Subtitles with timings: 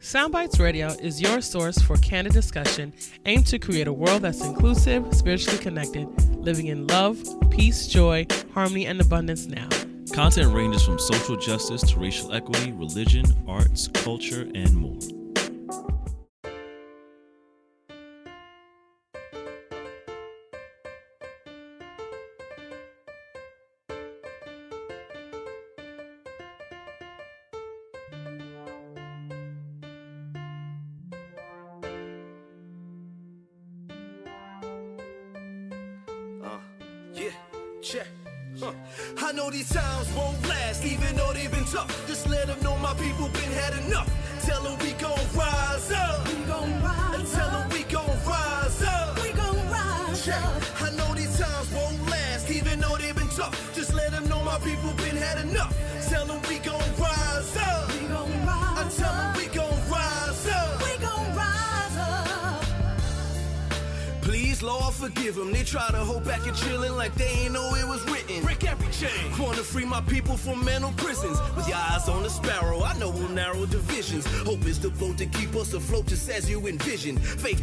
[0.00, 2.90] Soundbites Radio is your source for candid discussion
[3.26, 7.18] aimed to create a world that's inclusive, spiritually connected, living in love,
[7.50, 9.68] peace, joy, harmony, and abundance now.
[10.14, 15.19] Content ranges from social justice to racial equity, religion, arts, culture, and more.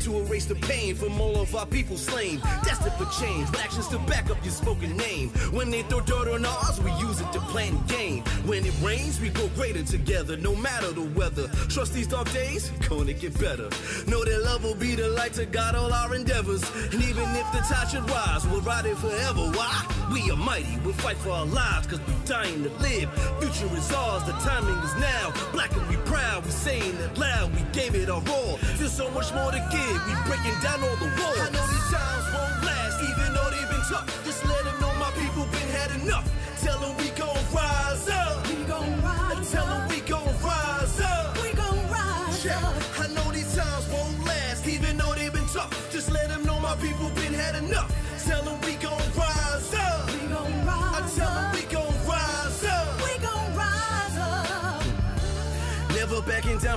[0.07, 2.39] To erase the pain from all of our people slain.
[2.63, 5.29] Destined for change, with actions to back up your spoken name.
[5.51, 8.23] When they throw dirt on ours, we use it to plan gain.
[8.45, 11.49] When it rains, we grow greater together, no matter the weather.
[11.67, 13.69] Trust these dark days, gonna get better.
[14.07, 16.63] Know that love will be the light to guide all our endeavors.
[16.93, 19.51] And even if the tide should rise, we'll ride it forever.
[19.51, 19.96] Why?
[20.11, 23.09] We are mighty, we'll fight for our lives, cause we're dying to live.
[23.39, 25.33] Future is ours, the timing is now.
[25.51, 28.57] Black and we proud, we saying it loud, we gave it our all.
[28.77, 31.39] There's so much more to give, we breaking down all the walls.
[31.43, 34.07] I know these times won't last, even though they've been tough.
[34.23, 36.25] Just let them know my people been had enough.
[36.63, 37.06] Tell them we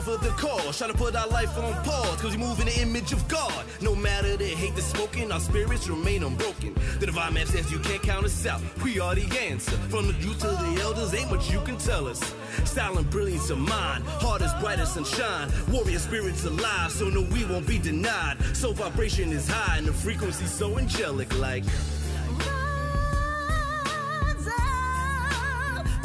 [0.01, 0.79] for the cause.
[0.79, 3.65] Trying to put our life on pause, cause we move in the image of God.
[3.81, 6.75] No matter the hate the smoking, our spirits remain unbroken.
[6.99, 8.61] The divine man says you can't count us out.
[8.83, 9.77] We are the answer.
[9.89, 12.35] From the youth to the elders, ain't much you can tell us.
[12.65, 15.51] Style and brilliance of mind, heart is bright as sunshine.
[15.71, 18.39] Warrior spirits alive, so no, we won't be denied.
[18.55, 21.65] So vibration is high and the frequency so angelic, like.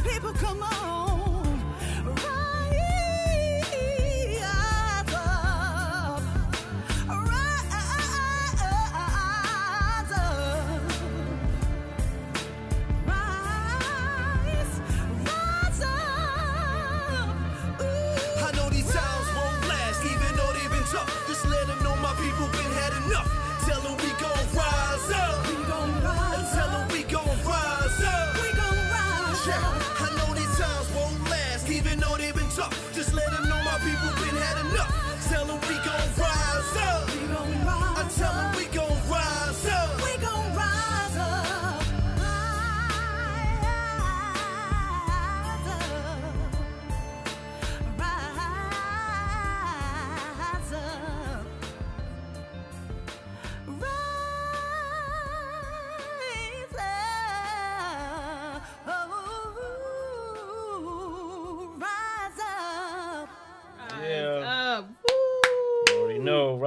[0.04, 0.75] People, come on.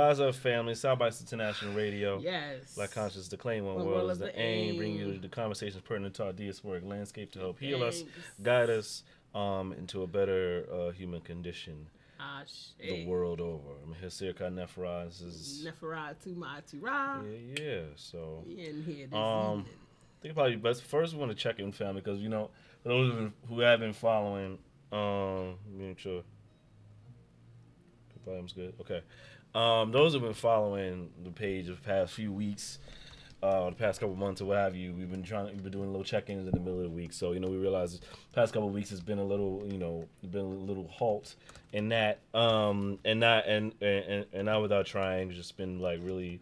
[0.08, 0.72] Up, family.
[0.72, 2.18] Soundbites International Radio.
[2.18, 2.74] Yes.
[2.74, 4.78] Black Conscious, the claim one One world is the aim.
[4.78, 8.04] Bring you the conversations pertinent to our diasporic landscape to help heal us,
[8.42, 9.02] guide us
[9.34, 11.86] um, into a better uh, human condition
[12.18, 12.42] Ah,
[12.80, 13.68] the world over.
[13.86, 15.04] I'm here, Sirka Nefra.
[15.06, 15.66] This is.
[15.68, 17.22] Neferah to my Yeah,
[17.62, 17.80] yeah.
[17.96, 18.44] So.
[18.48, 19.66] In here this Um, evening.
[19.68, 22.50] I think probably best first we want to check in family because you know
[22.82, 24.58] for those who- who have been following,
[24.90, 26.22] um, let me make sure
[28.14, 28.74] the volume's good.
[28.80, 29.02] Okay,
[29.54, 32.78] um, those who've been following the page the past few weeks,
[33.42, 35.88] uh, the past couple months or what have you, we've been trying, we've been doing
[35.90, 37.12] little check-ins in the middle of the week.
[37.12, 39.78] So you know we realized the past couple of weeks has been a little, you
[39.78, 41.34] know, been a little halt
[41.72, 46.40] in that, um, and not and and and not without trying, just been like really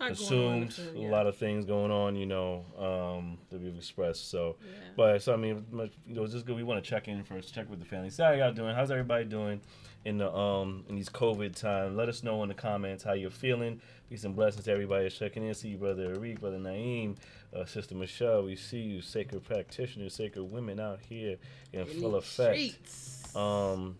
[0.00, 4.30] assumed with it, a lot of things going on, you know, um, that we've expressed.
[4.30, 4.70] So, Yeah.
[4.96, 6.56] but so I mean, know, it's just good.
[6.56, 8.08] We want to check in first, check with the family.
[8.10, 8.74] See how y'all doing.
[8.74, 9.60] How's everybody doing
[10.04, 11.96] in the um in these COVID times?
[11.96, 13.80] Let us know in the comments how you're feeling.
[14.08, 15.54] Peace and blessings to everybody that's checking in.
[15.54, 17.16] See you, brother Arik, brother Naeem,
[17.54, 18.42] uh, sister Michelle.
[18.44, 21.36] We see you, sacred practitioners, sacred women out here
[21.72, 22.56] in, In full effect.
[22.56, 23.36] streets.
[23.36, 23.96] Um,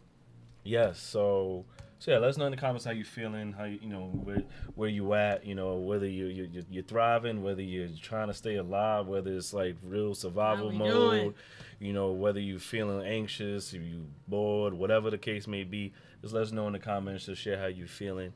[0.62, 0.99] Yes.
[1.00, 1.64] So,
[2.00, 4.06] so yeah, let us know in the comments how you're feeling, how you, you know
[4.06, 4.43] where
[4.75, 8.35] where you at, you know whether you you you- you're thriving, whether you're trying to
[8.35, 11.35] stay alive, whether it's like real survival mode, doing?
[11.79, 15.93] you know whether you're feeling anxious, if you bored, whatever the case may be.
[16.23, 18.32] Just let us know in the comments to share how you're feeling.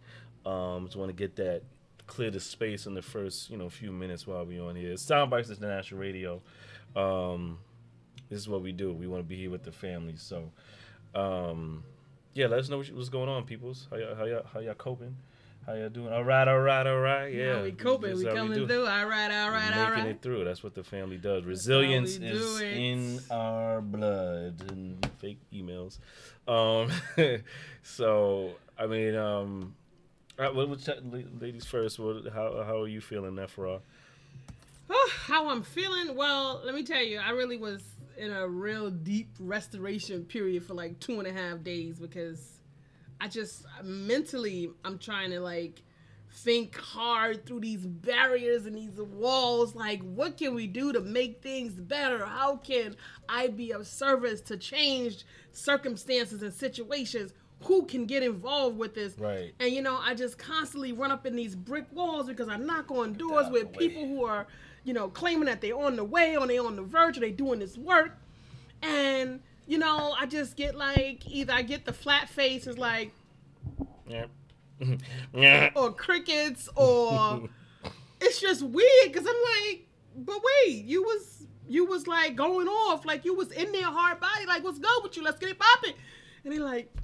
[0.46, 1.62] Um, just want to get that
[2.06, 4.92] clear the space in the first you know few minutes while we on here.
[4.92, 6.42] It's Soundbites International Radio.
[6.94, 7.58] Um,
[8.28, 8.92] this is what we do.
[8.92, 10.16] We want to be here with the family.
[10.16, 10.50] So,
[11.14, 11.82] um,
[12.34, 13.86] yeah, let us know what's going on, peoples.
[13.90, 15.16] How y'all, how y'all, how y'all coping?
[15.66, 16.12] How y'all doing?
[16.12, 17.32] All right, all right, all right.
[17.32, 18.10] Yeah, Yeah, we coping.
[18.10, 18.66] That's We coming do.
[18.66, 18.86] through.
[18.86, 20.44] All right, all right, all Making it through.
[20.44, 21.44] That's what the family does.
[21.44, 22.76] Resilience we is it.
[22.76, 24.62] in our blood.
[24.70, 25.98] And fake emails.
[26.46, 26.90] Um,
[27.82, 29.74] so I mean, um,
[30.38, 30.86] right, what, what,
[31.40, 31.98] ladies first.
[31.98, 33.80] What, how how are you feeling, Nephra?
[34.90, 36.14] Oh, how I'm feeling?
[36.14, 37.82] Well, let me tell you, I really was
[38.18, 42.60] in a real deep restoration period for like two and a half days because
[43.20, 45.82] I just mentally I'm trying to like
[46.34, 49.74] think hard through these barriers and these walls.
[49.74, 52.24] Like, what can we do to make things better?
[52.26, 52.96] How can
[53.28, 57.32] I be of service to change circumstances and situations?
[57.62, 59.18] Who can get involved with this?
[59.18, 59.54] Right.
[59.60, 62.90] And you know, I just constantly run up in these brick walls because I knock
[62.90, 64.46] on doors with people who are,
[64.84, 67.30] you know, claiming that they're on the way or they on the verge or they
[67.30, 68.16] doing this work.
[68.82, 73.12] And, you know, I just get like either I get the flat face is like
[74.06, 74.26] Yeah.
[75.32, 75.70] yeah.
[75.76, 77.48] or crickets or
[78.20, 79.86] it's just weird because I'm like,
[80.16, 84.20] but wait, you was you was like going off like you was in there hard
[84.20, 85.22] body like what's good with you?
[85.22, 85.94] Let's get it popping.
[86.44, 86.94] And they like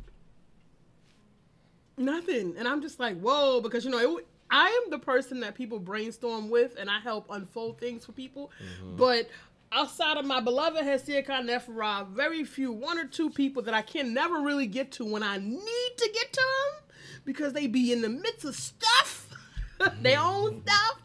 [1.97, 5.55] nothing, and I'm just like whoa because you know it, I am the person that
[5.55, 8.97] people brainstorm with and I help unfold things for people, mm-hmm.
[8.97, 9.29] but.
[9.73, 13.83] Outside of my beloved Hesea Khan Nephra, very few, one or two people that I
[13.83, 16.91] can never really get to when I need to get to them
[17.25, 19.29] because they be in the midst of stuff,
[20.03, 20.61] their own mm-hmm.
[20.63, 21.03] stuff.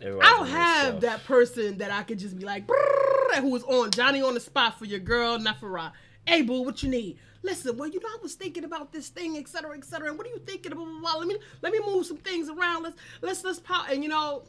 [0.00, 1.00] Everybody's I don't have stuff.
[1.02, 2.66] that person that I could just be like,
[3.40, 5.92] who was on Johnny on the spot for your girl Nephra.
[6.26, 7.18] Hey, boo, what you need?
[7.42, 10.08] Listen, well, you know, I was thinking about this thing, et cetera, et cetera.
[10.08, 10.72] And what are you thinking?
[10.72, 11.16] Blah, blah, blah.
[11.18, 12.84] Let me let me move some things around.
[12.84, 13.86] Let's let's let's power.
[13.90, 14.44] And you know,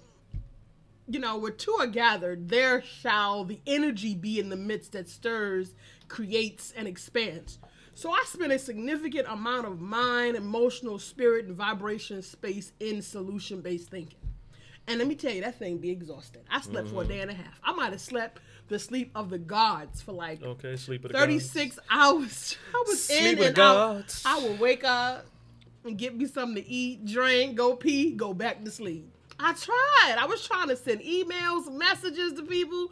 [1.08, 5.10] you know, where two are gathered, there shall the energy be in the midst that
[5.10, 5.74] stirs,
[6.08, 7.60] creates, and expands.
[7.96, 13.62] So I spent a significant amount of mind, emotional, spirit, and vibration space in solution
[13.62, 14.20] based thinking.
[14.88, 16.42] And let me tell you, that thing be exhausting.
[16.50, 17.10] I slept for a mm-hmm.
[17.10, 17.60] day and a half.
[17.64, 18.42] I might have slept
[18.74, 22.58] the sleep of the gods for like Okay, sleep with the 36 hours.
[22.76, 24.22] I was Sleep in and out.
[24.26, 25.26] I would wake up
[25.86, 29.08] and get me something to eat, drink, go pee, go back to sleep.
[29.40, 30.18] I tried.
[30.18, 32.90] I was trying to send emails, messages to people.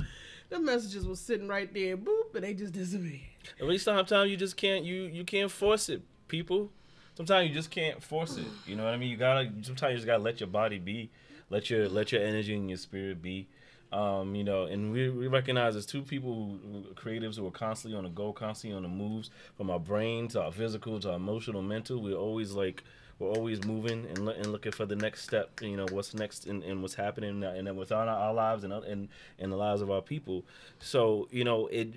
[0.50, 3.22] The messages was sitting right there, boop, and they just disappeared.
[3.60, 6.70] At least sometimes you just can't you you can't force it, people.
[7.16, 8.46] Sometimes you just can't force it.
[8.68, 9.10] You know what I mean?
[9.10, 11.10] You gotta sometimes you just gotta let your body be,
[11.50, 13.48] let your let your energy and your spirit be.
[13.92, 17.98] Um, you know, and we, we recognize as two people who, creatives who are constantly
[17.98, 21.16] on the go, constantly on the moves, from our brain to our physical to our
[21.18, 22.02] emotional, mental.
[22.02, 22.84] We're always like
[23.20, 25.62] we're always moving and, and looking for the next step.
[25.62, 28.72] You know, what's next and, and what's happening and then within our, our lives and
[28.72, 30.46] and and the lives of our people.
[30.80, 31.94] So you know, it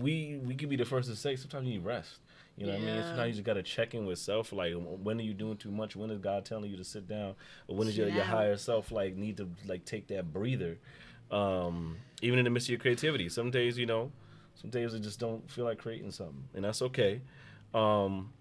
[0.00, 2.20] we we could be the first to say sometimes you need rest.
[2.56, 2.94] You know what I mean?
[2.96, 3.02] Yeah.
[3.06, 4.52] Sometimes you just gotta check in with self.
[4.52, 5.94] Like, when are you doing too much?
[5.94, 7.36] When is God telling you to sit down?
[7.68, 10.78] Or when is your, your higher self like need to like take that breather?
[11.30, 14.10] Um, even in the midst of your creativity, some days you know,
[14.54, 17.20] some days I just don't feel like creating something, and that's okay.
[17.74, 18.32] Um,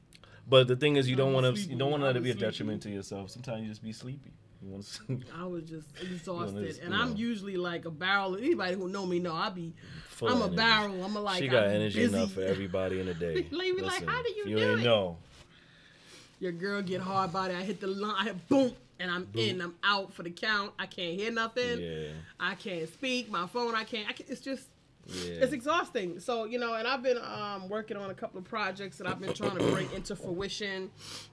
[0.50, 2.24] but the thing is, you don't want to you don't want that to let it
[2.24, 3.30] be a detriment to yourself.
[3.30, 4.32] Sometimes you just be sleepy.
[4.64, 8.36] You want to I was just exhausted, just, and you I'm usually like a barrel.
[8.38, 9.74] Anybody who know me know I be.
[10.10, 10.56] Full I'm a energy.
[10.56, 11.04] barrel.
[11.04, 11.38] I'm a like.
[11.40, 12.16] she got I'm energy busy.
[12.18, 13.46] enough for everybody in the day.
[13.52, 15.18] Lady be like, "How do you you do ain't it?" know.
[16.40, 17.54] Your girl get hard body.
[17.54, 18.16] I hit the line.
[18.18, 19.62] I hit boom, and I'm in.
[19.62, 20.74] I'm out for the count.
[20.80, 21.80] I can't hear nothing.
[21.82, 23.30] Yeah, I can't speak.
[23.30, 23.76] My phone.
[23.76, 24.08] I can't.
[24.10, 24.68] I can, it's just.
[25.08, 25.44] yeah.
[25.44, 26.20] It's exhausting.
[26.20, 29.20] So you know, and I've been um, working on a couple of projects that I've
[29.20, 30.92] been trying to bring into fruition.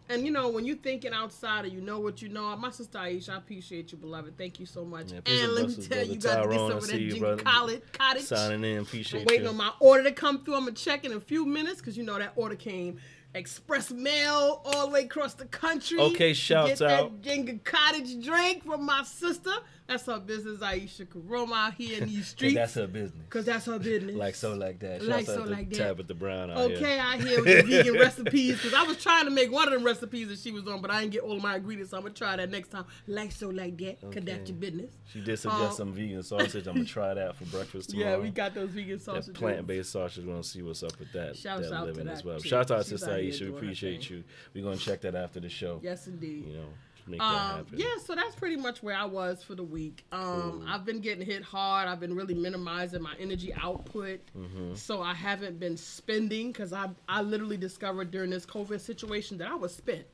[0.08, 2.98] And you know, when you're thinking outside and you know what you know, my sister
[2.98, 4.36] Aisha, I appreciate you, beloved.
[4.38, 5.10] Thank you so much.
[5.12, 7.42] Yeah, and let me tell you, got to get some of that you, brother.
[7.42, 8.22] Cottage.
[8.22, 8.86] Signing in, I'm
[9.24, 9.48] waiting you.
[9.48, 10.54] on my order to come through.
[10.54, 12.98] I'm gonna check in a few minutes because you know that order came
[13.34, 15.98] express mail all the way across the country.
[15.98, 17.22] Okay, shouts get out.
[17.22, 19.52] that Jenga Cottage drink from my sister.
[19.86, 22.54] That's her business, Aisha Karoma out here in these streets.
[22.54, 23.26] that's her business.
[23.28, 24.16] Cause that's her business.
[24.16, 25.02] Like so, like that.
[25.02, 25.84] Like Shouts so, out like to that.
[25.88, 27.02] Tabitha Brown out Okay, here.
[27.02, 29.84] I hear with the vegan recipes because I was trying to make one of them
[29.84, 31.90] recipes that she was on, but I didn't get all of my ingredients.
[31.90, 32.86] So I'm gonna try that next time.
[33.06, 34.00] Like so, like that.
[34.00, 34.90] Cause that's your business.
[35.12, 36.66] She did suggest Um, some vegan sausage.
[36.66, 38.10] I'm gonna try that for breakfast tomorrow.
[38.16, 40.24] Yeah, we got those vegan that plant-based sausage.
[40.24, 41.36] We're gonna see what's up with that.
[41.36, 42.38] Shouts that out to living that as well.
[42.38, 42.46] chick.
[42.48, 44.24] Shout out to She's Sister Aisha, we appreciate you.
[44.54, 45.78] We're gonna check that after the show.
[45.82, 46.46] Yes, indeed.
[46.46, 46.68] You know,
[47.06, 47.78] make that Um, happen.
[47.78, 50.04] yeah, so that's pretty much where I was for the week.
[50.12, 51.88] Um, I've been getting hit hard.
[51.88, 54.74] I've been really minimizing my energy output, Mm-hmm.
[54.74, 59.48] so I haven't been spending because I I literally discovered during this COVID situation that
[59.48, 60.04] I was spent,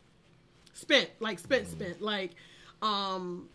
[0.72, 1.72] spent like spent Mm-hmm.
[1.80, 2.32] spent like,
[2.82, 3.48] um,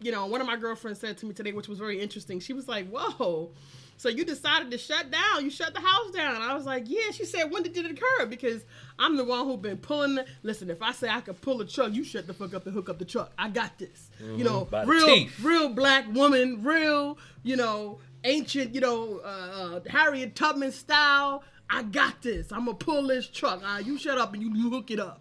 [0.00, 2.40] you know, one of my girlfriends said to me today, which was very interesting.
[2.40, 3.52] She was like, "Whoa."
[3.98, 5.44] So you decided to shut down.
[5.44, 6.42] You shut the house down.
[6.42, 7.10] I was like, yeah.
[7.12, 8.26] She said, when did it occur?
[8.26, 8.64] Because
[8.98, 10.16] I'm the one who been pulling.
[10.16, 12.66] The, listen, if I say I could pull a truck, you shut the fuck up
[12.66, 13.32] and hook up the truck.
[13.38, 14.10] I got this.
[14.20, 15.06] You know, By real,
[15.42, 19.28] real black woman, real, you know, ancient, you know, uh,
[19.76, 21.42] uh, Harriet Tubman style.
[21.68, 22.52] I got this.
[22.52, 23.62] I'm gonna pull this truck.
[23.64, 25.20] Uh, you shut up and you, you hook it up.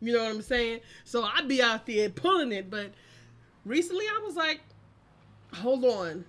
[0.00, 0.80] You know what I'm saying?
[1.04, 2.90] So I'd be out there pulling it, but
[3.64, 4.60] recently I was like,
[5.54, 6.24] hold on.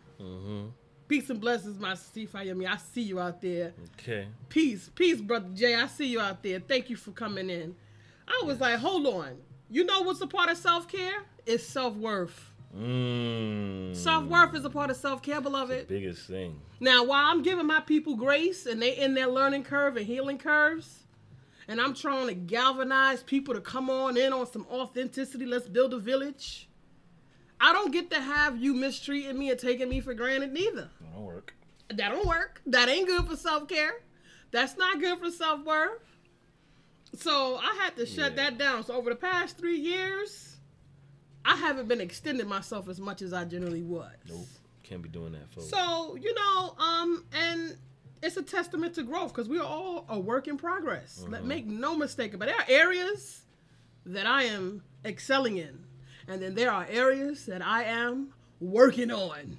[1.12, 2.65] Peace and blessings, my Steve Fayemi.
[2.65, 3.74] I see you out there.
[4.00, 4.27] Okay.
[4.48, 5.75] Peace, peace, brother Jay.
[5.75, 6.62] I see you out there.
[6.62, 7.75] Thank you for coming in.
[8.25, 9.36] I was like, hold on.
[9.70, 11.25] You know what's a part of self care?
[11.46, 12.53] It's self worth.
[12.74, 13.94] Mm.
[13.94, 15.89] Self worth is a part of self care, beloved.
[15.89, 16.62] Biggest thing.
[16.80, 20.38] Now, while I'm giving my people grace and they in their learning curve and healing
[20.38, 21.03] curves,
[21.68, 25.94] and I'm trying to galvanize people to come on in on some authenticity, let's build
[25.94, 26.70] a village.
[27.63, 30.89] I don't get to have you mistreating me and taking me for granted neither.
[31.21, 31.53] That'll work.
[31.89, 32.61] That don't work.
[32.65, 34.01] That ain't good for self care.
[34.51, 35.99] That's not good for self worth.
[37.15, 38.35] So I had to shut Yeah.
[38.49, 38.83] that down.
[38.85, 40.55] So over the past three years,
[41.43, 44.11] I haven't been extending myself as much as I generally would.
[44.29, 44.47] Nope.
[44.83, 45.69] Can't be doing that, folks.
[45.69, 47.77] So you know, um, and
[48.21, 51.23] it's a testament to growth because we are all a work in progress.
[51.27, 52.55] Let make no mistake about it.
[52.67, 53.41] There are areas
[54.05, 55.83] that I am excelling in,
[56.27, 59.57] and then there are areas that I am working on.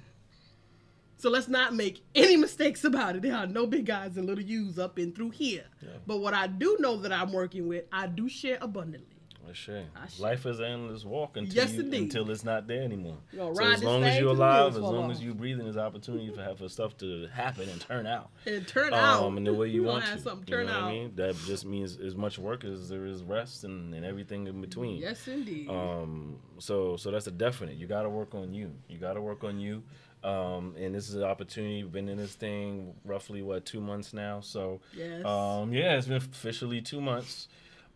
[1.23, 3.21] So let's not make any mistakes about it.
[3.21, 5.63] There are no big guys and little U's up and through here.
[6.05, 9.07] But what I do know that I'm working with, I do share abundantly.
[9.47, 13.19] I sh- Life is an endless walk until Yes, you, until it's not there anymore.
[13.33, 16.67] So as long as you're alive, as long as you're breathing, there's opportunity for for
[16.67, 18.29] stuff to happen and turn out.
[18.45, 19.27] And turn Um, out.
[19.37, 20.23] and the way you gonna want have to.
[20.23, 20.83] something you turn know out.
[20.83, 21.11] I mean?
[21.15, 24.97] That just means as much work as there is rest and, and everything in between.
[24.97, 25.69] Yes, indeed.
[25.69, 27.75] Um, so so that's a definite.
[27.77, 28.73] You got to work on you.
[28.89, 29.83] You got to work on you.
[30.23, 31.75] Um, and this is an opportunity.
[31.75, 34.39] You've been in this thing roughly what two months now.
[34.41, 35.25] So Yes.
[35.25, 37.47] um, yeah, it's been officially two months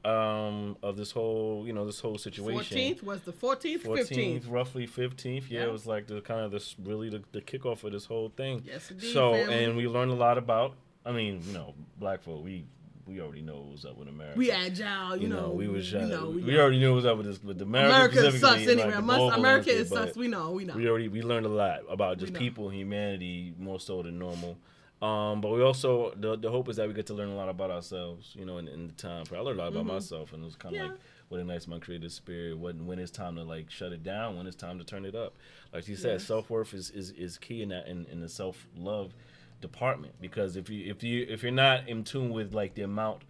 [0.05, 2.53] um, of this whole you know this whole situation.
[2.53, 4.48] Fourteenth was the fourteenth, Fourteenth, fifteenth.
[4.48, 5.50] roughly fifteenth.
[5.50, 5.65] Yeah, Yeah.
[5.67, 8.63] it was like the kind of this really the, the kickoff of this whole thing.
[8.65, 9.63] Yes, indeed, So family.
[9.63, 10.75] and we learned a lot about.
[11.05, 12.43] I mean, you know, black folk.
[12.43, 12.65] We
[13.08, 14.38] we already know what was up with America.
[14.38, 16.60] We agile, you, You know, we was you know, we, know.
[16.60, 17.94] already knew what was up with this with America.
[18.20, 18.92] America and, like, anyway.
[18.92, 20.16] the Must- America is sus.
[20.16, 20.76] We know, we know.
[20.76, 24.58] We already we learned a lot about just people, humanity, more so than normal.
[25.02, 27.50] Um, but we also the the hope is that we get to learn a lot
[27.50, 29.26] about ourselves, you know, in, in the time.
[29.32, 30.86] I learned a lot about myself, and it was kind of Mm-hmm.
[30.88, 30.92] Yeah.
[30.94, 32.58] like what ignites my creative spirit.
[32.58, 35.14] When when it's time to like shut it down, when it's time to turn it
[35.14, 35.36] up.
[35.74, 36.24] Like you said, Yes.
[36.24, 39.14] self worth is, is is key in that in, in the self love
[39.62, 43.24] department because if you if you if you're not in tune with like the amount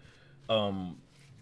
[0.50, 0.98] um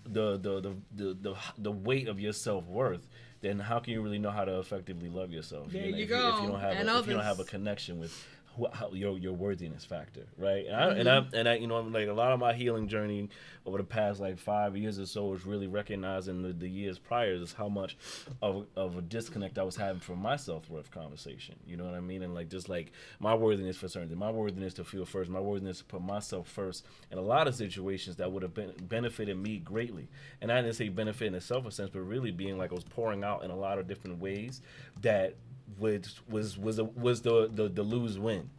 [0.05, 3.07] the the the the the, the weight of your self worth,
[3.41, 5.71] then how can you really know how to effectively love yourself?
[5.71, 6.41] There know, you if You, if go.
[6.43, 8.25] you don't have And a, if you don't have a connection with
[8.73, 10.65] how, your your worthiness factor, right?
[10.67, 11.35] And I, and Mm-hmm.
[11.35, 13.29] I and I you know like a lot of my healing journey
[13.65, 17.33] over the past like five years or so is really recognizing the, the years prior
[17.33, 17.97] is how much
[18.41, 21.55] of of a disconnect I was having from my self worth conversation.
[21.67, 22.23] You know what I mean?
[22.23, 25.39] And like just like my worthiness for certain, things, my worthiness to feel first, my
[25.39, 29.37] worthiness to put myself first in a lot of situations that would have been benefited
[29.37, 30.07] me greatly.
[30.41, 32.83] And I didn't say benefit in a selfish sense, but really being like I was
[32.83, 34.61] pouring out in a lot of different ways
[35.01, 35.35] that
[35.77, 38.49] which was was a, was the, the the lose win,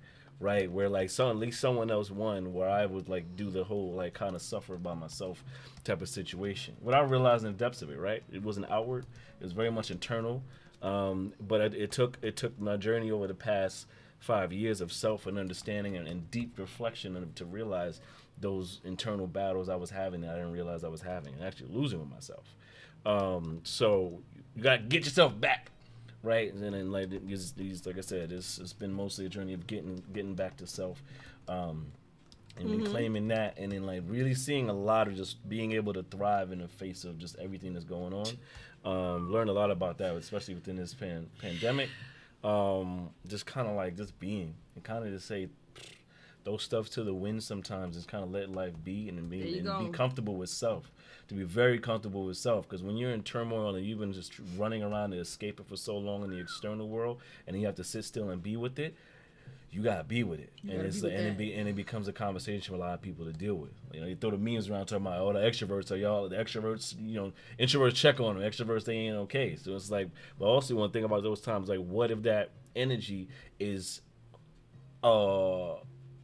[0.41, 0.71] right?
[0.71, 3.93] Where like some at least someone else won, where I would like do the whole
[3.93, 5.45] like kind of suffer by myself
[5.85, 7.99] type of situation without realizing the depths of it.
[7.99, 8.23] Right?
[8.33, 9.07] It wasn't outward;
[9.41, 10.43] it was very much internal.
[10.83, 13.87] Um, but it, it took it took my journey over the past
[14.19, 18.01] five years of self and understanding and, and deep reflection to realize
[18.39, 21.71] those internal battles I was having that I didn't realize I was having and actually
[21.73, 22.55] losing with myself.
[23.05, 24.21] Um, so
[24.55, 25.71] you got to get yourself back
[26.27, 26.53] right?
[26.53, 29.67] And then like these, these like I said, it's it's been mostly a journey of
[29.67, 31.03] getting getting back to self,
[31.49, 31.87] um,
[32.59, 35.93] and then claiming that, and then like really seeing a lot of just being able
[35.95, 38.27] to thrive in the face of just everything that's going on.
[38.85, 41.89] Um, learned a lot about that, especially within this pan- pandemic.
[42.45, 45.49] Um, just kind of like just being and kind of just say
[46.47, 49.67] those stuff to the wind sometimes and kind of let life be and, be, and
[49.87, 50.93] be comfortable with self
[51.29, 54.33] to be very comfortable with self because when you're in turmoil and you've been just
[54.57, 57.75] running around to escape it for so long in the external world and you have
[57.75, 58.95] to sit still and be with it
[59.73, 62.73] you gotta be with it, and it's and it be and it becomes a conversation
[62.73, 63.73] for a lot of people to deal with.
[63.93, 66.37] You know, you throw the memes around talking about all the extroverts are y'all the
[66.37, 66.95] extroverts.
[66.99, 69.57] You know, introverts check on them, extroverts they ain't okay.
[69.57, 72.53] So it's like, but also want to think about those times like, what if that
[72.75, 74.01] energy is
[75.03, 75.75] uh,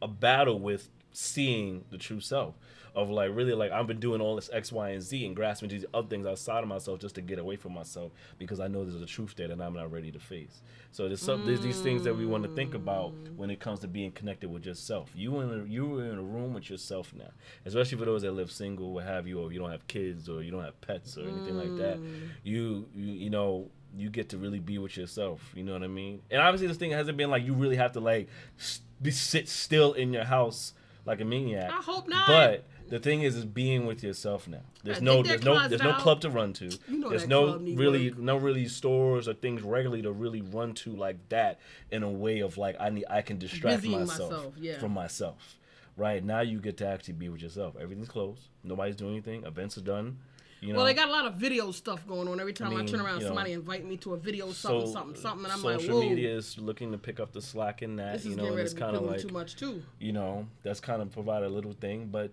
[0.03, 2.55] a battle with seeing the true self
[2.95, 5.69] of like really like I've been doing all this X, Y, and Z and grasping
[5.69, 8.85] these other things outside of myself just to get away from myself because I know
[8.85, 10.61] there's a truth there that I'm not ready to face.
[10.91, 13.35] So there's some there's these things that we want to think about mm.
[13.35, 15.09] when it comes to being connected with yourself.
[15.15, 17.31] You in a, you in a room with yourself now,
[17.65, 20.43] especially for those that live single, what have you, or you don't have kids or
[20.43, 21.99] you don't have pets or anything like that.
[21.99, 22.27] Mm.
[22.43, 25.51] You you you know you get to really be with yourself.
[25.55, 26.21] You know what I mean?
[26.31, 28.27] And obviously, this thing hasn't been like you really have to like
[28.59, 30.73] s- be, sit still in your house
[31.05, 31.71] like a maniac.
[31.71, 32.27] I hope not.
[32.27, 34.61] But the thing is, is being with yourself now.
[34.83, 36.65] There's I no, there's no, there's no club to run to.
[36.87, 38.19] You know there's no really, work.
[38.19, 41.59] no really stores or things regularly to really run to like that
[41.91, 44.79] in a way of like I need, I can distract Busying myself, myself, yeah.
[44.79, 45.57] from myself.
[45.95, 47.75] Right now, you get to actually be with yourself.
[47.79, 48.47] Everything's closed.
[48.63, 49.45] Nobody's doing anything.
[49.45, 50.17] Events are done.
[50.63, 52.39] You know, Well, they got a lot of video stuff going on.
[52.39, 54.91] Every time I, mean, turn around, you know, somebody invite me to a video something,
[54.91, 57.97] something, something, and I'm like, social media is looking to pick up the slack in
[57.97, 58.13] that.
[58.13, 59.55] this you is know, getting and ready it's to be kind of like too much
[59.57, 59.83] too.
[59.99, 62.31] you know that's kind of provide a little thing but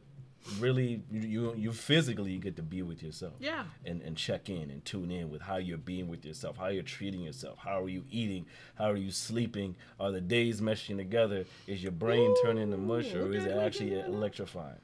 [0.59, 3.65] really you you, physically you get to be with yourself Yeah.
[3.85, 6.83] and and check in and tune in with how you're being with yourself how you're
[6.83, 8.47] treating yourself how are you eating
[8.77, 13.13] how are you sleeping are the days meshing together is your brain turning to mush
[13.13, 14.07] or is it actually okay.
[14.09, 14.79] electrifying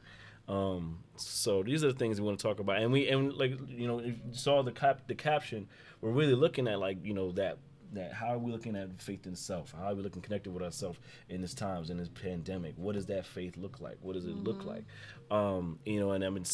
[0.49, 2.79] um so these are the things we want to talk about.
[2.79, 5.69] And we and like you know if you saw the cap the caption
[6.01, 7.59] we're really looking at like you know that
[7.93, 9.73] that how are we looking at faith in self?
[9.73, 12.75] How are we looking connected with ourselves in this times in this pandemic?
[12.77, 13.99] What does that faith look like?
[14.01, 14.85] What does it look like?
[15.31, 16.45] Um you know and i mean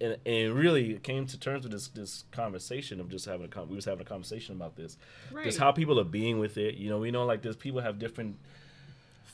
[0.00, 3.48] and, and really it came to terms with this this conversation of just having a
[3.48, 4.96] con- we was having a conversation about this.
[5.44, 6.76] Just how people are being with it.
[6.76, 8.36] You know we know like there's people have different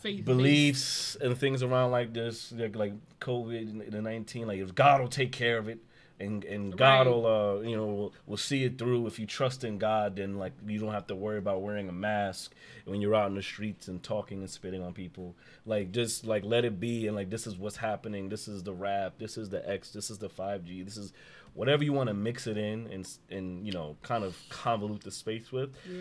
[0.04, 4.46] Faith beliefs and things around like this, like, like COVID the nineteen.
[4.46, 5.78] Like if God will take care of it,
[6.20, 7.06] and and God Right.
[7.06, 9.06] will, uh, you know, will, will see it through.
[9.06, 11.92] If you trust in God, then like you don't have to worry about wearing a
[11.92, 12.52] mask
[12.84, 15.34] when you're out in the streets and talking and spitting on people.
[15.64, 18.28] Like just like let it be, and like this is what's happening.
[18.28, 19.14] This is the rap.
[19.18, 19.90] This is the X.
[19.90, 20.82] This is the five G.
[20.82, 21.14] This is
[21.54, 25.10] whatever you want to mix it in and and you know kind of convolute the
[25.10, 26.00] space with Yeah.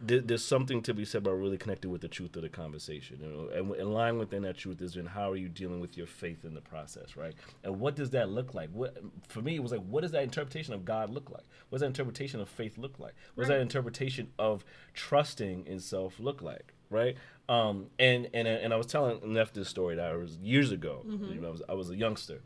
[0.00, 3.18] there, there's something to be said about really connecting with the truth of the conversation.
[3.20, 5.96] You know, and in line within that truth is in how are you dealing with
[5.96, 7.34] your faith in the process, right?
[7.64, 8.70] And what does that look like?
[8.72, 8.96] What
[9.28, 11.44] for me, it was like, what does that interpretation of God look like?
[11.68, 13.14] What does that interpretation of faith look like?
[13.34, 16.72] What does that interpretation of trusting in self look like?
[16.90, 17.16] Right?
[17.48, 21.02] Um, and and and I was telling Neff this story that I was years ago.
[21.34, 22.40] You know, I was I was a youngster.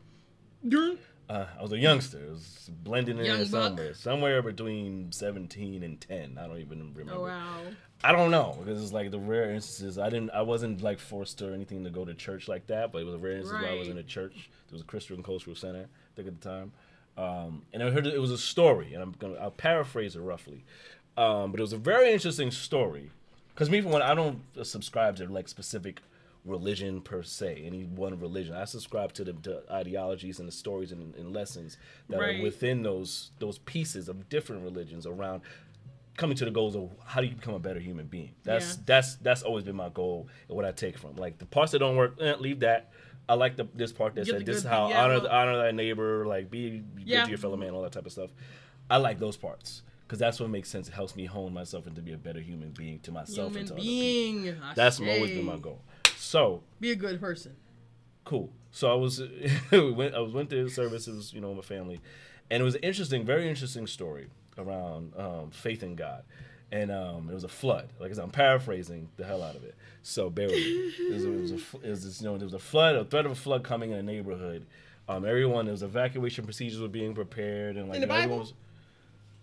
[1.29, 2.19] Uh, I was a youngster.
[2.27, 6.39] I was blending in Young somewhere, somewhere between seventeen and ten.
[6.39, 7.21] I don't even remember.
[7.21, 7.61] Oh wow.
[8.03, 9.99] I don't know because it's like the rare instances.
[9.99, 10.31] I didn't.
[10.31, 12.91] I wasn't like forced or anything to go to church like that.
[12.91, 14.49] But it was a rare instance where I was in a church.
[14.69, 16.71] There was a Christian Cultural Center, I think at the time.
[17.15, 20.21] Um, and I heard it, it was a story, and I'm gonna I'll paraphrase it
[20.21, 20.63] roughly.
[21.15, 23.11] Um, but it was a very interesting story
[23.53, 26.01] because me, for one, I don't subscribe to like specific
[26.45, 28.53] religion per se, any one religion.
[28.55, 31.77] I subscribe to the ideologies and the stories and, and lessons
[32.09, 32.39] that Right.
[32.39, 35.41] are within those those pieces of different religions around
[36.17, 38.31] coming to the goals of how do you become a better human being.
[38.43, 38.83] That's Yeah.
[38.85, 41.15] that's that's always been my goal and what I take from.
[41.15, 42.91] Like the parts that don't work, eh, leave that.
[43.27, 45.71] I like the this part that said this is how yeah, honor well- honor thy
[45.71, 47.23] neighbor, like be good Yeah.
[47.25, 48.31] to your fellow man, all that type of stuff.
[48.89, 50.87] I like those parts because that's what makes sense.
[50.87, 53.59] It helps me hone myself and to be a better human being to myself Human
[53.59, 53.93] and to other people.
[54.01, 54.61] being.
[54.63, 55.81] I That's always been my goal.
[56.19, 57.55] So Be a good person.
[58.25, 58.51] cool.
[58.71, 59.19] So I was
[59.71, 62.01] went I was went to the services, you know, with my family,
[62.51, 64.27] and it was an interesting, very interesting story
[64.57, 66.23] around um, faith in God.
[66.71, 67.89] And um, it was a flood.
[67.99, 69.73] Like I said, I'm paraphrasing the hell out of it.
[70.03, 70.61] So bear with me.
[70.61, 71.55] It was, it was a,
[71.87, 73.89] it was this, you know, there was a flood, a threat of a flood coming
[73.89, 74.67] in a neighborhood.
[75.07, 78.53] Um, everyone, there was evacuation procedures were being prepared, and like In the everyone was.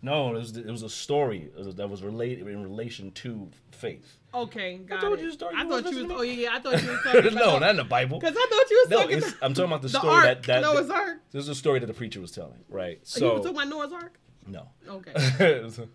[0.02, 4.18] No, it was, it was a story that was related in relation to faith.
[4.34, 5.22] Okay, got told it.
[5.22, 5.54] you the story.
[5.56, 6.16] I You thought you was.
[6.18, 7.34] Oh yeah, yeah, I thought you was talking about.
[7.34, 8.18] no, not in the Bible.
[8.20, 10.14] Because I thought you was No, talking it's, about I'm talking about the, the story
[10.14, 11.18] ark, that that Noah's that- Ark.
[11.32, 13.00] This is a story that the preacher was telling, right?
[13.02, 14.18] So, you So was talking about Noah's Ark.
[14.46, 15.12] no, Okay.
[15.16, 15.88] It was a-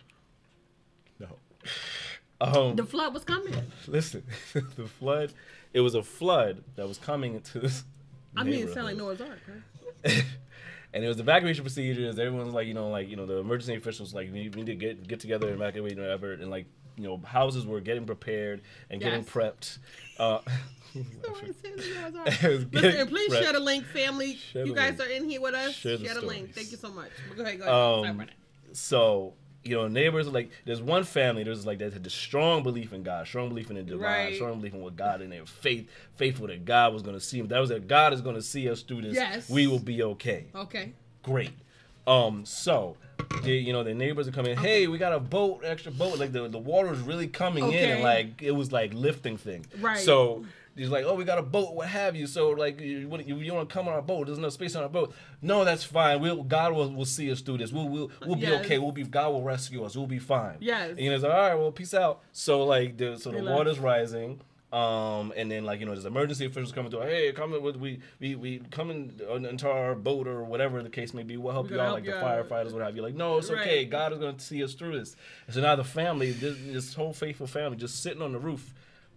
[1.20, 1.28] no.
[2.40, 3.54] Um, the flood was coming.
[3.86, 5.32] listen, the flood.
[5.72, 7.84] It was a flood that was coming into this.
[8.36, 8.96] I mean, it sounded like.
[8.96, 9.38] Noah's Ark.
[10.04, 10.24] Right?
[10.94, 12.18] and it was evacuation procedures.
[12.18, 15.06] Everyone's like, you know, like you know, the emergency officials like, we need, to get
[15.06, 16.32] get together and evacuate and whatever.
[16.32, 19.78] And like, you know, houses were getting prepared and getting prepped.
[20.18, 20.40] Uh,
[20.94, 22.44] it says Noah's Ark.
[22.44, 23.42] It was Listen, and please prepped.
[23.42, 24.36] share the link, family.
[24.36, 25.10] Share you guys link.
[25.10, 25.72] are in here with us.
[25.72, 26.54] Share Share the the, link.
[26.54, 27.10] Thank you so much.
[27.36, 28.10] Go ahead, go ahead.
[28.10, 28.28] Um, about
[28.72, 32.62] so you know, neighbors are like there's one family there's like that had a strong
[32.62, 34.34] belief in God, strong belief in the divine, Right.
[34.34, 37.38] strong belief in what God in their faith, faithful that God was going to see
[37.38, 37.48] them.
[37.48, 39.14] That was that God is going to see us through this.
[39.14, 39.48] Yes.
[39.48, 40.46] We will be okay.
[40.54, 40.92] Okay.
[41.22, 41.52] Great.
[42.06, 42.96] Um, so
[43.44, 44.56] the, you know the neighbors are coming.
[44.56, 46.18] Hey, we got a boat, extra boat.
[46.18, 49.64] Like the the water was really coming in, and like it was like lifting thing.
[49.80, 49.98] Right.
[49.98, 50.44] So
[50.76, 52.26] he's like, oh, we got a boat, what have you?
[52.26, 54.26] So like, you, you, you want to come on our boat?
[54.26, 55.14] There's no space on our boat.
[55.40, 56.20] No, that's fine.
[56.20, 57.72] We'll God will will see us through this.
[57.72, 58.64] We'll we'll we'll be Yes.
[58.64, 58.78] okay.
[58.78, 59.96] We'll be God will rescue us.
[59.96, 60.56] We'll be fine.
[60.60, 60.90] Yes.
[60.90, 62.20] And he's like, all right, well, peace out.
[62.32, 64.40] So like, the, so the water's rising.
[64.72, 67.76] Um, and then like you know, there's emergency officials coming to, hey, come in with
[67.76, 71.36] we we we come in on- into our boat or whatever the case may be.
[71.36, 72.48] We'll help We're you out, help like the out.
[72.48, 73.02] firefighters, what have you.
[73.02, 73.84] Like, no, it's okay.
[73.84, 75.14] God is going to see us through this.
[75.46, 78.72] And so now the family, this, this whole faithful family, just sitting on the roof.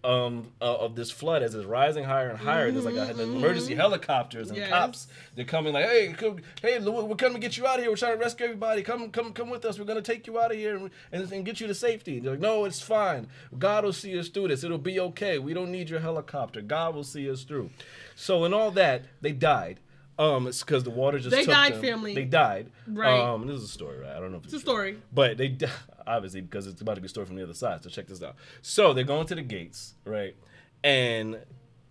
[0.06, 2.70] Um, uh, of this flood as it's rising higher and higher.
[2.70, 4.78] There's like a, an emergency helicopters and Mm-hmm, Yes.
[4.78, 5.08] cops.
[5.34, 7.90] They're coming like, hey, come, hey, we're coming to get you out of here.
[7.90, 8.82] We're trying to rescue everybody.
[8.84, 9.80] Come, come, come with us.
[9.80, 12.20] We're gonna take you out of here and, and, and get you to safety.
[12.20, 13.26] They're like, no, it's fine.
[13.58, 14.62] God will see us through this.
[14.62, 15.40] It'll be okay.
[15.40, 16.60] We don't need your helicopter.
[16.60, 17.70] God will see us through.
[18.14, 19.80] So in all that, they died.
[20.18, 21.82] Um, it's because the water just They took died, them.
[21.82, 22.14] family.
[22.14, 22.70] They died.
[22.86, 23.18] Right.
[23.20, 24.16] Um, this is a story, right?
[24.16, 24.72] I don't know if it's, It's a true.
[24.72, 24.98] story.
[25.12, 25.56] But they
[26.06, 27.82] obviously because it's about to be a story from the other side.
[27.82, 28.36] So check this out.
[28.62, 30.34] So they're going to the gates, right?
[30.82, 31.38] And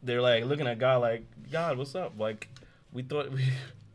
[0.01, 2.13] they're like looking at God, like God, what's up?
[2.17, 2.49] Like
[2.91, 3.43] we thought we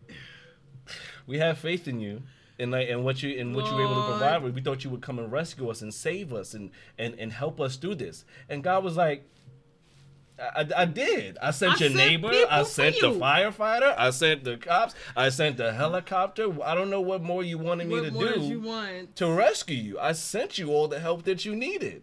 [1.26, 2.22] we have faith in you.
[2.58, 4.20] And like and what you and what you were able to Lord.
[4.20, 7.32] provide, we thought you would come and rescue us and save us and and and
[7.32, 8.26] help us through this.
[8.50, 9.26] And God was like,
[10.40, 11.36] I, I did.
[11.42, 12.32] I sent I your sent neighbor.
[12.50, 13.18] I sent the you.
[13.18, 13.94] firefighter.
[13.98, 14.94] I sent the cops.
[15.16, 16.48] I sent the helicopter.
[16.64, 19.16] I don't know what more you wanted me What to more do did you want?
[19.16, 19.98] to rescue you.
[20.00, 22.02] I sent you all the help that you needed.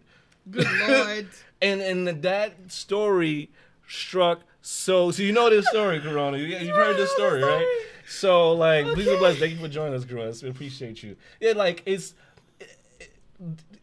[0.50, 1.28] Good lord.
[1.60, 3.50] And and that story
[3.88, 6.38] struck so so you know this story, Corona.
[6.38, 7.66] You, you've heard this story, right?
[8.08, 9.18] So like please be Okay.
[9.18, 9.38] blessed.
[9.40, 10.32] Thank you for joining us, Corona.
[10.42, 11.16] We appreciate you.
[11.40, 12.14] Yeah, like it's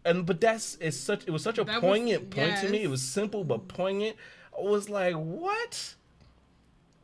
[0.04, 2.84] and but that's it's such it was such a That was- poignant point to me.
[2.84, 4.16] It was simple but poignant.
[4.60, 5.96] Was like, what?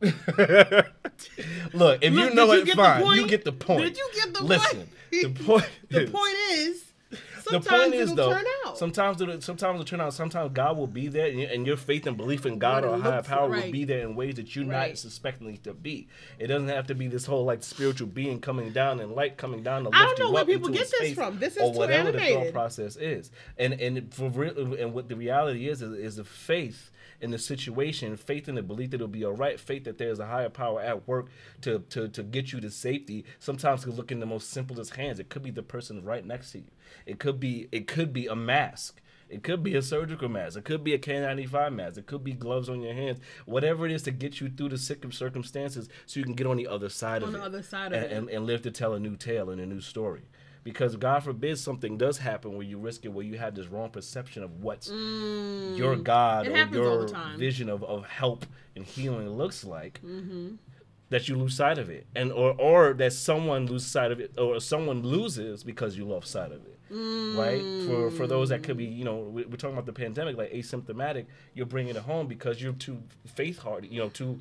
[0.02, 3.16] Look, if Look, you know you it, fine.
[3.16, 3.82] You get the point.
[3.84, 4.88] Did you get the Listen, point?
[5.10, 5.68] the point.
[5.90, 8.78] The point is, the sometimes point is it'll though, turn out.
[8.78, 10.14] sometimes it'll, sometimes it'll turn out.
[10.14, 12.98] Sometimes God will be there, and your, and your faith and belief in God or
[12.98, 14.98] higher power will be there in ways that you're not Right.
[14.98, 16.08] suspecting it to be.
[16.38, 19.62] It doesn't have to be this whole like spiritual being coming down and light coming
[19.62, 21.38] down to lift I don't know where people get this from.
[21.38, 23.30] This is or too whatever the thought process is.
[23.56, 26.90] And and for real, and what the reality is is, is the faith
[27.22, 30.18] in the situation, faith in the belief that it'll be all right, faith that there's
[30.18, 31.28] a higher power at work
[31.62, 33.24] to to, to get you to safety.
[33.38, 35.18] Sometimes can look in the most simplest hands.
[35.20, 36.70] It could be the person right next to you.
[37.06, 39.00] It could be it could be a mask.
[39.30, 40.58] It could be a surgical mask.
[40.58, 41.96] It could be a K95 mask.
[41.96, 43.18] It could be gloves on your hands.
[43.46, 46.46] Whatever it is to get you through the sick of circumstances so you can get
[46.46, 47.46] on the other side On of the it.
[47.46, 48.14] other side of and, it.
[48.14, 50.22] and, and live to tell a new tale and a new story.
[50.64, 53.90] Because God forbid something does happen where you risk it, where you have this wrong
[53.90, 54.86] perception of what
[55.76, 56.48] your God Mm.
[56.72, 57.06] It or your
[57.38, 58.46] vision of, of help
[58.76, 60.54] and healing looks like, Mm-hmm.
[61.10, 64.38] that you lose sight of it, and or or that someone loses sight of it,
[64.38, 66.78] or someone loses because you lost sight of it,
[67.36, 67.62] right?
[67.86, 70.52] For for those that could be, you know, we- we're talking about the pandemic, like
[70.52, 74.40] asymptomatic, you're bringing it home because you're too faith hard, you know, too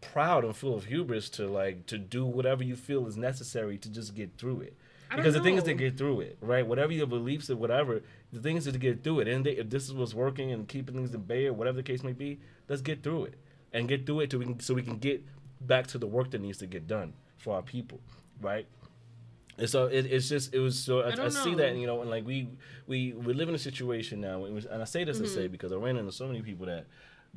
[0.00, 3.90] proud and full of hubris to like to do whatever you feel is necessary to
[3.90, 4.74] just get through it.
[5.10, 6.66] I Because the thing is to get through it, right?
[6.66, 9.28] Whatever your beliefs or whatever, the thing is to get through it.
[9.28, 11.82] And they, if this is what's working and keeping things at bay or whatever the
[11.82, 13.34] case may be, let's get through it
[13.72, 15.24] and get through it so we can so we can get
[15.60, 18.00] back to the work that needs to get done for our people,
[18.40, 18.66] right?
[19.56, 22.00] And so it, it's just it was so I, I, don't see that you know
[22.00, 22.48] and like we
[22.86, 25.34] we we live in a situation now and I say this to Mm-hmm.
[25.34, 26.86] say because I ran into so many people that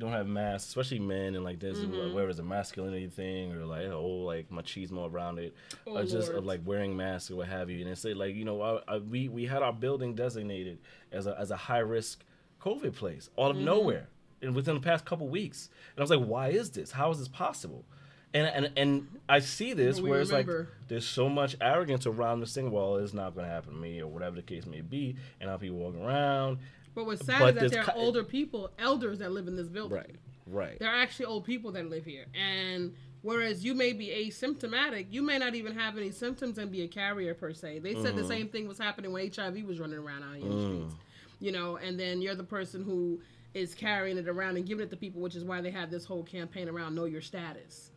[0.02, 2.14] don't have masks, especially men and like this Mm-hmm.
[2.14, 5.56] whether it's a masculinity thing or like oh like machismo around it
[5.88, 6.40] Oh, or just Lord.
[6.40, 8.98] of like wearing masks or what have you and it's like you know I, I,
[8.98, 10.80] we we had our building designated
[11.12, 12.24] as a as a high risk
[12.62, 13.66] COVID place out of Mm-hmm.
[13.66, 14.08] nowhere
[14.42, 17.20] and within the past couple weeks and I was like why is this how is
[17.20, 17.86] this possible
[18.34, 20.48] and and and I see this We where it's like
[20.88, 22.72] there's so much arrogance around this thing.
[22.72, 25.50] Well, it's not going to happen to me, or whatever the case may be, and
[25.50, 26.60] I'll be walking around.
[26.94, 29.68] But what's sad But is that there are older people, elders that live in this
[29.70, 29.98] building.
[29.98, 30.16] Right,
[30.48, 32.26] right, There are actually old people that live here.
[32.34, 36.82] And whereas you may be asymptomatic, you may not even have any symptoms and be
[36.84, 37.80] a carrier per se.
[37.80, 38.18] They said Mm-hmm.
[38.18, 40.56] the same thing was happening when HIV was running around out here in Mm.
[40.58, 40.96] the streets.
[41.40, 43.20] You know, and then you're the person who
[43.54, 46.06] is carrying it around and giving it to people, which is why they have this
[46.06, 47.92] whole campaign around know your status.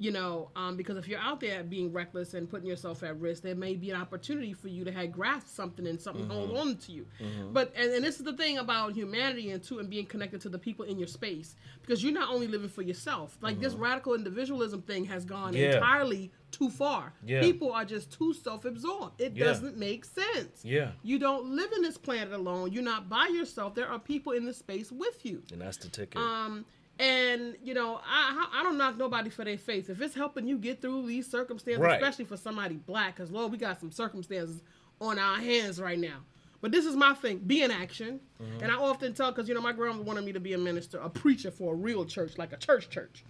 [0.00, 3.42] You know, um, because if you're out there being reckless and putting yourself at risk,
[3.42, 6.76] there may be an opportunity for you to have grasp something and something hold on
[6.76, 7.06] to you.
[7.52, 10.48] But and, and this is the thing about humanity and too and being connected to
[10.48, 13.36] the people in your space because you're not only living for yourself.
[13.40, 15.74] Like this radical individualism thing has gone Yeah.
[15.74, 17.12] entirely too far.
[17.26, 17.40] Yeah.
[17.42, 19.20] People are just too self-absorbed.
[19.20, 19.44] It Yeah.
[19.44, 20.64] doesn't make sense.
[20.64, 20.92] Yeah.
[21.02, 22.72] You don't live in this planet alone.
[22.72, 23.74] You're not by yourself.
[23.74, 25.42] There are people in the space with you.
[25.52, 26.16] And that's the ticket.
[26.20, 26.64] Um,
[26.98, 29.88] and you know, I I don't knock nobody for their faith.
[29.90, 32.00] If it's helping you get through these circumstances, Right.
[32.00, 34.62] especially for somebody black, because Lord, we got some circumstances
[35.00, 36.18] on our hands right now.
[36.60, 38.20] But this is my thing: be in action.
[38.42, 38.62] Mm-hmm.
[38.64, 40.98] And I often tell, because you know, my grandma wanted me to be a minister,
[40.98, 43.24] a preacher for a real church, like a church church.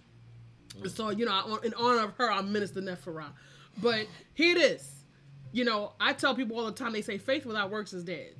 [0.81, 3.31] And So you know, I- in honor of her, I'm Minister Nephara.
[3.81, 5.05] But here it is.
[5.51, 6.91] You know, I tell people all the time.
[6.93, 8.33] They say faith without works is dead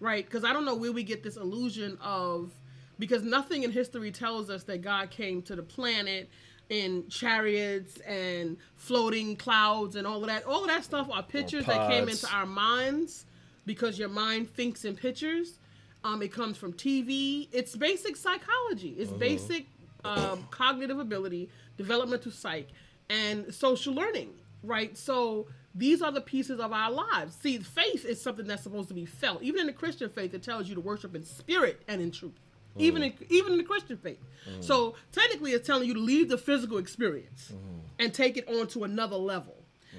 [0.00, 0.24] right?
[0.26, 2.50] Because I don't know where we get this illusion of
[2.98, 6.28] because nothing in history tells us that God came to the planet
[6.70, 10.44] in chariots and floating clouds and all of that.
[10.44, 13.26] All of that stuff are pictures that came into our minds
[13.66, 15.58] because your mind thinks in pictures.
[16.04, 17.48] Um, it comes from TV.
[17.52, 18.90] It's basic psychology.
[18.98, 19.66] It's basic
[20.04, 22.68] um, cognitive ability, developmental psych,
[23.08, 24.96] and social learning, right?
[24.96, 27.36] So these are the pieces of our lives.
[27.40, 29.42] See, faith is something that's supposed to be felt.
[29.42, 32.38] Even in the Christian faith, it tells you to worship in spirit and in truth.
[32.76, 33.20] Even mm.
[33.20, 34.20] in even in the Christian faith.
[34.48, 34.62] Mm.
[34.64, 37.80] So technically, it's telling you to leave the physical experience mm.
[37.98, 39.54] and take it on to another level.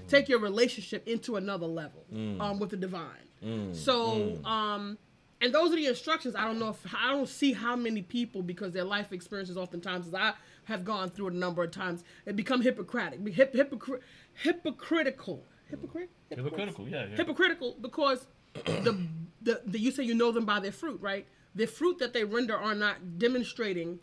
[0.07, 3.73] Take your relationship into another level um, with the divine.
[3.73, 4.97] So, um,
[5.41, 6.35] and those are the instructions.
[6.35, 10.07] I don't know if I don't see how many people because their life experiences oftentimes
[10.07, 10.33] as I
[10.65, 13.99] have gone through it a number of times, it become hypocritic, be hip, hypocr-
[14.33, 17.15] hypocritical, hypocrite, Hypocritical, yeah, yeah.
[17.15, 18.25] hypocritical because
[18.65, 19.07] the,
[19.41, 21.27] the the you say you know them by their fruit, right?
[21.55, 23.99] The fruit that they render are not demonstrating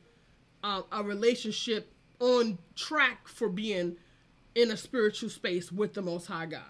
[0.64, 3.96] um, a relationship on track for being
[4.54, 6.62] in a spiritual space with the Most High God.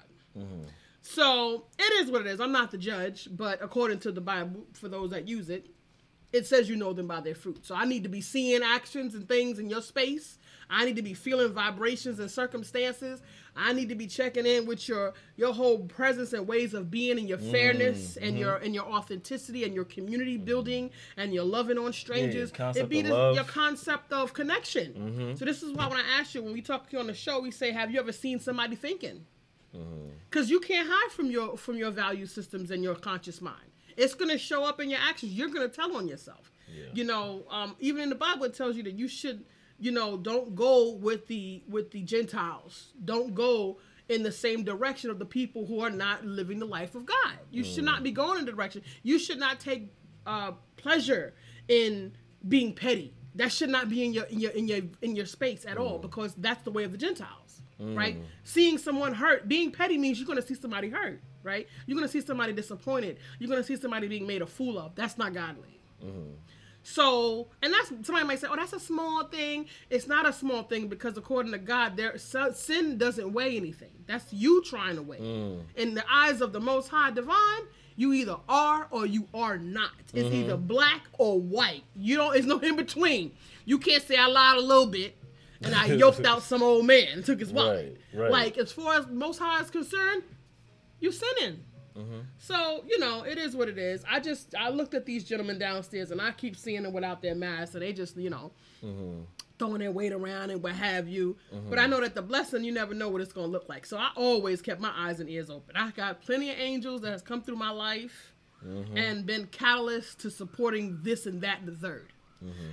[1.03, 2.41] So it is what it is.
[2.41, 5.67] I'm not the judge, but according to the Bible, for those that use it,
[6.33, 7.67] it says you know them by their fruit.
[7.67, 10.39] So I need to be seeing actions and things in your space.
[10.73, 13.21] I need to be feeling vibrations and circumstances.
[13.55, 17.19] I need to be checking in with your your whole presence and ways of being
[17.19, 18.65] and your mm, fairness and your mm-hmm.
[18.65, 22.51] and your authenticity and your community building and your loving on strangers.
[22.51, 24.95] concept it be this- your concept of connection.
[24.95, 25.35] Mm-hmm.
[25.35, 27.15] So this is why when I ask you when we talk to you on the
[27.15, 29.27] show, we say, "Have you ever seen somebody thinking?"
[29.77, 30.09] Mm-hmm.
[30.29, 34.13] because you can't hide from your from your value systems and your conscious mind it's
[34.13, 36.53] going to show up in your actions you're going to tell on yourself
[36.93, 39.47] you know um, even in the bible it tells you that you should
[39.83, 45.11] you know don't go with the with the gentiles don't go in the same direction
[45.11, 48.13] of the people who are not living the life of god you should not be
[48.13, 49.93] going in the direction you should not take
[50.27, 51.35] uh, pleasure
[51.69, 52.13] in
[52.49, 55.67] being petty that should not be in your in your in your in your space
[55.67, 57.63] at all because that's the way of the gentiles
[57.97, 58.17] right?
[58.45, 61.67] Seeing someone hurt, being petty means you're gonna see somebody hurt, right?
[61.87, 63.19] You're gonna see somebody disappointed.
[63.41, 64.95] You're gonna see somebody being made a fool of.
[64.95, 65.81] That's not godly.
[66.83, 70.65] So, and that's somebody might say, "Oh, that's a small thing." It's not a small
[70.65, 73.91] thing because according to God, there so- sin doesn't weigh anything.
[74.07, 75.21] That's you trying to weigh.
[75.21, 75.61] Mm.
[75.77, 77.63] In the eyes of the Most High Divine,
[77.97, 79.91] you either are or you are not.
[80.13, 80.35] It's mm-hmm.
[80.35, 81.85] either black or white.
[81.95, 82.37] You don't.
[82.37, 83.33] It's no in between.
[83.65, 85.17] You can't say I lied a little bit
[85.65, 88.01] and I yoked out some old man and took his wallet.
[88.13, 88.31] Right, right.
[88.31, 90.23] Like as far as Most High is concerned,
[91.01, 91.61] you're sinning.
[92.39, 94.05] So you know it is what it is.
[94.11, 97.35] I just I looked at these gentlemen downstairs and I keep seeing them without their
[97.35, 98.53] masks, so they just you know
[99.59, 101.37] throwing their weight around and what have you.
[101.69, 103.87] But I know that the blessing you never know what it's gonna look like.
[103.87, 105.77] So I always kept my eyes and ears open.
[105.77, 108.35] I got plenty of angels that has come through my life
[108.95, 112.07] and been catalyst to supporting this and that and the 3rd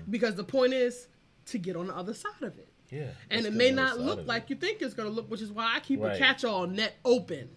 [0.10, 1.08] Because the point is
[1.48, 2.70] to get on the other side of it.
[2.92, 3.10] Yeah.
[3.32, 5.80] And it may not look like you think it's gonna look, which is why I
[5.80, 6.16] keep Right.
[6.16, 7.50] a catch-all net open.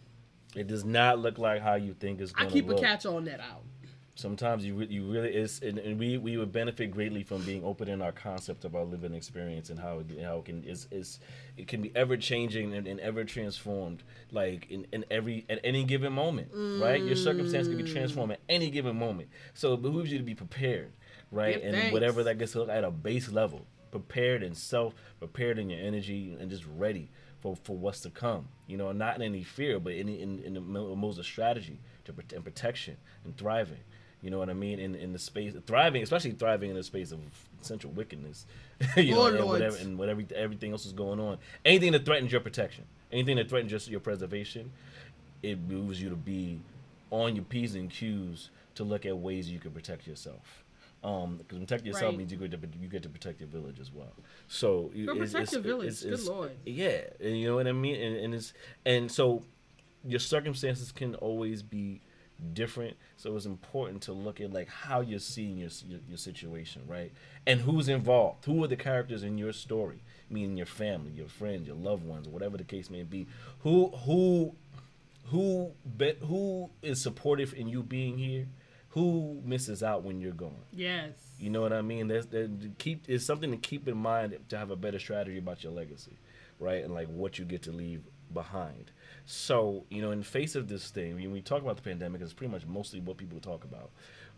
[0.55, 2.79] It does not look like how you think it's going to I keep look.
[2.79, 3.63] a catch-all net out.
[4.15, 7.65] Sometimes you re- you really is and, and we we would benefit greatly from being
[7.65, 10.87] open in our concept of our living experience and how it, how it can is
[10.91, 11.19] is
[11.57, 15.83] it can be ever changing and, and ever transformed like in, in every at any
[15.83, 20.13] given moment right your circumstance can be transformed at any given moment so it behooves
[20.13, 20.93] you to be prepared
[21.31, 21.93] right Give and thanks.
[21.95, 25.81] whatever that gets to look at a base level prepared and self prepared in your
[25.81, 27.09] energy and just ready
[27.43, 30.55] for, for what's to come you know not in any fear but in in, in
[30.55, 33.81] the mo- modes of strategy to prote- and protection and thriving
[34.23, 34.79] you know what I mean?
[34.79, 37.19] In in the space thriving, especially thriving in the space of
[37.61, 38.47] central wickedness,
[38.97, 41.39] you know, Oh, and whatever and whatever everything else is going on.
[41.65, 44.71] Anything that threatens your protection, anything that threatens just your preservation,
[45.43, 46.61] it moves you to be
[47.11, 50.62] on your p's and q's to look at ways you can protect yourself.
[51.05, 52.19] Um, because protect yourself Right.
[52.19, 54.13] means you get to you get to protect your village as well.
[54.47, 56.05] So you- it's- protect it's- your village.
[56.05, 56.53] it's- Good Lord.
[56.65, 58.01] Yeah, and you know what I mean.
[58.01, 58.53] And, and it's
[58.87, 59.43] and so
[60.05, 62.01] your circumstances can always be
[62.55, 62.97] different.
[63.17, 67.11] So it's important to look at like how you're seeing your your, your situation, right?
[67.47, 68.45] And who's involved.
[68.45, 70.03] Who are the characters in your story?
[70.31, 73.27] Meaning your family, your friends, your loved ones, whatever the case may be.
[73.61, 74.55] Who who
[75.27, 78.47] who bet who is supportive in you being here?
[78.93, 80.65] Who misses out when you're gone?
[80.71, 81.13] Yes.
[81.39, 82.09] You know what I mean?
[82.09, 82.23] There,
[82.79, 86.19] keep it's something to keep in mind to have a better strategy about your legacy,
[86.59, 86.85] right?
[86.85, 88.03] And like what you get to leave
[88.35, 88.91] behind.
[89.25, 92.21] So you know, in the face of this thing, when we talk about the pandemic,
[92.21, 93.91] it's pretty much mostly what people talk about,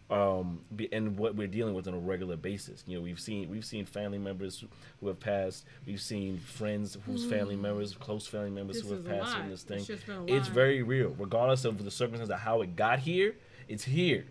[0.08, 0.60] um,
[0.92, 2.84] and what we're dealing with on a regular basis.
[2.86, 4.64] You know, we've seen we've seen family members
[5.00, 5.64] who have passed.
[5.84, 9.64] We've seen friends whose family members, close family members This who have passed from this
[9.68, 9.98] It's thing.
[10.08, 13.34] a It's very real, regardless of the circumstances of how it got here.
[13.66, 14.26] It's here.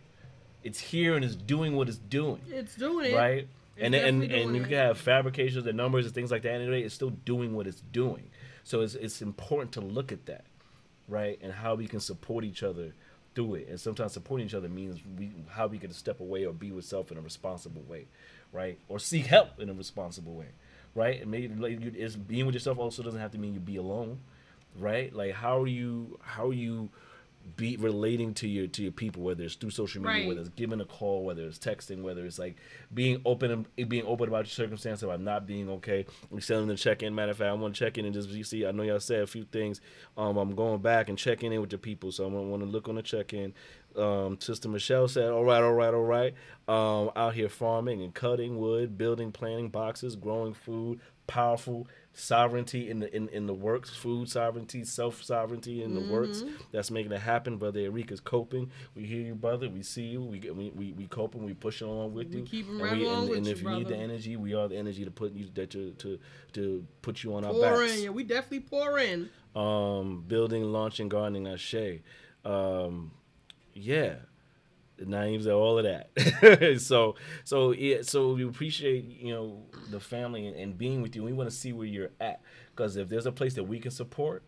[0.64, 3.16] It's here and it's doing what it's doing It's doing it.
[3.16, 3.48] right?
[3.76, 6.54] It's And and and you can have fabrications and numbers and things like that.
[6.54, 8.30] Anyway, it's still doing what it's doing.
[8.64, 10.46] So it's it's important to look at that,
[11.08, 11.40] right?
[11.42, 12.94] And how we can support each other
[13.36, 13.68] through it.
[13.68, 16.86] And sometimes supporting each other means we how we can step away or be with
[16.86, 18.06] self in a responsible way,
[18.52, 18.78] right?
[18.88, 20.50] Or seek help in a responsible way,
[20.96, 21.20] right?
[21.22, 23.78] And maybe like you, it's being with yourself also doesn't have to mean you be
[23.78, 24.20] alone,
[24.78, 25.12] right?
[25.14, 26.90] Like how are you how are you
[27.58, 30.28] be relating to your to your people, whether it's through social media, Right.
[30.28, 32.56] whether it's giving a call, whether it's texting, whether it's like
[32.94, 36.06] being open and being open about your circumstance about not being okay.
[36.30, 37.14] We send them to check in.
[37.14, 38.66] Matter of fact, I want to check in and just you see.
[38.66, 39.82] I know y'all said a few things.
[40.18, 42.70] Um, I'm going back and checking in with the people, so I'm gonna want to
[42.70, 43.54] look on the check in.
[43.96, 46.34] Um, Sister Michelle said, "All right, all right, all right."
[46.68, 53.00] Um, out here farming and cutting wood, building, planting boxes, growing food, powerful sovereignty in
[53.00, 56.42] the in, in the works, food sovereignty, self sovereignty in the works.
[56.44, 56.56] Mm-hmm.
[56.72, 57.58] That's making it happen.
[57.58, 58.70] Brother Enrique's coping.
[58.96, 59.70] We hear you, brother.
[59.70, 60.22] We see you.
[60.24, 61.44] We we, we, we coping.
[61.44, 62.46] We pushing along with We you.
[62.46, 64.68] keeping and right we, and, with and you, if you need the energy, we are
[64.68, 66.20] the energy to put you that to to
[66.54, 68.04] to put you on our Pour backs in.
[68.04, 69.30] Yeah, we definitely pour in.
[69.56, 72.02] um, building, launching, gardening, Ashe.
[72.46, 73.12] Um,
[73.74, 74.16] yeah,
[74.98, 76.78] the names are all of that.
[76.82, 81.24] so, so yeah, so we appreciate you know the family and, and being with you.
[81.24, 82.42] We want to see where you're at
[82.76, 84.44] because if there's a place that we can support,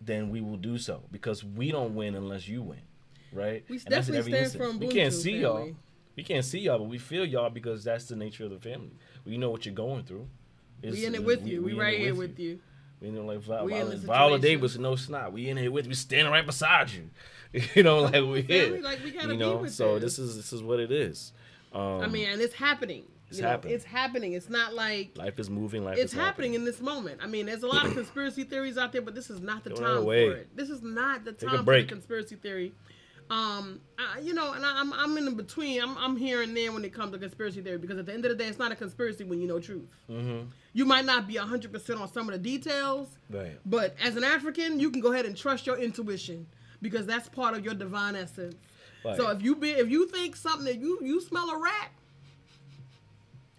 [0.00, 2.82] then we will do so because we don't win unless you win,
[3.32, 3.64] right?
[3.68, 4.76] We And definitely stand instance.
[4.78, 5.70] We can't see y'all.
[6.16, 8.92] We can't see y'all, but we feel y'all because that's the nature of the family.
[9.26, 10.26] We know what you're going through.
[10.82, 11.62] We in it with you.
[11.62, 12.50] We, in right here with you.
[12.50, 12.60] you
[13.00, 14.38] know, like We Viola, the Viola.
[14.38, 15.32] Davis, no snot.
[15.32, 17.10] We in here with, we standing right beside you.
[17.74, 18.78] You know, like we here.
[18.82, 20.16] like, we gotta you be know, with so this.
[20.16, 21.32] this is this is what it is.
[21.72, 23.04] Um, I mean, and it's happening.
[23.28, 23.74] It's you know, happening.
[23.74, 24.32] It's happening.
[24.34, 25.84] It's not like life is moving.
[25.84, 27.20] Life it's is happening in this moment.
[27.22, 29.70] I mean, there's a lot of conspiracy theories out there, but this is not the
[29.70, 30.56] Go time for it.
[30.56, 32.72] This is not the time for the conspiracy theory.
[33.28, 35.82] Um, I, you know, and I, I'm I'm in the between.
[35.82, 38.24] I'm I'm here and there when it comes to conspiracy theory because at the end
[38.24, 39.92] of the day, it's not a conspiracy when you know truth.
[40.08, 40.48] Mm-hmm.
[40.74, 43.58] You might not be hundred percent on some of the details, Right.
[43.66, 46.46] but as an African, you can go ahead and trust your intuition
[46.80, 48.54] because that's part of your divine essence.
[49.04, 49.16] Right.
[49.16, 51.90] So if you be if you think something that you you smell a rat,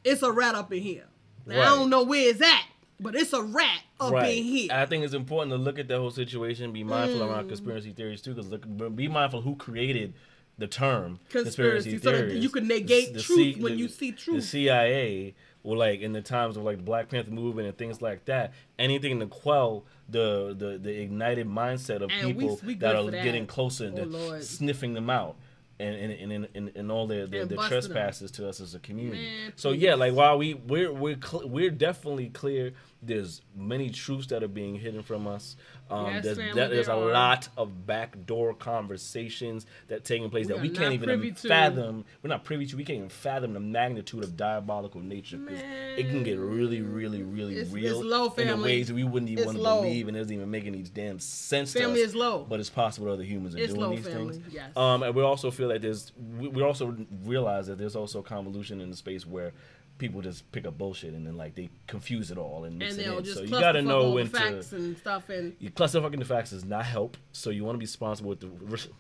[0.04, 1.06] it's a rat up in here.
[1.46, 2.66] Now, I don't know where it's at,
[3.00, 4.38] but it's a rat up right.
[4.38, 4.70] in here.
[4.72, 7.30] I think it's important to look at the whole situation, be mindful Mm.
[7.30, 10.14] around conspiracy theories too, because look, be mindful who created
[10.60, 14.38] the term Conspiracy, theories so that you can negate truth when you see truth.
[14.42, 14.48] The.
[14.48, 18.26] CIA, well, like in the times of like the Black Panther movement and things like
[18.26, 22.96] that, anything to quell the the, the ignited mindset of And people we good that
[22.96, 23.24] are that.
[23.24, 25.36] getting closer and Oh, they're sniffing them out.
[25.80, 28.74] And and, and, and, and, and all their, their, And their trespasses to us as
[28.74, 29.22] a community.
[29.28, 32.74] Man, so yeah, like while we we're we're cl- we're definitely clear.
[33.02, 35.56] There's many truths that are being hidden from us.
[35.90, 37.12] Um, Yes, there's family, that, there's a are.
[37.14, 41.48] lot of backdoor conversations that taking place We that we can't even privy to.
[41.48, 42.06] fathom.
[42.24, 42.76] We're not privy to.
[42.76, 47.22] We can't even fathom the magnitude of diabolical nature because it can get really, really,
[47.24, 50.18] really It's- real it's low, in ways that we wouldn't even want to believe, and
[50.18, 51.74] it doesn't even make any damn sense.
[51.74, 52.10] to Family us.
[52.10, 52.46] is low.
[52.50, 54.54] but it's possible other humans are It's doing low, these family, things.
[54.54, 54.76] yes.
[54.76, 58.82] Um, and we also feel that there's we, we also realize that there's also convolution
[58.82, 59.54] in the space where
[59.98, 63.02] people just pick up bullshit and then like they confuse it all and mix and
[63.06, 63.24] it in.
[63.24, 64.46] just So you gotta know when the to.
[64.46, 67.18] facts and stuff and You clusterfucking the facts does not help.
[67.32, 68.50] So you want to be responsible with the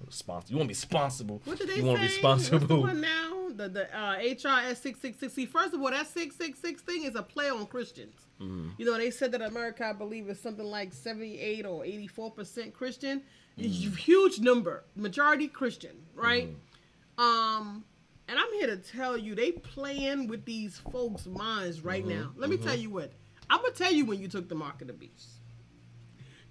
[0.07, 0.49] response.
[0.49, 1.41] You want to be responsible.
[1.45, 1.87] What did they you say?
[1.87, 2.87] want to be What's the responsible.
[2.95, 3.33] now?
[3.55, 5.33] The the uh, HRS six six six.
[5.33, 8.15] See, first of all, that six six six thing is a play on Christians.
[8.41, 8.69] Mm-hmm.
[8.77, 12.07] You know, they said that America, I believe, is something like seventy eight or eighty
[12.07, 13.23] four percent Christian.
[13.59, 13.95] Mm-hmm.
[13.95, 16.49] Huge number, majority Christian, right?
[17.17, 17.83] Um,
[18.27, 22.19] and I'm here to tell you, they playing with these folks' minds right Mm-hmm.
[22.19, 22.31] now.
[22.35, 23.11] Let me tell you what.
[23.49, 25.29] I'm gonna tell you when you took the mark of the beast.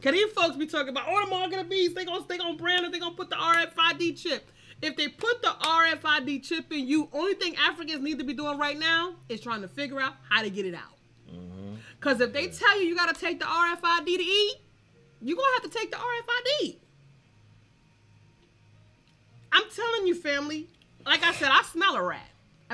[0.02, 1.94] Cause these folks be talking about, oh, the mark of the beast.
[1.94, 2.92] They gonna they gonna brand it.
[2.92, 4.50] They gonna put the RFID chip.
[4.82, 8.58] If they put the RFID chip in you, only thing Africans need to be doing
[8.58, 10.92] right now is trying to figure out how to get it out.
[11.98, 14.56] Because if they tell you you got to take the RFID to eat,
[15.22, 16.76] you're going to have to take the RFID.
[19.52, 20.68] I'm telling you, family,
[21.06, 22.28] like I said, I smell a rat,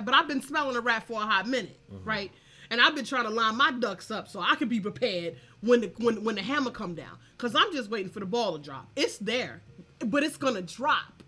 [0.04, 2.08] but I've been smelling a rat for a hot minute, mm-hmm.
[2.08, 2.32] right?
[2.70, 5.82] And I've been trying to line my ducks up so I can be prepared when
[5.82, 7.18] the when when the hammer come down.
[7.36, 8.88] Cause I'm just waiting for the ball to drop.
[8.96, 9.60] It's there,
[9.98, 11.22] but it's gonna drop.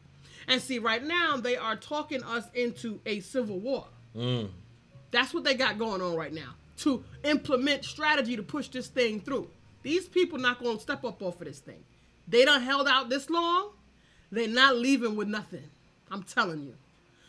[0.49, 3.87] And see, right now they are talking us into a civil war.
[4.17, 4.51] Mm.
[5.11, 9.21] That's what they got going on right now to implement strategy to push this thing
[9.21, 9.49] through.
[9.83, 11.85] These people not gonna step up off of this thing.
[12.27, 13.71] They done held out this long.
[14.31, 15.69] They're not leaving with nothing.
[16.11, 16.75] I'm telling you.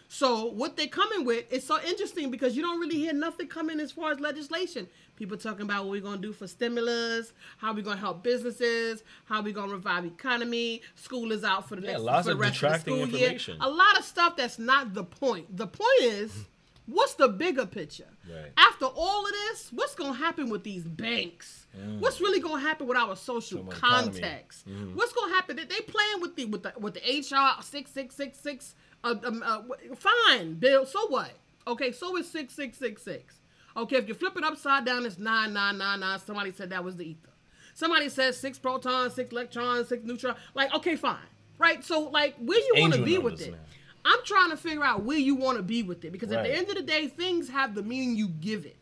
[0.08, 3.80] So what they're coming with is so interesting because you don't really hear nothing coming
[3.80, 4.88] as far as legislation.
[5.16, 9.42] People talking about what we're gonna do for stimulus, how we're gonna help businesses, how
[9.42, 10.82] we're gonna revive economy.
[10.96, 13.08] School is out for the Yeah, next lots for the of rest of the detracting
[13.08, 13.58] school year.
[13.62, 15.56] A lot of stuff that's not the point.
[15.56, 16.46] The point is,
[16.86, 18.08] what's the bigger picture?
[18.30, 18.52] Right.
[18.58, 21.66] After all of this, what's gonna happen with these banks?
[22.00, 24.12] What's really gonna happen with our social economy.
[24.20, 24.68] context?
[24.68, 24.96] Mm-hmm.
[24.96, 25.56] What's gonna happen?
[25.58, 28.76] They playing with the with the with the HR six six six six.
[29.06, 29.62] Uh, um, uh,
[29.96, 30.86] fine, Bill.
[30.86, 31.32] So what?
[31.68, 33.36] Okay, so it's six six six six.
[33.78, 36.20] Okay, if you flip it upside down, it's nine nine nine nine.
[36.20, 37.30] Somebody said that was the ether.
[37.76, 40.38] Somebody says six protons, six electrons, six neutrons.
[40.56, 41.18] Like, okay, fine,
[41.60, 41.84] right?
[41.84, 43.52] So, like, where you want to be with it?
[43.52, 43.58] now.
[44.06, 46.56] I'm trying to figure out where you want to be with it because at the
[46.56, 48.78] end of the day, things have the meaning you give it.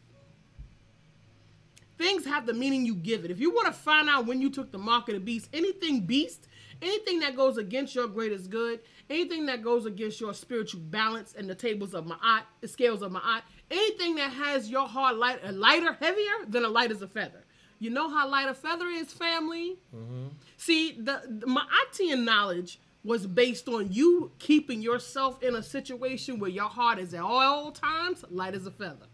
[1.98, 3.32] Things have the meaning you give it.
[3.32, 6.02] If you want to find out when you took the mark of the beast, anything
[6.02, 6.48] beast,
[6.84, 11.50] anything that goes against your greatest good, anything that goes against your spiritual balance and
[11.50, 15.18] the tables of my eye, the scales of my eye, anything that has your heart
[15.18, 17.44] light, lighter, heavier than a light as a feather.
[17.80, 19.78] You know how light a feather is, family.
[19.96, 20.28] Mm-hmm.
[20.58, 26.40] See, the, the my Atian knowledge was based on you keeping yourself in a situation
[26.40, 29.08] where your heart is at all times light as a feather.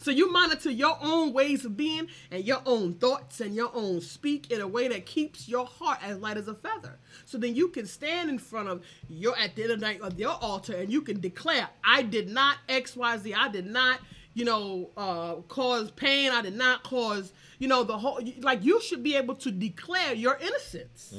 [0.00, 4.00] So you monitor your own ways of being and your own thoughts and your own
[4.00, 6.98] speak in a way that keeps your heart as light as a feather.
[7.26, 10.00] So then you can stand in front of your at the end of the night
[10.00, 13.66] of your altar and you can declare, I did not X, Y, Z, I did
[13.66, 14.00] not,
[14.32, 18.80] you know, uh, cause pain, I did not cause, you know, the whole like you
[18.80, 21.14] should be able to declare your innocence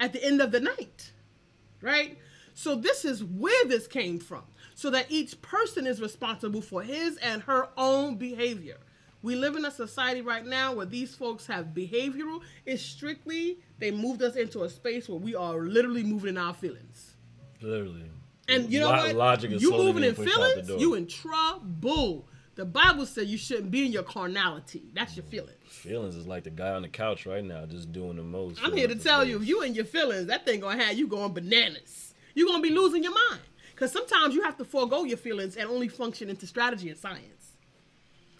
[0.00, 1.12] at the end of the night.
[1.82, 2.16] Right?
[2.54, 4.44] So this is where this came from.
[4.74, 8.78] So that each person is responsible for his and her own behavior.
[9.22, 12.42] We live in a society right now where these folks have behavioral.
[12.66, 16.52] It's strictly they moved us into a space where we are literally moving in our
[16.52, 17.16] feelings.
[17.62, 18.10] Literally.
[18.48, 19.14] And you know Lo- what?
[19.14, 22.28] Logic is you moving in pushed out the feelings, you in trouble.
[22.56, 24.84] The Bible said you shouldn't be in your carnality.
[24.92, 25.56] That's your feelings.
[25.66, 28.60] Feelings is like the guy on the couch right now, just doing the most.
[28.62, 31.08] I'm here to tell you, if you in your feelings, that thing gonna have you
[31.08, 32.14] going bananas.
[32.34, 33.40] You're gonna be losing your mind.
[33.76, 37.56] Cause sometimes you have to forego your feelings and only function into strategy and science.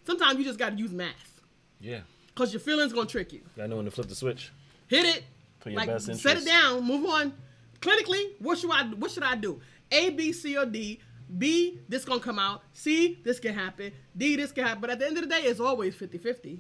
[0.07, 1.41] Sometimes you just gotta use math.
[1.81, 2.01] Yeah.
[2.35, 3.41] Cause your feelings gonna trick you.
[3.61, 4.53] I know when to flip the switch.
[4.89, 5.25] Hit it.
[5.61, 6.85] Put your like best set it down.
[6.85, 7.33] Move on.
[7.81, 9.61] Clinically, what should I what should I do?
[9.91, 11.01] A, B, C, or D.
[11.39, 12.63] B, this gonna come out.
[12.73, 13.93] C, this can happen.
[14.17, 14.81] D, this can happen.
[14.81, 16.59] But at the end of the day, it's always 50-50.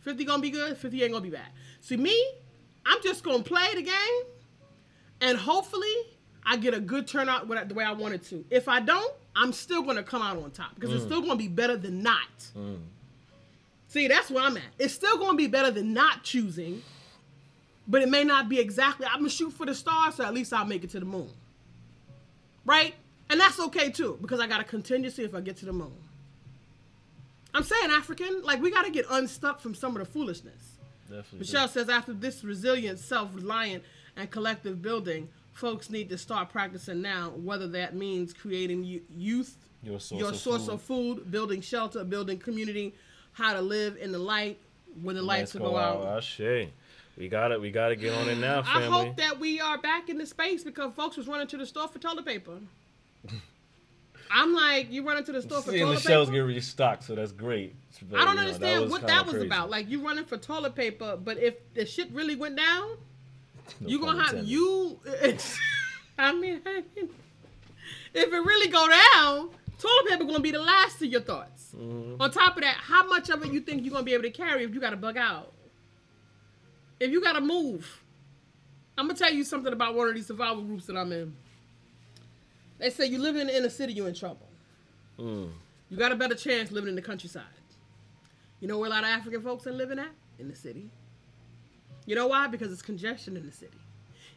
[0.00, 1.46] 50 gonna be good, 50 ain't gonna be bad.
[1.80, 2.20] See me,
[2.84, 4.22] I'm just gonna play the game
[5.20, 5.94] and hopefully
[6.44, 8.44] I get a good turnout the way I wanted to.
[8.50, 11.06] If I don't, I'm still gonna come out on top because it's mm.
[11.06, 12.28] still gonna be better than not.
[12.56, 12.78] Mm.
[13.88, 14.62] See, that's where I'm at.
[14.78, 16.82] It's still gonna be better than not choosing,
[17.86, 19.06] but it may not be exactly.
[19.06, 21.30] I'm gonna shoot for the stars, so at least I'll make it to the moon.
[22.64, 22.94] Right?
[23.30, 25.92] And that's okay too, because I got a contingency if I get to the moon.
[27.54, 30.72] I'm saying African, like we gotta get unstuck from some of the foolishness.
[31.08, 31.38] Definitely.
[31.40, 33.84] Michelle says after this resilient, self-reliant,
[34.16, 37.30] and collective building, folks need to start practicing now.
[37.36, 38.84] Whether that means creating
[39.16, 40.72] youth, Your source your of source food.
[40.72, 42.94] of food, building shelter, building community,
[43.32, 44.58] how to live in the light
[45.02, 46.04] when the lights Let's go out.
[46.18, 46.40] Ashe.
[46.40, 46.70] Ah,
[47.16, 47.60] we got it.
[47.60, 48.86] We got to get on it now, family.
[48.86, 51.66] I hope that we are back in the space because folks was running to the
[51.66, 52.58] store for toilet paper.
[54.34, 56.46] I'm like, you running to the store for Seeing the toilet shelves paper?
[56.46, 57.74] get restocked, so that's great.
[58.10, 59.46] But, I don't you know, understand what that was crazy.
[59.46, 59.68] about.
[59.68, 62.96] Like you running for toilet paper, but if the shit really went down,
[63.80, 64.98] No you gonna have you.
[66.18, 67.12] I mean, if
[68.14, 71.74] it really go down, toilet paper gonna be the last of your thoughts.
[71.76, 72.20] Mm-hmm.
[72.20, 74.30] On top of that, how much of it you think you're gonna be able to
[74.30, 75.52] carry if you gotta bug out?
[77.00, 78.02] If you gotta move,
[78.96, 81.34] I'm gonna tell you something about one of these survival groups that I'm in.
[82.78, 84.48] They say you live in the inner city, you're in trouble.
[85.18, 85.50] Mm.
[85.90, 87.44] You got a better chance living in the countryside.
[88.60, 90.10] You know where a lot of African folks are living at?
[90.38, 90.90] In the city.
[92.06, 92.46] You know why?
[92.48, 93.76] Because it's congestion in the city.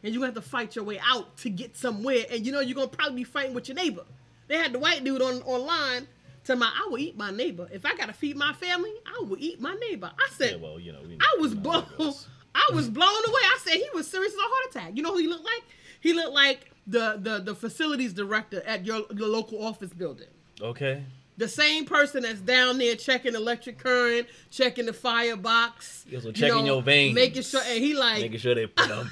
[0.02, 2.60] and you're gonna have to fight your way out to get somewhere, and you know
[2.60, 4.04] you're gonna probably be fighting with your neighbor.
[4.48, 6.06] They had the white dude on online
[6.44, 7.68] tell my I will eat my neighbor.
[7.72, 10.10] If I gotta feed my family, I will eat my neighbor.
[10.16, 11.82] I said Yeah, well, you know, we, I was blown.
[11.82, 12.28] how it goes.
[12.54, 13.40] I was blown away.
[13.54, 14.96] I said he was serious as a heart attack.
[14.96, 15.62] You know who he looked like?
[16.00, 20.28] He looked like the the the facilities director at your your local office building.
[20.62, 21.02] Okay.
[21.38, 26.32] The same person that's down there checking electric current, checking the firebox, Yeah, so you
[26.32, 27.14] checking your veins.
[27.14, 27.60] making sure.
[27.66, 29.10] And he like Making sure they pump.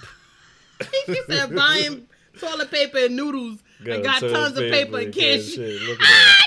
[1.06, 2.06] he said buying
[2.38, 5.82] toilet paper and noodles and got tons of paper and can't shit.
[5.82, 6.44] Look at I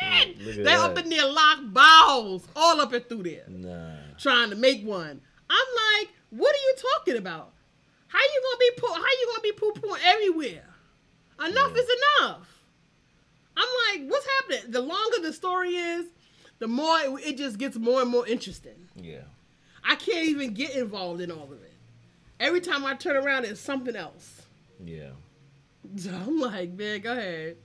[0.00, 0.64] can't shit.
[0.64, 3.44] They up in there locked balls all up and through there.
[3.48, 3.92] Nah.
[4.18, 5.20] trying to make one.
[5.50, 5.66] I'm
[6.00, 7.52] like, what are you talking about?
[8.08, 8.92] How you gonna be poo?
[8.94, 10.64] How you gonna be poo pooing everywhere?
[11.46, 11.86] Enough is
[12.20, 12.57] enough.
[13.58, 14.70] I'm like, what's happening?
[14.70, 16.06] The longer the story is,
[16.60, 18.88] the more it, it just gets more and more interesting.
[18.94, 19.22] Yeah.
[19.84, 21.72] I can't even get involved in all of it.
[22.38, 24.42] Every time I turn around, it's something else.
[24.84, 25.10] Yeah.
[25.96, 27.56] So I'm like, man, go ahead.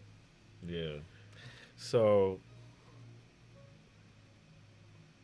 [0.68, 0.94] Yeah.
[1.76, 2.40] So,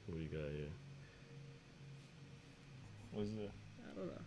[0.06, 0.68] what do you got here?
[3.14, 3.52] What's that?
[3.90, 4.22] I don't know.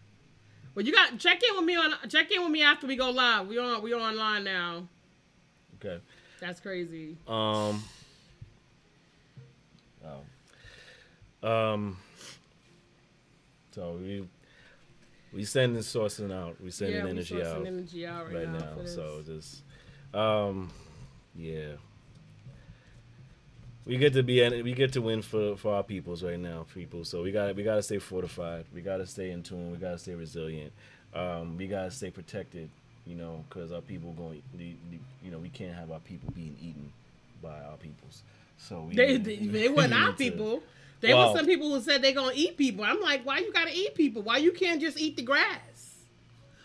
[0.75, 3.11] Well, you got check in with me on check in with me after we go
[3.11, 3.47] live.
[3.47, 4.89] We on we are online now.
[5.77, 6.01] Okay.
[6.43, 7.17] That's crazy.
[7.29, 7.85] Um.
[10.05, 11.49] Oh.
[11.49, 11.97] Um.
[13.71, 14.29] So we
[15.33, 16.61] we sending sourcing out.
[16.61, 18.59] We sending yeah, energy out energy out right, right now.
[18.59, 18.87] now.
[18.87, 19.63] So just
[20.13, 20.73] um,
[21.37, 21.75] yeah.
[23.87, 27.05] We get to be we get to win for for our peoples right now, people.
[27.05, 28.65] So we got we got to stay fortified.
[28.75, 29.71] We got to stay in tune.
[29.71, 30.73] We got to stay resilient.
[31.15, 32.69] Um, we got to stay protected.
[33.07, 36.93] You know, because our people going, you know, we can't have our people being eaten
[37.43, 38.23] by our peoples.
[38.59, 40.63] So we They, they, they weren't our to- people.
[41.01, 42.85] There Well- were some people who said they're gonna eat people.
[42.85, 44.23] I'm like, why you gotta eat people?
[44.23, 45.97] Why you can't just eat the grass?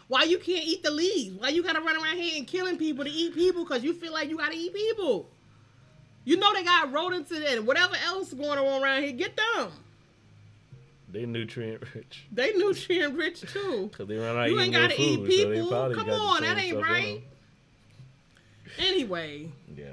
[0.07, 1.35] Why you can't eat the leaves?
[1.41, 4.13] Why you gotta run around here and killing people to eat people because you feel
[4.13, 5.27] like you gotta eat people?
[6.23, 9.13] You know they got rodents and whatever else going on around here.
[9.13, 9.71] Get them.
[11.09, 12.25] They nutrient rich.
[12.31, 13.89] They nutrient rich too.
[13.97, 15.69] Cause they run out You ain't gotta eat food, so they people.
[15.69, 17.21] probably Come on, that ain't right.
[18.77, 19.85] Anyway, Yeah.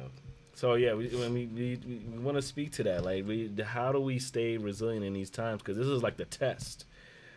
[0.54, 3.04] So yeah, we we, we, we want to speak to that.
[3.04, 5.62] Like, we how do we stay resilient in these times?
[5.62, 6.86] Because this is like the test.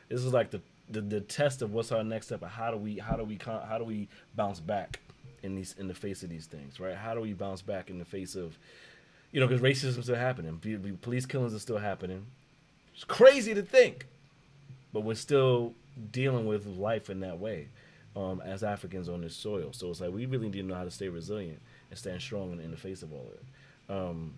[0.09, 2.43] This is like the, the the test of what's our next step.
[2.43, 4.99] How do we how do we how do we bounce back
[5.43, 6.95] in these in the face of these things, right?
[6.95, 8.57] How do we bounce back in the face of
[9.31, 12.25] you know because racism is still happening, police killings are still happening.
[12.97, 14.07] It's crazy to think,
[14.91, 15.75] but we're still
[16.11, 17.67] dealing with life in that way
[18.15, 19.71] um, as Africans on this soil.
[19.71, 22.53] So it's like we really need to know how to stay resilient and stand strong
[22.53, 23.95] in, in the face of all of it.
[23.95, 24.33] Um,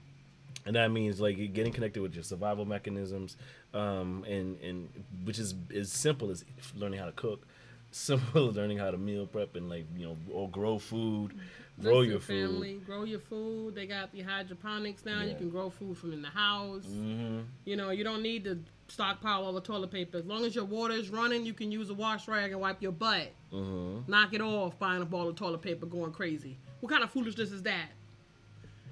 [0.65, 3.37] and that means like getting connected with your survival mechanisms,
[3.73, 4.89] um, and and
[5.23, 6.43] which is as simple as
[6.75, 7.47] learning how to cook,
[7.91, 11.33] simple as learning how to meal prep and like you know or grow food,
[11.81, 12.49] grow your food.
[12.49, 13.75] family, grow your food.
[13.75, 15.21] They got the hydroponics now.
[15.21, 16.83] You can grow food from in the house.
[16.85, 20.17] hmm You know, you don't need to stockpile all the toilet paper.
[20.17, 22.81] As long as your water is running, you can use a wash rag and wipe
[22.81, 23.31] your butt.
[23.51, 26.57] hmm Knock it off, buying up all the toilet paper, going crazy.
[26.81, 27.89] What kind of foolishness is that?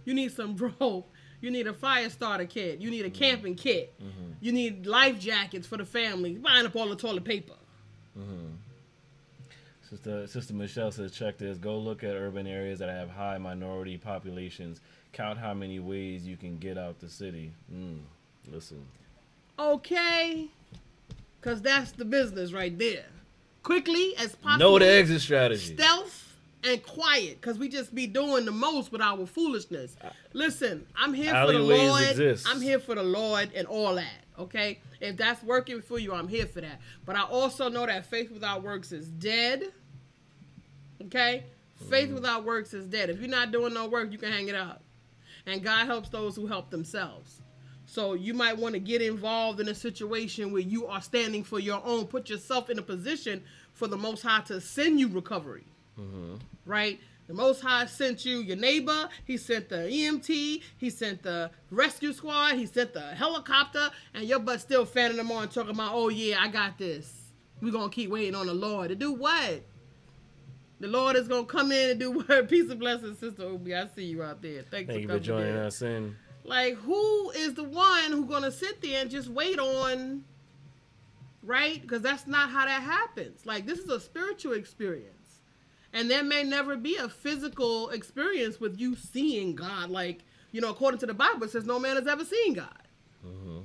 [0.05, 1.11] You need some rope.
[1.41, 2.79] You need a fire starter kit.
[2.79, 3.93] You need a camping kit.
[4.41, 6.33] You need life jackets for the family.
[6.35, 7.53] Buying up all the toilet paper.
[9.89, 11.57] Sister, Sister Michelle says, check this.
[11.57, 14.81] Go look at urban areas that have high minority populations.
[15.13, 17.51] Count how many ways you can get out the city.
[17.73, 17.99] Mm,
[18.51, 18.85] listen.
[19.57, 20.47] Okay,
[21.39, 23.05] because that's the business right there.
[23.63, 24.59] Quickly as possible.
[24.59, 25.73] Know the exit strategy.
[25.75, 29.95] stealth and quiet because we just be doing the most with our foolishness.
[30.33, 32.03] Listen, I'm here for the Alleyways Lord.
[32.03, 32.47] exist.
[32.49, 34.25] I'm here for the Lord and all that.
[34.39, 36.79] Okay, if that's working for you, I'm here for that.
[37.05, 39.63] But I also know that faith without works is dead.
[41.05, 41.43] Okay,
[41.89, 42.15] faith mm-hmm.
[42.15, 43.09] without works is dead.
[43.09, 44.83] If you're not doing no work, you can hang it up.
[45.45, 47.41] And God helps those who help themselves.
[47.85, 51.57] So you might want to get involved in a situation where you are standing for
[51.57, 52.05] your own.
[52.05, 55.65] Put yourself in a position for the Most High to send you recovery.
[55.97, 56.35] Mm-hmm.
[56.65, 56.99] Right?
[57.27, 59.09] The Most High sent you your neighbor.
[59.25, 60.61] He sent the EMT.
[60.77, 62.55] He sent the rescue squad.
[62.55, 63.89] He sent the helicopter.
[64.13, 67.13] And your butt still fanning them on, talking about, oh yeah, I got this.
[67.61, 68.89] We're going to keep waiting on the Lord.
[68.89, 69.63] To do what?
[70.79, 72.49] The Lord is going to come in and do what?
[72.49, 73.75] Peace and blessings, Sister Obi.
[73.75, 74.61] I see you out there.
[74.61, 75.57] Thanks Thank you for for joining in.
[75.57, 76.15] us in.
[76.43, 80.23] Like, who is the one who gonna sit there and just wait on,
[81.43, 81.81] right?
[81.81, 83.45] Because that's not how that happens.
[83.45, 85.16] Like, this is a spiritual experience,
[85.97, 89.89] and there may never be a physical experience with you seeing God.
[89.89, 90.19] Like,
[90.51, 92.83] you know, according to the Bible, it says no man has ever seen God.
[93.25, 93.61] Mm-hmm.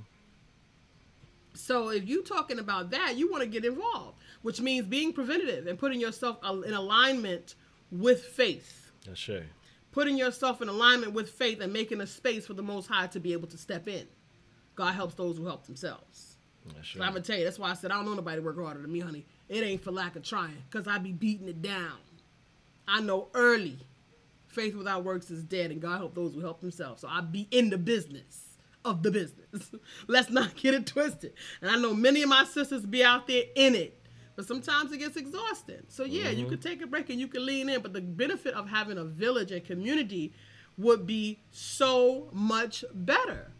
[1.52, 4.16] So if you talking about that, you want to get involved.
[4.40, 7.54] which means being preventative and putting yourself in alignment
[7.90, 8.90] with faith.
[9.06, 9.42] That's right.
[9.92, 13.20] Putting yourself in alignment with faith and making a space for the Most High to
[13.20, 14.06] be able to step in.
[14.74, 16.36] God helps those who help themselves.
[16.74, 18.58] That's So I'm gonna tell you, that's why I said I don't know nobody work
[18.58, 19.26] harder than me, honey.
[19.50, 21.98] It ain't for lack of trying, cause I be beating it down.
[22.86, 23.78] I know early,
[24.46, 27.00] faith without works is dead, and God help those who help themselves.
[27.00, 28.52] So I be in the business
[28.84, 29.70] of the business.
[30.08, 31.34] Let's not get it twisted.
[31.60, 34.00] And I know many of my sisters be out there in it,
[34.36, 35.82] but sometimes it gets exhausting.
[35.88, 36.50] So yeah, you mm-hmm.
[36.50, 39.04] could take a break and you can lean in, but the benefit of having a
[39.04, 40.32] village and community
[40.78, 43.52] would be so much better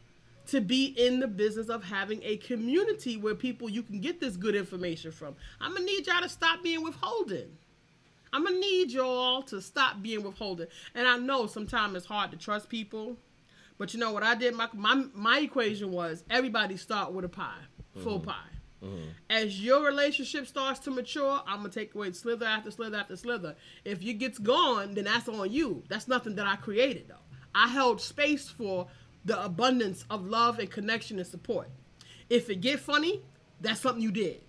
[0.46, 4.36] to be in the business of having a community where people you can get this
[4.36, 5.36] good information from.
[5.60, 7.56] I'm gonna need y'all to stop being withholding.
[8.32, 10.68] I'm gonna need y'all to stop being withholding.
[10.94, 13.16] And I know sometimes it's hard to trust people,
[13.78, 14.54] but you know what I did?
[14.54, 17.62] My my my equation was everybody start with a pie,
[18.02, 18.30] full mm-hmm.
[18.30, 18.52] pie.
[18.82, 19.10] Mm-hmm.
[19.30, 23.54] As your relationship starts to mature, I'm gonna take away slither after slither after slither.
[23.84, 25.84] If it gets gone, then that's on you.
[25.88, 27.14] That's nothing that I created though.
[27.54, 28.88] I held space for
[29.24, 31.68] the abundance of love and connection and support.
[32.28, 33.22] If it get funny,
[33.60, 34.40] that's something you did.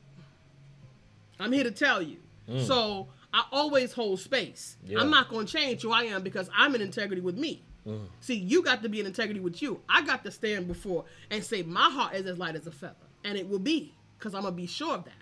[1.39, 2.17] I'm here to tell you.
[2.49, 2.65] Mm.
[2.65, 4.77] So I always hold space.
[4.85, 4.99] Yeah.
[4.99, 7.63] I'm not gonna change who I am because I'm in integrity with me.
[7.87, 8.07] Mm.
[8.21, 9.81] See, you got to be in integrity with you.
[9.89, 12.95] I got to stand before and say my heart is as light as a feather,
[13.23, 15.13] and it will be because I'm gonna be sure of that.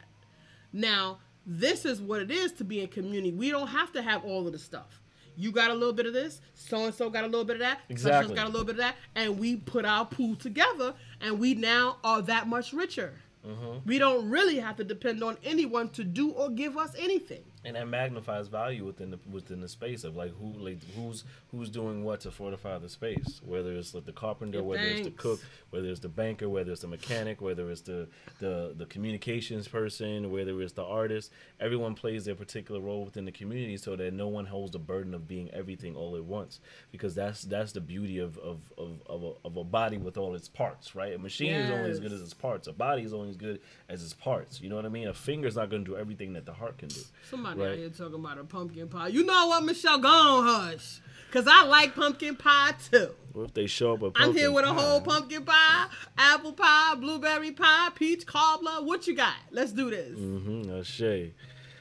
[0.74, 3.32] Now, this is what it is to be in community.
[3.32, 5.02] We don't have to have all of the stuff.
[5.36, 7.62] You got a little bit of this, so and so got a little bit of
[7.62, 8.36] that, such and such Exactly.
[8.36, 11.98] got a little bit of that, and we put our pool together, and we now
[12.04, 13.14] are that much richer.
[13.48, 13.88] Mm-hmm.
[13.88, 17.44] We don't really have to depend on anyone to do or give us anything.
[17.64, 21.70] And that magnifies value within the within the space of like who like who's who's
[21.70, 25.12] doing what to fortify the space whether it's like the carpenter Yeah, whether it's the
[25.12, 25.40] cook
[25.70, 28.08] whether it's the banker whether it's the mechanic whether it's the
[28.40, 31.32] the the communications person whether it's the artist.
[31.60, 35.14] Everyone plays their particular role within the community so that no one holds the burden
[35.14, 36.60] of being everything all at once
[36.92, 40.36] because that's that's the beauty of of of, of, a, of a body with all
[40.36, 41.14] its parts right?
[41.14, 42.68] A machine is only as good as its parts.
[42.68, 43.60] A body is only as good
[43.90, 44.62] as its parts.
[44.62, 45.08] You know what i mean?
[45.08, 47.02] A finger's not going to do everything that the heart can do.
[47.30, 47.72] Somebody Right.
[47.72, 49.08] out here talking about a pumpkin pie.
[49.10, 50.00] You know what, Michelle?
[50.00, 51.02] Go on, hush.
[51.28, 53.12] Because I like pumpkin pie too.
[53.34, 55.88] What if they show up with I'm here pumpkin with a whole pumpkin pie,
[56.18, 58.84] apple pie, blueberry pie, peach cobbler.
[58.84, 59.36] What you got?
[59.50, 60.18] Let's do this.
[60.20, 60.64] Mm-hmm.
[60.64, 61.34] That's Shay.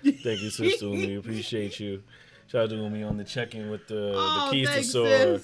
[0.04, 1.16] Thank you, Sister Umi.
[1.16, 2.02] Appreciate you.
[2.46, 5.40] Shout out to Umi on the check-in with the, Oh, the keys to soar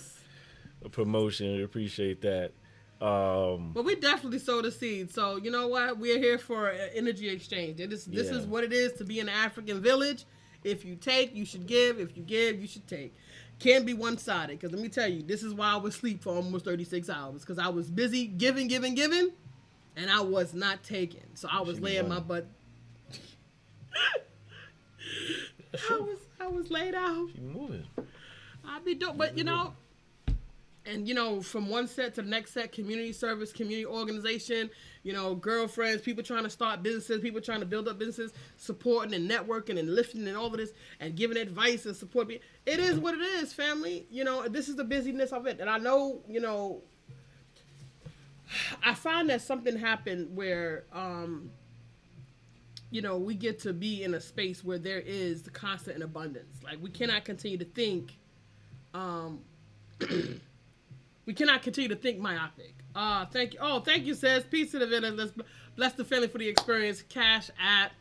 [0.91, 1.57] promotion.
[1.57, 2.53] We appreciate that.
[3.01, 5.13] Um, But we definitely sowed a seed.
[5.13, 5.99] So you know what?
[5.99, 7.79] We're here for energy exchange.
[7.81, 8.39] It is, this Yeah.
[8.39, 10.25] is what it is to be an African village.
[10.65, 12.01] If you take, you should give.
[12.01, 13.15] If you give, you should take.
[13.59, 14.59] Can't be one sided.
[14.59, 17.43] Because let me tell you, this is why I was asleep for almost 36 hours.
[17.43, 19.31] Because I was busy giving, giving, giving,
[19.95, 21.23] and I was not taking.
[21.35, 22.47] So I was laying my butt.
[25.91, 27.29] I was I was laid out.
[27.33, 27.87] keep moving.
[28.67, 29.75] I'd be dope, but you know,
[30.87, 34.71] and you know, from one set to the next set, community service, community organization,
[35.03, 39.15] you know, girlfriends, people trying to start businesses, people trying to build up businesses, supporting
[39.15, 42.31] and networking and lifting and all of this, and giving advice and support.
[42.31, 44.07] It is what it is, family.
[44.11, 46.83] You know, this is the busyness of it, and I know, you know,
[48.83, 51.51] I find that something happened where, um,
[52.91, 56.03] you know, we get to be in a space where there is the constant in
[56.03, 56.63] abundance.
[56.63, 58.17] Like we cannot continue to think,
[58.95, 59.41] um,
[61.27, 62.75] we cannot continue to think myopic.
[62.95, 63.61] Uh, thank you.
[63.61, 65.15] Oh, thank you, says peace to the village.
[65.15, 65.33] Let's
[65.77, 67.03] bless the family for the experience.
[67.03, 67.93] Cash app.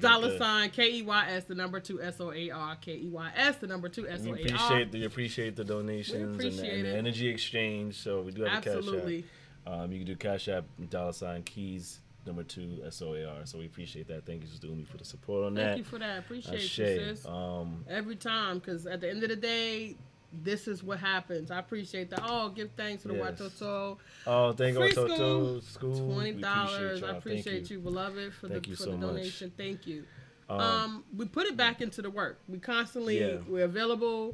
[0.00, 3.08] Dollar sign K E Y S the number two S O A R K E
[3.08, 6.48] Y S the number two S O We appreciate the appreciate the donations and, the,
[6.48, 7.96] appreciate and the energy exchange.
[7.96, 9.18] So we do have Absolutely.
[9.18, 9.28] a cash
[9.66, 9.72] app.
[9.72, 13.34] Um, you can do cash app dollar sign keys number two S O A R.
[13.44, 14.26] So we appreciate that.
[14.26, 15.72] Thank you, Sister Umi, for the support on Thank that.
[15.74, 16.18] Thank you for that.
[16.18, 17.26] Appreciate you, sis.
[17.26, 19.96] Um, every time because at the end of the day
[20.32, 21.50] this is what happens.
[21.50, 22.20] I appreciate that.
[22.24, 23.40] Oh give thanks to the Yes.
[23.40, 23.96] Watoto.
[24.26, 27.02] oh, thank you, Watoto school, twenty dollars.
[27.02, 27.78] i appreciate you.
[27.78, 29.06] beloved for Thank the you for so the much.
[29.08, 29.52] donation.
[29.56, 30.04] Thank you.
[30.50, 32.40] Um, um we put it back into the work.
[32.48, 33.36] We constantly Yeah.
[33.48, 34.32] we're available.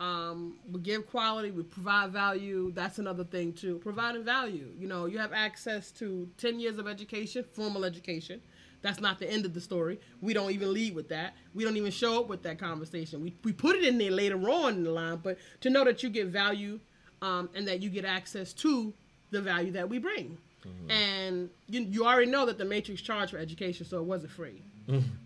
[0.00, 1.50] Um we give quality.
[1.50, 2.72] We provide value.
[2.74, 3.78] That's another thing too.
[3.78, 4.68] Providing value.
[4.78, 8.40] You know you have access to 10 years of education formal education
[8.84, 11.76] that's not the end of the story we don't even lead with that we don't
[11.76, 14.84] even show up with that conversation we, we put it in there later on in
[14.84, 16.78] the line but to know that you get value
[17.22, 18.92] um, and that you get access to
[19.30, 20.36] the value that we bring
[20.90, 24.62] and you, you already know that the matrix charged for education so it wasn't free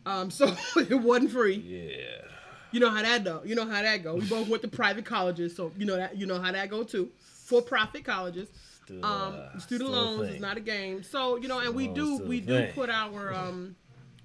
[0.06, 0.46] um, so
[0.76, 2.22] it wasn't free yeah.
[2.70, 3.42] you know how that go.
[3.44, 4.14] You know how that go.
[4.14, 6.84] We both went to private colleges, so you know that you know how that go
[6.84, 7.10] too.
[7.44, 8.48] For profit colleges.
[8.88, 11.02] Still, Um, uh, student still a loans is not a game.
[11.02, 12.72] So you know, and we do we do thing.
[12.72, 13.76] put our um,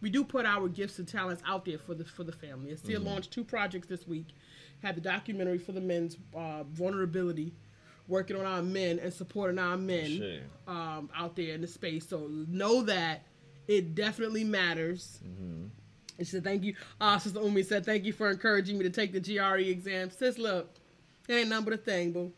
[0.01, 2.72] we do put our gifts and talents out there for the for the family.
[2.72, 2.86] I Mm-hmm.
[2.86, 4.28] still launched two projects this week.
[4.82, 7.53] Had the documentary for the men's uh, vulnerability,
[8.07, 10.43] working on our men and supporting our men Shit.
[10.68, 12.07] um, out there in the space.
[12.07, 13.24] So know that
[13.68, 15.20] it definitely matters.
[15.26, 15.68] Mm-hmm.
[16.18, 18.89] And she said, "Thank you." Uh, Sister Umi said, "Thank you for encouraging me to
[18.89, 20.70] take the GRE exam." Sis, look,
[21.30, 22.32] it ain't nothing but a thing, boo.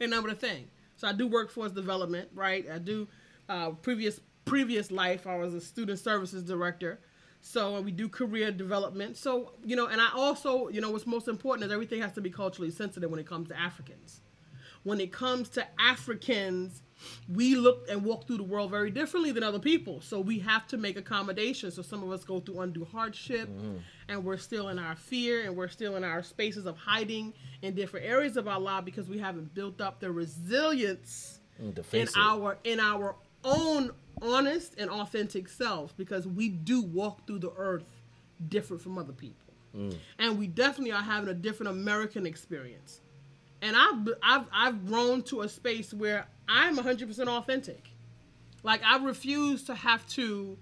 [0.00, 0.64] Ain't nothing but a thing.
[1.02, 2.64] So I do workforce development, right?
[2.72, 3.08] I do
[3.48, 5.26] uh, previous previous life.
[5.26, 7.00] I was a student services director.
[7.40, 9.16] So we do career development.
[9.16, 12.20] So you know, and I also, you know, what's most important is everything has to
[12.20, 14.20] be culturally sensitive when it comes to Africans.
[14.84, 16.82] When it comes to Africans,
[17.28, 20.00] we look and walk through the world very differently than other people.
[20.00, 21.74] So we have to make accommodations.
[21.74, 23.48] So some of us go through undue hardship
[24.08, 27.74] and we're still in our fear and we're still in our spaces of hiding in
[27.74, 32.58] different areas of our life because we haven't built up the resilience Mm, in our
[32.64, 33.14] in our
[33.44, 33.90] own
[34.22, 37.84] honest and authentic selves because we do walk through the earth
[38.48, 39.36] different from other people.
[40.18, 43.00] And we definitely are having a different American experience
[43.62, 47.82] and I've I've I've grown to a space where I'm 100% authentic.
[48.62, 50.58] Like I refuse to have to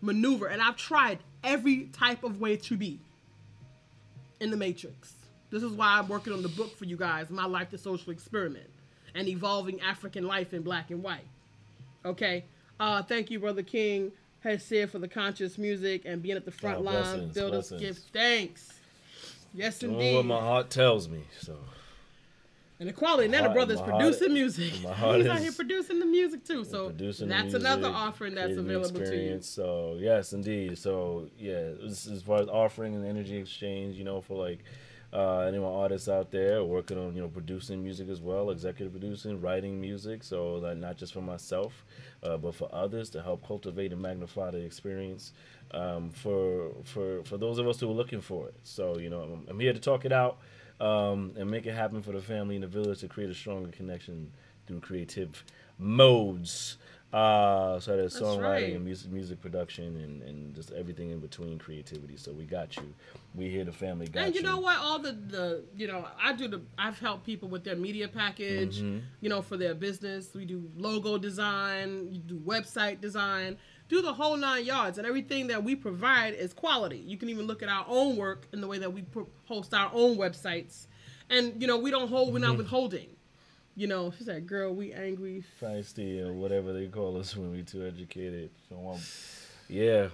[0.00, 3.00] maneuver, and I've tried every type of way to be
[4.40, 5.14] in the matrix.
[5.50, 8.12] This is why I'm working on the book for you guys, My Life the Social
[8.12, 8.70] Experiment,
[9.14, 11.26] and evolving African life in black and white.
[12.04, 12.44] Okay.
[12.80, 16.50] Uh, thank you, Brother King has said for the conscious music and being at the
[16.50, 16.94] front Oh, line.
[17.02, 17.80] blessings, Build us blessings.
[17.98, 18.72] give thanks.
[19.54, 20.16] Yes, Doing indeed.
[20.16, 21.22] what my heart tells me.
[21.40, 21.58] So
[22.80, 24.72] And the quality, and then the brother's my heart- producing music.
[24.72, 26.64] He's out here producing the music too.
[26.64, 29.40] So producing that's another offering that's available to you.
[29.40, 30.78] So yes, indeed.
[30.78, 34.64] So yeah, this as far as offering and energy exchange, you know, for like
[35.12, 39.40] uh, anyone artists out there working on you know producing music as well, executive producing,
[39.40, 40.24] writing music.
[40.24, 41.84] So that not just for myself,
[42.22, 45.34] uh, but for others to help cultivate and magnify the experience
[45.72, 48.54] um, for for for those of us who are looking for it.
[48.64, 50.38] So you know, I'm, I'm here to talk it out.
[50.80, 53.70] Um, and make it happen for the family in the village to create a stronger
[53.70, 54.32] connection
[54.66, 55.44] through creative
[55.78, 56.76] modes.
[57.12, 58.72] Uh, so there's That's songwriting right.
[58.72, 62.16] and music, music production and, and just everything in between creativity.
[62.16, 62.94] So we got you.
[63.34, 64.78] We here, the family got And you know what?
[64.78, 68.80] All the the you know, I do the I've helped people with their media package,
[68.80, 69.00] Mm-hmm.
[69.20, 70.30] you know, for their business.
[70.34, 73.58] We do logo design, you do website design,
[73.92, 76.96] do the whole nine yards, and everything that we provide is quality.
[76.98, 79.74] You can even look at our own work in the way that we pro- host
[79.74, 80.86] our own websites,
[81.30, 82.48] and you know, we don't hold, we're Mm-hmm.
[82.48, 83.08] not withholding.
[83.76, 87.62] You know, she said, "Girl, we angry." feisty or whatever they call us when we
[87.62, 88.50] too educated.
[88.68, 89.00] So um,
[89.68, 90.08] yeah,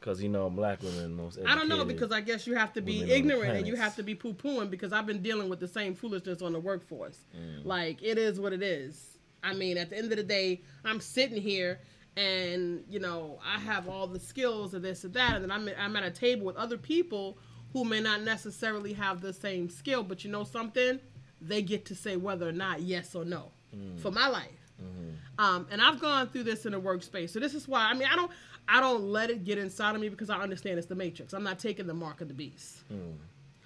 [0.00, 1.36] because you know black women most.
[1.36, 1.50] Educated.
[1.50, 3.66] I don't know because I guess you have to be women on the ignorant and
[3.66, 6.52] you have to be poo pooing because I've been dealing with the same foolishness on
[6.52, 7.18] the workforce.
[7.36, 7.64] Mm.
[7.64, 9.18] Like it is what it is.
[9.42, 11.78] I mean, at the end of the day, I'm sitting here
[12.16, 15.68] and you know I have all the skills of this and that, and then I'm
[15.78, 17.38] I'm at a table with other people
[17.72, 20.98] who may not necessarily have the same skill, but you know something,
[21.40, 24.00] they get to say whether or not yes or no Mm.
[24.00, 24.48] for my life.
[24.82, 25.44] Mm-hmm.
[25.44, 27.28] Um, and I've gone through this in a workspace.
[27.28, 28.30] So this is why I mean I don't
[28.66, 31.34] I don't let it get inside of me because I understand it's the matrix.
[31.34, 32.78] I'm not taking the mark of the beast.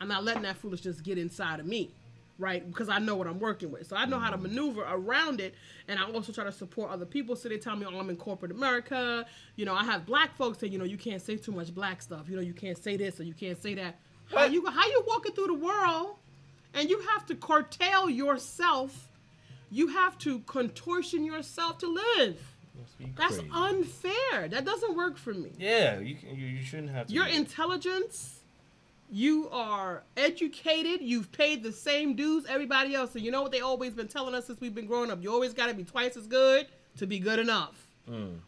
[0.01, 1.93] I'm not letting that foolishness get inside of me,
[2.43, 2.67] right?
[2.67, 3.87] Because I know what I'm working with.
[3.87, 4.55] So I know how to mm-hmm.
[4.55, 5.55] maneuver around it.
[5.89, 7.37] And I also try to support other people.
[7.37, 9.25] So they tell me, oh, I'm in corporate America.
[9.57, 12.03] You know, I have black folks say, you know, you can't say too much black
[12.03, 12.29] stuff.
[12.29, 13.99] You know, you can't say this or you can't say that.
[14.27, 16.17] How you how you walking through the world
[16.75, 19.09] and you have to curtail yourself.
[19.71, 22.53] You have to contortion yourself to live.
[23.17, 24.49] That's unfair.
[24.49, 25.53] That doesn't work for me.
[25.59, 27.13] Yeah, you can, you, you shouldn't have to.
[27.13, 28.42] Your intelligence,
[29.13, 33.13] you are educated, you've paid the same dues everybody else.
[33.13, 35.23] So you know what they always been telling us since we've been growing up?
[35.23, 37.87] You always got to be twice as good to be good enough.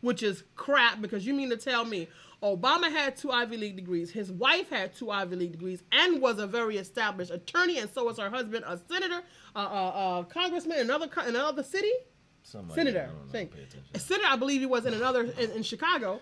[0.00, 2.08] Which is crap because you mean to tell me
[2.42, 6.38] Obama had two Ivy League degrees, his wife had two Ivy League degrees, and was
[6.38, 9.22] a very established attorney, and so was her husband, a senator,
[9.54, 11.92] a, a, a congressman in another in another city
[12.52, 13.10] like senator.
[13.28, 13.32] I.
[13.32, 13.52] Think.
[13.96, 16.20] Senator, I believe he was in another in, in Chicago,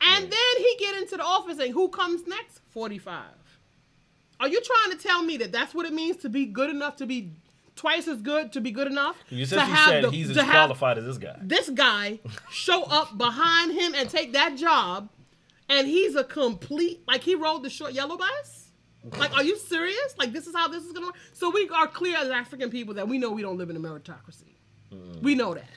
[0.00, 2.60] and then he get into the office and who comes next?
[2.70, 3.32] Forty five.
[4.40, 6.96] Are you trying to tell me that that's what it means to be good enough
[6.96, 7.32] to be
[7.74, 9.16] twice as good to be good enough?
[9.30, 11.36] You to have said the- he's as qualified as this guy.
[11.42, 12.20] This guy
[12.50, 15.08] show up behind him and take that job,
[15.68, 18.64] and he's a complete like he rode the short yellow bus.
[19.18, 20.16] Like, are you serious?
[20.18, 21.16] Like, this is how this is gonna work?
[21.32, 23.80] So we are clear as African people that we know we don't live in a
[23.80, 24.54] meritocracy.
[24.92, 25.22] Mm.
[25.22, 25.68] We know that.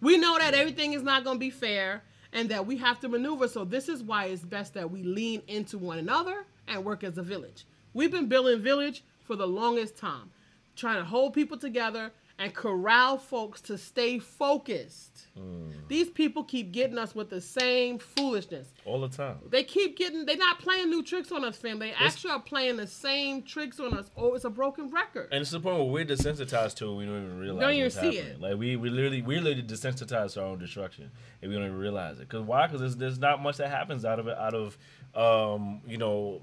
[0.00, 2.02] We know that everything is not going to be fair
[2.32, 3.48] and that we have to maneuver.
[3.48, 7.16] So, this is why it's best that we lean into one another and work as
[7.16, 7.64] a village.
[7.94, 10.30] We've been building village for the longest time,
[10.74, 15.26] trying to hold people together and corral folks to stay focused.
[15.38, 15.68] Hmm.
[15.88, 18.68] These people keep getting us with the same foolishness.
[18.84, 19.38] all the time.
[19.50, 20.26] They keep getting.
[20.26, 21.78] They're not playing new tricks on us, fam.
[21.78, 24.10] They actually are playing the same tricks on us.
[24.16, 25.28] Oh, it's a broken record.
[25.32, 26.94] And it's the point where we're desensitized to it.
[26.96, 27.60] We don't even realize.
[27.60, 28.26] Don't even see happening.
[28.26, 28.40] it.
[28.40, 31.10] Like we, we literally, we're literally desensitized to our own destruction,
[31.42, 32.28] and we don't even realize it.
[32.28, 32.66] Cause why?
[32.68, 34.76] Cause there's, there's not much that happens out of it, out of,
[35.14, 36.40] um, you know,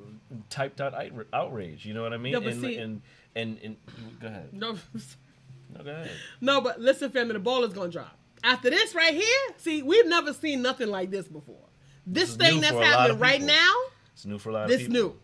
[0.50, 0.94] typed out
[1.34, 1.86] outrage.
[1.86, 2.34] You know what I mean?
[2.34, 3.02] Yeah, but and, see- and,
[3.36, 3.78] and and
[4.20, 4.50] go ahead.
[4.54, 4.78] no,
[5.78, 6.12] No, go ahead.
[6.42, 7.34] no, but listen, family.
[7.34, 9.56] The ball is gonna drop after this right here.
[9.58, 11.68] See, we've never seen nothing like this before.
[12.06, 13.74] This, is thing that's for a lot happening right now.
[14.14, 14.94] It's new for a lot of This people.
[14.94, 15.20] new.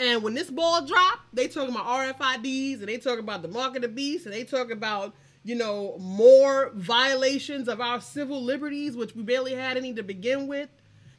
[0.00, 3.76] And when this ball drop, they talking about RFIDs and they talking about the mark
[3.76, 5.14] of the beast and they talk about,
[5.44, 10.48] you know, more violations of our civil liberties, which we barely had any to begin
[10.48, 10.68] with.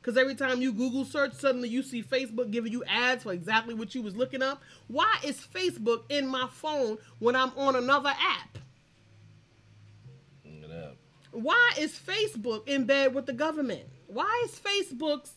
[0.04, 3.74] Because every time you Google search, suddenly you see Facebook giving you ads for exactly
[3.74, 4.62] what you was looking up.
[4.88, 8.58] Why is Facebook in my phone when I'm on another app?
[10.46, 10.96] Look at that.
[11.32, 13.84] why is Facebook in bed with the government?
[14.08, 15.32] Why is Facebook's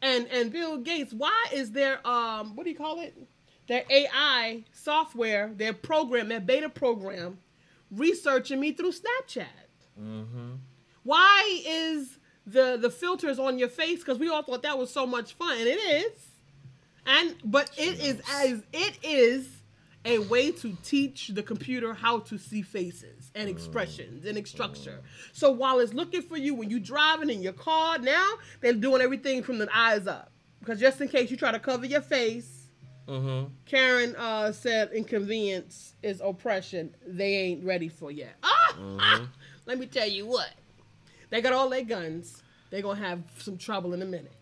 [0.00, 1.12] and and Bill Gates?
[1.12, 3.14] Why is their um what do you call it?
[3.68, 7.38] Their AI software, their program, their beta program,
[7.90, 9.46] researching me through Snapchat?
[11.02, 12.17] Why is
[12.52, 14.00] the the filters on your face?
[14.00, 16.28] Because we all thought that was so much fun, and it is.
[17.06, 19.48] And but it is as it is
[20.04, 25.00] a way to teach the computer how to see faces and expressions and structure.
[25.32, 29.02] So while it's looking for you when you're driving in your car, now they're doing
[29.02, 30.32] everything from the eyes up.
[30.60, 32.68] Because just in case you try to cover your face,
[33.66, 36.94] Karen uh, said inconvenience is oppression.
[37.06, 38.36] They ain't ready for yet.
[38.42, 39.28] Ah!
[39.66, 40.50] Let me tell you what.
[41.30, 42.42] They got all their guns.
[42.70, 44.32] They're gonna have some trouble in a minute.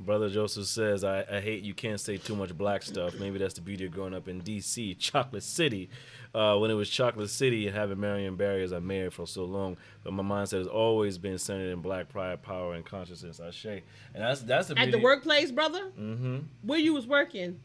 [0.00, 3.18] Brother Joseph says, I, I hate you can't say too much black stuff.
[3.18, 5.90] Maybe that's the beauty of growing up in D.C., Chocolate City.
[6.34, 9.44] Uh, when it was Chocolate City and having Marion Barry as our mayor for so
[9.44, 9.76] long.
[10.04, 13.40] But my mindset has always been centered in black pride, power, and consciousness.
[13.40, 13.82] I say.
[14.14, 15.90] And that's that's the At the workplace, brother.
[15.98, 16.38] Mm-hmm.
[16.62, 17.58] Where you was working?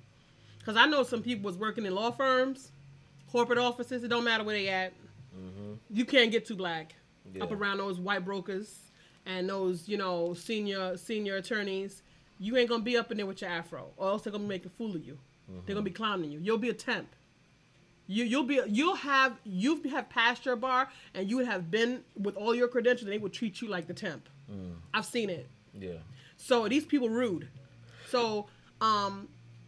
[0.58, 2.72] Because I know some people was working in law firms,
[3.32, 4.04] corporate offices.
[4.04, 4.94] It don't matter where they at.
[5.90, 6.96] You can't get too black
[7.42, 8.80] up around those white brokers
[9.26, 12.02] and those you know senior senior attorneys.
[12.40, 14.66] You ain't gonna be up in there with your afro, or else they're gonna make
[14.66, 15.18] a fool of you.
[15.66, 16.40] They're gonna be clowning you.
[16.40, 17.08] You'll be a temp.
[18.08, 22.36] You you'll be you'll have you have passed your bar and you have been with
[22.36, 23.04] all your credentials.
[23.04, 24.28] and They will treat you like the temp.
[24.94, 25.48] I've seen it.
[25.74, 25.98] Yeah.
[26.38, 27.48] So these people rude.
[28.10, 28.48] So
[28.82, 29.28] um,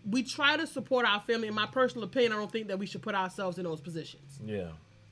[0.10, 1.48] we try to support our family.
[1.48, 4.40] In my personal opinion, I don't think that we should put ourselves in those positions.
[4.46, 4.70] Yeah.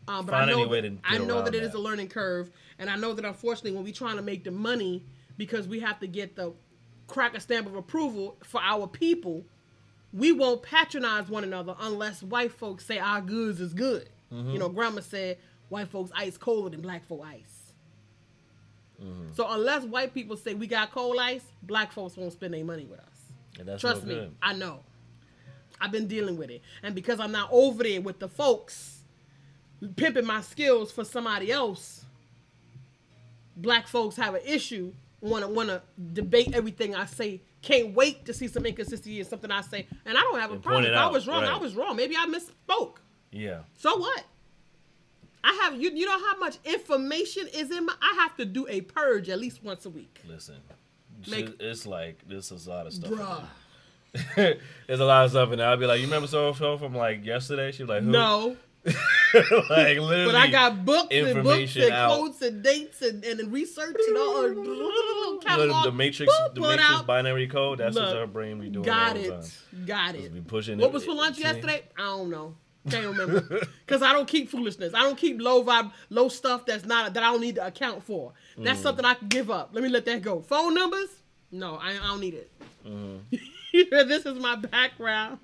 [0.08, 2.90] Um, but Find I know that, I know that it is a learning curve, and
[2.90, 5.04] I know that unfortunately, when we're trying to make the money,
[5.38, 6.54] because we have to get the
[7.08, 9.46] crack a stamp of approval for our people,
[10.12, 14.10] we won't patronize one another unless white folks say our goods is good.
[14.32, 14.52] Mm-hmm.
[14.52, 15.38] You know, Grandma said
[15.70, 17.74] white folks ice colder than black folk ice.
[19.02, 19.34] Mm-hmm.
[19.34, 22.86] So unless white people say we got cold ice, black folks won't spend their money
[22.86, 23.08] with us.
[23.60, 24.32] And that's Trust no me.
[24.42, 24.82] I know.
[25.82, 28.93] I've been dealing with it, and because I'm not over there with the folks
[29.96, 32.06] pimping my skills for somebody else,
[33.56, 34.94] black folks have an issue.
[35.22, 35.82] Want to want to
[36.14, 37.42] debate everything I say.
[37.62, 40.56] Can't wait to see some inconsistency in something I say, and I don't have a
[40.56, 40.84] And problem.
[40.84, 41.96] If it I was wrong, I was wrong.
[41.96, 42.98] Maybe I misspoke.
[43.32, 43.60] Yeah.
[43.78, 44.24] So what?
[45.46, 45.92] I have you.
[45.92, 47.94] You know how much information is in my.
[48.02, 50.22] I have to do a purge at least once a week.
[50.28, 50.56] Listen.
[51.30, 53.12] Make- it's like this is a lot of stuff.
[53.12, 53.46] Bruh.
[54.88, 55.68] There's a lot of stuff in there.
[55.70, 57.72] I'll be like, you remember so so from like yesterday?
[57.72, 58.12] She's like, who?
[58.12, 58.58] No.
[59.34, 60.26] like literally.
[60.26, 62.18] But I got books and books and out.
[62.18, 65.86] quotes and dates and, and research and all the, catalog.
[65.86, 67.06] the matrix, the matrix out.
[67.08, 67.80] binary code.
[67.80, 68.84] That's Look, just her brain be doing.
[68.86, 69.30] Got it.
[69.30, 69.86] time.
[69.86, 70.34] Got Just it.
[70.34, 70.78] be pushing.
[70.78, 71.44] What it- was for lunch see?
[71.44, 71.84] yesterday?
[71.98, 72.56] I don't know.
[72.90, 73.62] Can't remember.
[73.88, 74.94] Cause I don't keep foolishness.
[74.94, 78.04] I don't keep low vibe, low stuff that's not that I don't need to account
[78.04, 78.34] for.
[78.58, 78.84] That's Mm.
[78.84, 79.70] something I can give up.
[79.72, 80.42] Let me let that go.
[80.42, 81.08] Phone numbers?
[81.52, 82.52] No, I, I don't need it.
[82.86, 83.38] Mm-hmm.
[84.10, 85.40] this is my background.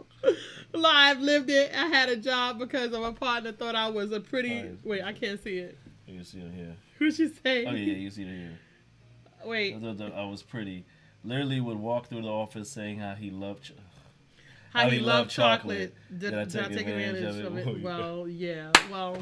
[0.74, 1.72] Live lived it.
[1.76, 4.60] I had a job because of a partner thought I was a pretty.
[4.60, 4.84] Oh, nice.
[4.84, 5.78] Wait, I can't see it.
[6.06, 6.76] You can see it here.
[7.00, 7.66] Who'd she say?
[7.66, 8.60] Oh yeah, you see it here.
[9.46, 9.76] Wait.
[9.76, 10.86] I thought that I was pretty.
[11.24, 13.64] Literally would walk through the office saying how he loved.
[13.66, 13.74] Ch-
[14.74, 15.94] how, How he he loved loved chocolate.
[15.96, 15.96] chocolate.
[16.12, 17.68] Did, Did I did I take take advantage advantage of of it?
[17.68, 17.82] Oh, it?
[17.84, 18.72] Well, yeah.
[18.92, 19.18] Well,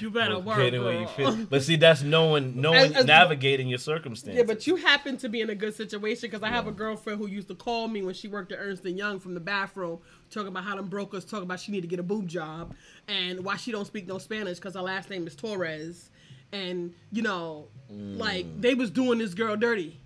[0.00, 1.36] you better work, you feel.
[1.48, 4.38] But see, that's knowing, knowing, As- as- navigating your circumstances.
[4.38, 7.18] Yeah, but you happen to be in a good situation because I have a girlfriend
[7.18, 9.98] who used to call me when she worked at Ernst and Young from the bathroom,
[10.30, 12.74] talking about how them brokers talking about she need to get a boob job
[13.08, 16.10] and why she don't speak no Spanish because her last name is Torres,
[16.52, 18.60] and you know, like mm.
[18.60, 20.00] they was doing this girl dirty,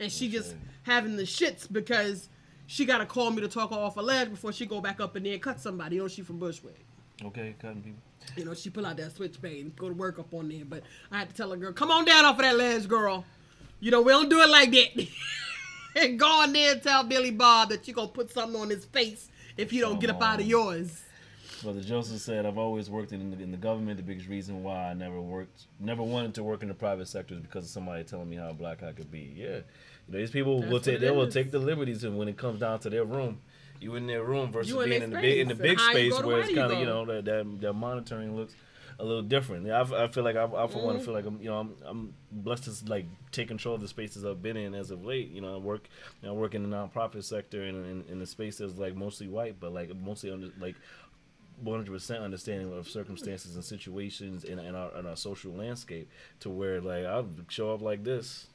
[0.00, 2.28] and she just having the shits because
[2.66, 5.00] she got to call me to talk her off a ledge before she go back
[5.00, 5.96] up in there and cut somebody.
[5.96, 6.84] You know, she from Bushwick.
[7.24, 8.00] Okay, cutting people.
[8.36, 10.64] You know, she pull out that switchblade and go to work up on there.
[10.64, 13.24] But I had to tell her, girl, come on down off of that ledge, girl.
[13.80, 15.06] You know, we don't do it like that.
[15.96, 18.70] and go in there and tell Billy Bob that you're going to put something on
[18.70, 21.02] his face if you don't get up out of yours.
[21.62, 23.96] Brother Joseph said, "I've always worked in the, in the government.
[23.96, 27.34] The biggest reason why I never worked, never wanted to work in the private sector
[27.34, 29.32] is because of somebody telling me how black I could be.
[29.34, 29.52] Yeah, you
[30.08, 32.60] know, these people That's will take they will take the liberties, and when it comes
[32.60, 33.40] down to their room,
[33.84, 35.62] you in their room versus You in being their in the big in the space,
[35.68, 38.54] big space where it's kind of you know that that, that monitoring looks."
[38.96, 39.66] A little different.
[39.66, 40.86] Yeah, I, I feel like I, I for Mm-hmm.
[40.86, 43.88] one feel like I'm, you know, I'm, I'm blessed to like take control of the
[43.88, 45.30] spaces I've been in as of late.
[45.32, 45.88] You know, I work,
[46.22, 48.94] you know, I work in the nonprofit sector and in, in the space that's like
[48.94, 50.76] mostly white, but like mostly under like
[51.64, 56.08] 100% understanding of circumstances and situations in, in, our, in our social landscape
[56.40, 58.46] to where like I'll show up like this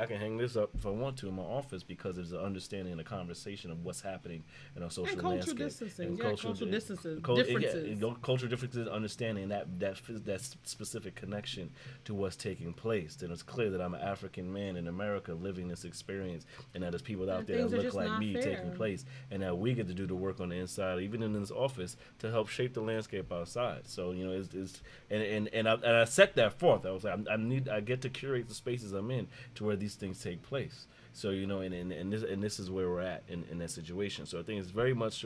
[0.00, 2.40] I can hang this up if I want to in my office because there's an
[2.40, 4.42] understanding and a conversation of what's happening
[4.74, 5.58] in our social And cultural landscape.
[5.58, 6.16] distancing.
[6.16, 7.84] Yeah, cultural di- distances- cul- yeah, differences.
[7.84, 11.70] and go- cultural differences, understanding that that that specific connection
[12.06, 13.14] to what's taking place.
[13.16, 16.90] Then it's clear that I'm an African man in America living this experience, and that
[16.92, 18.42] there's people out And there that look like me fair.
[18.42, 21.32] taking place, and that we get to do the work on the inside, even in
[21.38, 23.86] this office, to help shape the landscape outside.
[23.86, 26.86] So you know, it's, it's and and and I, and I set that forth.
[26.86, 29.28] I was like, I, I need, I get to curate the spaces I'm in
[29.58, 30.86] to where these things take place.
[31.12, 33.58] So you know, and and, and this and this is where we're at in, in
[33.58, 34.24] that situation.
[34.24, 35.24] So I think it's very much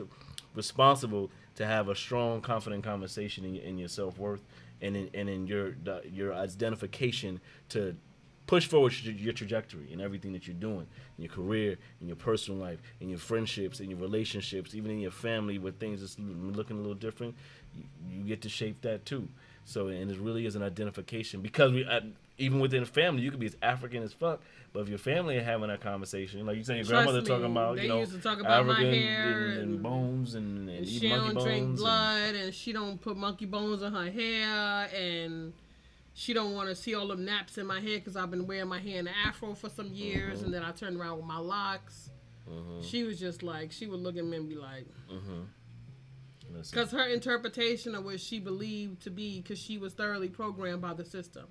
[0.55, 4.41] responsible to have a strong, confident conversation in, your- in your self worth
[4.81, 5.75] and in, and in your
[6.11, 7.95] your identification to
[8.47, 10.85] push forward your, trajectory and everything that you're doing
[11.17, 14.99] in your career, in your personal life, in your friendships, in your relationships, even in
[14.99, 17.35] your family, where things is looking a little different.
[17.75, 19.29] You, you get to shape that too.
[19.65, 22.01] So, and it really is an identification because we, uh,
[22.37, 24.41] even within a family, you could be as African as fuck,
[24.73, 27.27] but if your family are having that conversation, like you said, your Trust grandmother me,
[27.27, 31.09] talking about, you know, talk about my African hair and, and bones and, and, she
[31.09, 35.53] don't drink blood, and she don't put monkey bones in her hair, and
[36.15, 38.67] she don't want to see all them naps in my hair because I've been wearing
[38.67, 40.45] my hair in an afro for some years, Mm-hmm.
[40.45, 42.09] and then I turned around with my locks.
[42.81, 44.85] She was just like, she would look at me and be like,
[46.51, 50.81] Listen, because her interpretation of what she believed to be, because she was thoroughly programmed
[50.81, 51.45] by the system.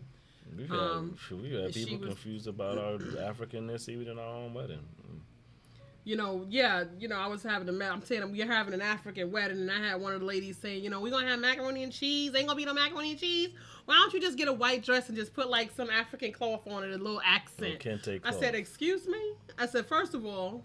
[0.56, 4.54] We got, um, we got people was- confused about our Africanness even in our own
[4.54, 4.80] wedding.
[6.04, 9.30] you know, yeah, you know, I was having a, I'm saying we're having an African
[9.30, 11.84] wedding, and I had one of the ladies saying, you know, we're gonna have macaroni
[11.84, 12.34] and cheese.
[12.34, 13.50] Ain't gonna be no macaroni and cheese.
[13.84, 16.66] Why don't you just get a white dress and just put like some African cloth
[16.66, 17.78] on it, a little accent?
[17.80, 19.34] kente I said, excuse me.
[19.58, 20.64] I said, first of all,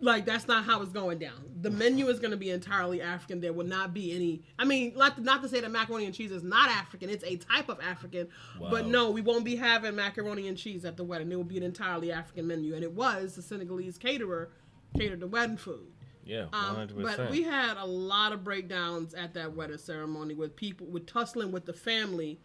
[0.00, 1.44] like that's not how it's going down.
[1.60, 3.40] The menu is going to be entirely African.
[3.40, 4.42] There will not be any.
[4.58, 7.10] I mean, like not to say that macaroni and cheese is not African.
[7.10, 8.28] It's a type of African,
[8.70, 11.32] but no, we won't be having macaroni and cheese at the wedding.
[11.32, 14.50] It will be an entirely African menu, and it was the Senegalese caterer
[14.96, 15.88] catered the wedding food.
[16.24, 20.86] Yeah, Um, but we had a lot of breakdowns at that wedding ceremony with people
[20.86, 22.38] with tussling with the family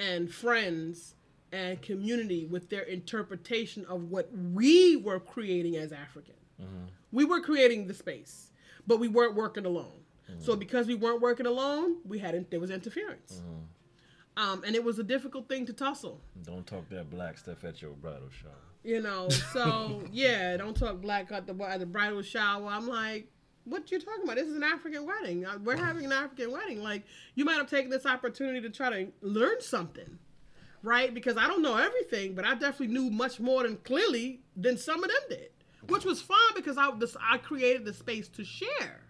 [0.00, 1.14] and friends
[1.52, 6.34] and community with their interpretation of what we were creating as African.
[6.60, 6.84] Mm-hmm.
[7.12, 8.50] We were creating the space,
[8.86, 9.92] but we weren't working alone.
[10.30, 10.40] Mm-hmm.
[10.42, 14.42] So because we weren't working alone, we had there was interference, Mm-hmm.
[14.42, 16.20] um, and it was a difficult thing to tussle.
[16.44, 18.52] Don't talk that black stuff at your bridal shower.
[18.82, 22.66] You know, so yeah, don't talk black at the at the bridal shower.
[22.66, 23.26] I'm like,
[23.64, 24.36] what you talking about?
[24.36, 25.44] This is an African wedding.
[25.44, 26.82] Uh, We're having an African wedding.
[26.82, 27.02] Like,
[27.34, 30.18] you might have taken this opportunity to try to learn something,
[30.82, 31.12] right?
[31.12, 35.04] Because I don't know everything, but I definitely knew much more than clearly than some
[35.04, 35.50] of them did,
[35.88, 39.00] which was fine because I this, I created the space to share.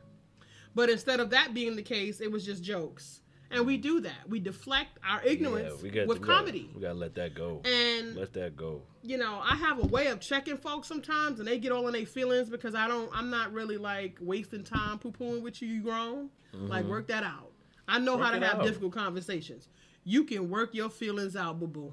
[0.74, 3.20] But instead of that being the case, it was just jokes.
[3.52, 4.28] And we do that.
[4.28, 6.70] We deflect our ignorance yeah, with we gotta- comedy.
[6.72, 7.60] we gotta let that go.
[7.64, 8.82] and let that go.
[9.02, 11.92] you know, I have a way of checking folks sometimes, and they get all in
[11.94, 13.10] their feelings because I don't.
[13.12, 15.66] I'm not really like wasting time poo pooing with you.
[15.66, 17.50] You grown, like work that out.
[17.88, 18.40] I know how Mm-hmm.
[18.42, 18.64] To have out.
[18.66, 19.66] difficult conversations.
[20.04, 21.92] You can work your feelings out, boo boo.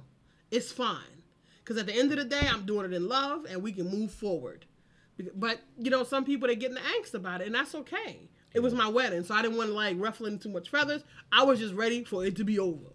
[0.51, 1.23] It's fine,
[1.57, 3.89] because at the end of the day, I'm doing it in love, and we can
[3.89, 4.66] move forward.
[5.35, 8.29] But you know, some people they get in the angst about it, and that's okay.
[8.53, 11.03] It was my wedding, so I didn't want to like ruffle in too much feathers.
[11.31, 12.93] I was just ready for it to be over.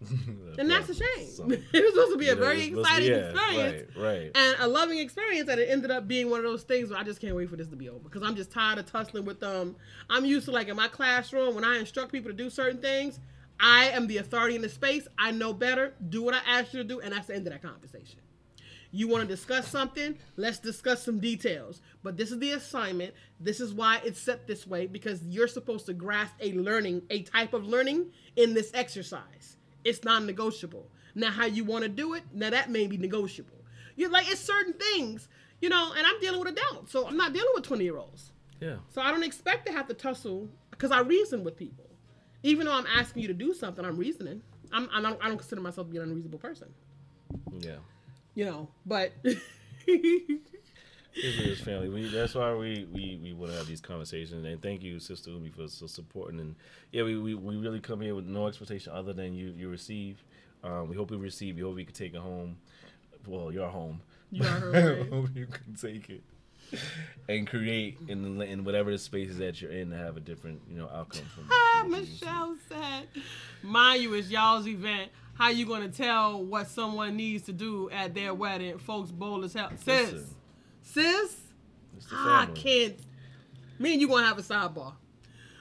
[0.58, 1.26] And that's a shame.
[1.26, 4.02] Some- it was supposed to be a know, very to be- exciting yeah, experience Right,
[4.04, 4.30] right.
[4.34, 7.02] and a loving experience and it ended up being one of those things where I
[7.02, 9.40] just can't wait for this to be over because I'm just tired of tussling with
[9.40, 9.76] them.
[10.10, 13.20] I'm used to like in my classroom when I instruct people to do certain things,
[13.58, 15.06] I am the authority in the space.
[15.18, 15.94] I know better.
[16.08, 18.19] Do what I asked you to do, and that's the end of that conversation.
[18.92, 20.16] You want to discuss something?
[20.36, 21.80] Let's discuss some details.
[22.02, 23.14] But this is the assignment.
[23.38, 27.22] This is why it's set this way because you're supposed to grasp a learning, a
[27.22, 29.56] type of learning in this exercise.
[29.84, 30.88] It's non-negotiable.
[31.14, 32.22] Now, how you want to do it?
[32.32, 33.56] Now that may be negotiable.
[33.96, 35.28] You're like it's certain things,
[35.60, 35.92] you know.
[35.96, 38.32] And I'm dealing with adults, so I'm not dealing with 20 year olds.
[38.60, 38.76] yeah.
[38.88, 40.48] So I don't expect to have to tussle.
[40.70, 41.84] because I reason with people.
[42.42, 44.42] Even though I'm asking you to do something, I'm reasoning.
[44.72, 46.68] I'm, I don't I don't consider myself to be an unreasonable person.
[47.58, 47.76] Yeah.
[48.34, 49.12] You know, but
[51.22, 51.88] It is family.
[51.88, 54.44] We, that's why we, we, we want to have these conversations.
[54.44, 56.38] And thank you, Sister Umi, for so supporting.
[56.40, 56.54] And
[56.92, 60.22] yeah, we, we, we really come here with no expectation other than you you receive.
[60.62, 61.56] Um, we hope we receive.
[61.56, 62.56] We hope we can take it home.
[63.26, 64.00] Well, your home.
[64.30, 66.22] You are her hope you can take it
[67.28, 70.78] and create in in whatever the spaces that you're in to have a different you
[70.78, 71.48] know outcome from.
[71.50, 71.90] Ah, you.
[71.90, 73.08] Michelle said,
[73.62, 75.10] "Mind you, it's y'all's event.
[75.40, 78.76] How you gonna tell what someone needs to do at their wedding?
[78.76, 79.70] Folks bold as hell.
[79.82, 80.26] Sis, Listen.
[80.82, 81.36] sis,
[82.12, 82.98] I can't.
[83.78, 84.92] Me and you gonna have a sidebar,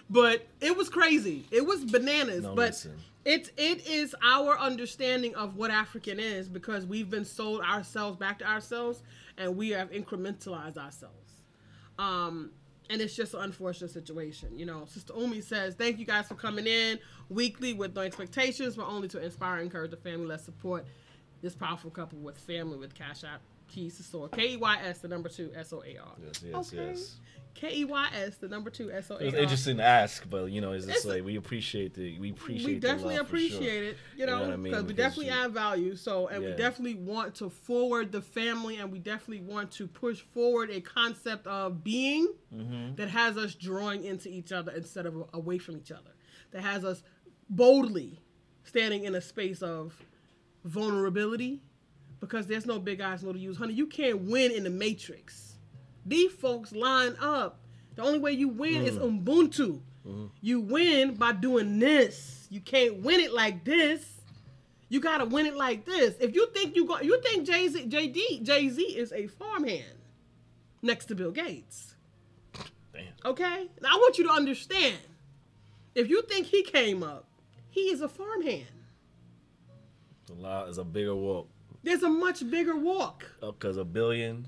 [0.09, 1.45] but it was crazy.
[1.49, 2.43] It was bananas.
[2.43, 2.97] No, but listen.
[3.23, 8.39] it's it is our understanding of what African is because we've been sold ourselves back
[8.39, 9.01] to ourselves,
[9.38, 11.39] and we have incrementalized ourselves.
[11.97, 12.51] Um,
[12.89, 14.57] and it's just an unfortunate situation.
[14.57, 18.75] You know, Sister Umi says, Thank you guys for coming in weekly with no expectations,
[18.75, 20.25] but only to inspire and encourage the family.
[20.25, 20.85] Let's support
[21.41, 24.28] this powerful couple with family with Cash App keys to soar.
[24.30, 26.13] K E Y S, the number two S O A R.
[26.26, 27.15] Yes, yes, yes.
[27.55, 29.22] K E Y S, the number two S O A R.
[29.22, 31.93] It was interesting to ask, but you know, it's just It's a- like we appreciate
[31.93, 32.65] the we appreciate.
[32.65, 33.47] we the definitely love for sure.
[33.47, 34.72] appreciate it, you You know know, what I mean?
[34.72, 35.95] because we definitely you- add value.
[35.95, 40.22] So, and we definitely want to forward the family, and we definitely want to push
[40.22, 42.95] forward a concept of being Mm-hmm.
[42.95, 46.11] that has us drawing into each other instead of away from each other.
[46.51, 47.03] That has us
[47.49, 48.20] boldly
[48.63, 49.93] standing in a space of
[50.63, 51.61] vulnerability,
[52.20, 53.74] because there's no big eyes, no to use, honey.
[53.74, 55.55] You can't win in the matrix.
[56.05, 57.59] These folks line up.
[57.95, 59.24] The only way you win is Mm.
[59.24, 59.82] Ubuntu.
[60.07, 60.26] Mm-hmm.
[60.41, 62.47] You win by doing this.
[62.49, 64.05] You can't win it like this.
[64.88, 66.15] You gotta win it like this.
[66.20, 69.84] If you think you go, you think Jay Z, JD, Jay Z is a farmhand
[70.82, 71.93] next to Bill Gates.
[72.93, 73.03] Damn.
[73.24, 74.97] Okay, now I want you to understand.
[75.93, 77.28] If you think he came up,
[77.70, 78.65] he is a farmhand.
[80.24, 80.70] It's a lot.
[80.70, 81.49] It's a bigger walk
[81.84, 83.25] There's a much bigger walk.
[83.41, 84.47] because a billion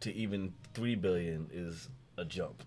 [0.00, 1.88] to even three billion is
[2.18, 2.62] a jump.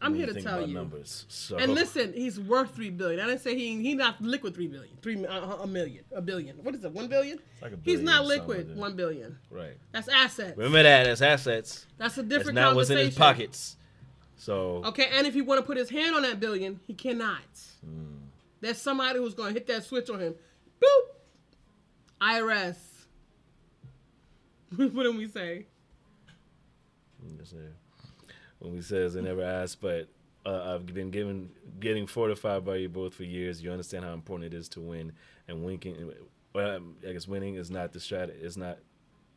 [0.00, 0.74] I'm here to tell you.
[0.74, 1.24] numbers.
[1.28, 3.18] So And listen, he's worth three billion.
[3.18, 4.94] I didn't say he he not liquid three billion.
[5.00, 6.56] Three uh, a million, a billion.
[6.62, 6.92] What is it?
[6.92, 7.38] One billion?
[7.62, 8.68] like a he's not liquid.
[8.68, 8.78] like.
[8.78, 9.38] One billion.
[9.50, 9.76] right.
[9.92, 10.56] That's assets.
[10.56, 11.86] Remember that as assets.
[11.96, 13.76] That's a That's different not what's in his pockets.
[14.36, 17.40] So Okay, and if he want to put his hand on that billion, he cannot.
[17.84, 18.16] Hmm.
[18.60, 20.34] There's somebody who's going to hit that switch on him.
[20.82, 21.16] Boop.
[22.20, 22.76] IRS.
[24.76, 25.66] what do we say?
[28.58, 30.08] When we says I never asked, but
[30.44, 31.50] uh, I've been given
[31.80, 33.62] getting fortified by you both for years.
[33.62, 35.12] You understand how important it is to win,
[35.48, 36.12] and winking.
[36.54, 38.28] Well, I guess winning is not the strat.
[38.28, 38.78] It's not.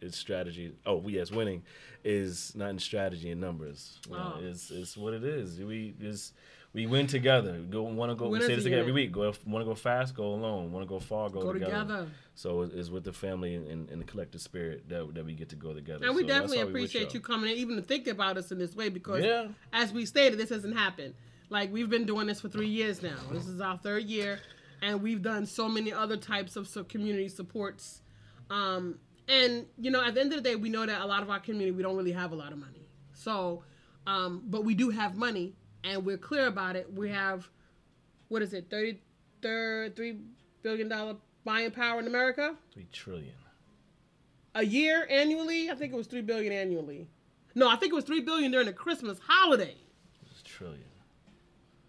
[0.01, 0.71] It's strategy.
[0.85, 1.63] Oh, yes, winning
[2.05, 3.99] is not in strategy and numbers.
[4.07, 4.39] You know, Oh.
[4.41, 5.59] It's it's what it is.
[5.59, 6.33] We just
[6.73, 7.53] we win together.
[7.53, 8.29] We go want to go.
[8.29, 9.11] We say this again every week.
[9.11, 10.71] Go want to go fast, go alone.
[10.71, 11.71] Want to go far, go, Go together.
[11.81, 12.07] together.
[12.35, 15.55] So it's, with the family and, and, the collective spirit that, that we get to
[15.57, 16.05] go together.
[16.05, 17.21] And we So definitely we appreciate y'all.
[17.21, 19.47] coming in, even to think about us in this way, because Yeah.
[19.73, 21.15] as we stated, this hasn't happened.
[21.49, 23.17] Like we've been doing this for three years now.
[23.31, 24.39] This is our third year,
[24.81, 28.01] and we've done so many other types of community supports.
[28.49, 31.23] Um, and you know, at the end of the day, we know that a lot
[31.23, 32.87] of our community we don't really have a lot of money.
[33.13, 33.63] So,
[34.07, 36.91] um, but we do have money, and we're clear about it.
[36.93, 37.47] We have
[38.27, 38.99] what is it, thirty
[39.41, 40.19] third three
[40.61, 41.15] billion dollar
[41.45, 43.33] buying power in America Three trillion.
[44.55, 45.69] a year annually.
[45.69, 47.07] I think it was three billion annually.
[47.55, 49.75] No, I think it was three billion during the Christmas holiday.
[50.29, 50.83] It's a trillion.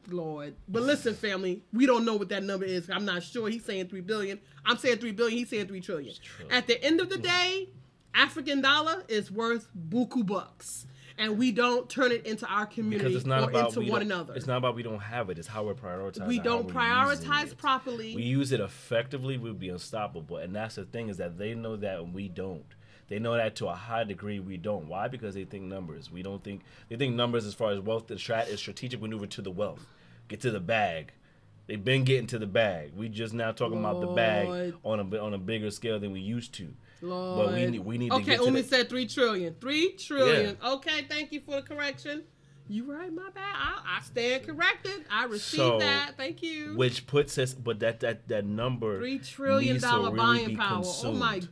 [0.09, 2.91] Lord, but listen, family, we don't know what that number is.
[2.91, 3.49] I'm not sure.
[3.49, 4.41] He's saying three billion.
[4.65, 5.39] I'm saying three billion.
[5.39, 6.13] He's saying three trillion.
[6.21, 6.57] trillion.
[6.57, 7.69] At the end of the day,
[8.13, 10.87] African dollar is worth buku bucks,
[11.21, 14.35] and we don't turn it into our community Because it's not or into one another.
[14.35, 15.39] It's not about we don't have it.
[15.39, 16.27] It's how we're prioritizing.
[16.27, 17.59] we don't prioritize it.
[17.59, 18.17] properly.
[18.17, 19.37] We use it effectively.
[19.37, 20.39] We'll be unstoppable.
[20.39, 22.65] And that's the thing is that they know that and we don't.
[23.09, 24.89] They know that to a high degree we don't.
[24.89, 25.09] Why?
[25.09, 26.11] Because they think numbers.
[26.11, 26.63] We don't think.
[26.89, 28.07] They think numbers as far as wealth.
[28.07, 29.85] The strat is strategic maneuver to the wealth.
[30.29, 31.13] Get to the bag.
[31.67, 32.93] They've been getting to the bag.
[32.97, 36.21] We just now talking about the bag on a on a bigger scale than we
[36.21, 36.75] used to.
[37.03, 37.47] Lord.
[37.47, 39.55] But we need we need to okay, to Umi said three trillion.
[39.61, 40.57] Three trillion.
[40.65, 42.25] Okay, thank you for the correction.
[42.69, 43.53] You right, my bad.
[43.57, 45.05] I, I stand corrected.
[45.11, 46.13] I received So, that.
[46.17, 46.75] Thank you.
[46.77, 47.53] which puts us.
[47.53, 50.83] But that that that number three trillion dollar really buying power.
[50.85, 51.51] Oh my God,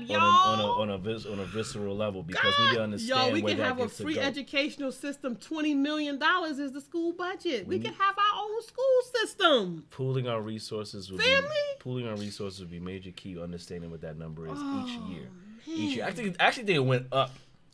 [0.00, 0.20] y'all.
[0.20, 2.76] on a, on a on a vis, on a visceral level because we need to
[2.76, 5.36] God, understand Yo, we can that have a free educational system.
[5.36, 7.66] Twenty million dollars is the school budget.
[7.66, 7.84] We Mm-hmm.
[7.86, 9.84] can have our own school system.
[9.90, 11.48] Pooling our resources would Family?
[11.48, 14.92] be pooling our resources would be major key understanding what that number is Oh, each
[15.16, 15.28] year.
[15.66, 17.32] Each year, I think actually think it went up.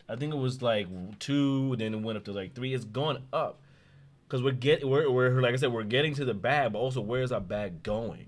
[0.08, 0.86] I think it was like
[1.18, 2.72] two, then it went up to like three.
[2.74, 3.60] It's gone up
[4.26, 7.00] because we're get we're, we're like I said we're getting to the bag, but also
[7.00, 8.26] where's our bag going,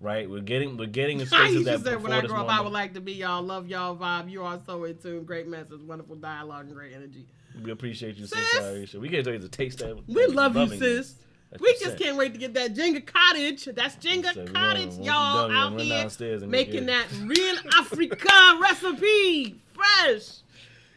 [0.00, 0.28] right?
[0.28, 2.60] We're getting we're getting in I used to that say when I grow up, I
[2.60, 3.42] would like to be y'all.
[3.42, 4.30] Love y'all vibe.
[4.30, 5.24] You are so in tune.
[5.24, 7.26] Great message, wonderful dialogue, and great energy.
[7.62, 8.50] We appreciate you, Sis.
[8.52, 8.94] sis.
[8.94, 11.14] We can't tell you the taste that We love you, sis.
[11.50, 13.64] That's We just can't wait to get that Jenga Cottage.
[13.64, 16.08] That's Jenga So Cottage, y'all out here
[16.46, 20.42] making get that real Africa recipe, fresh.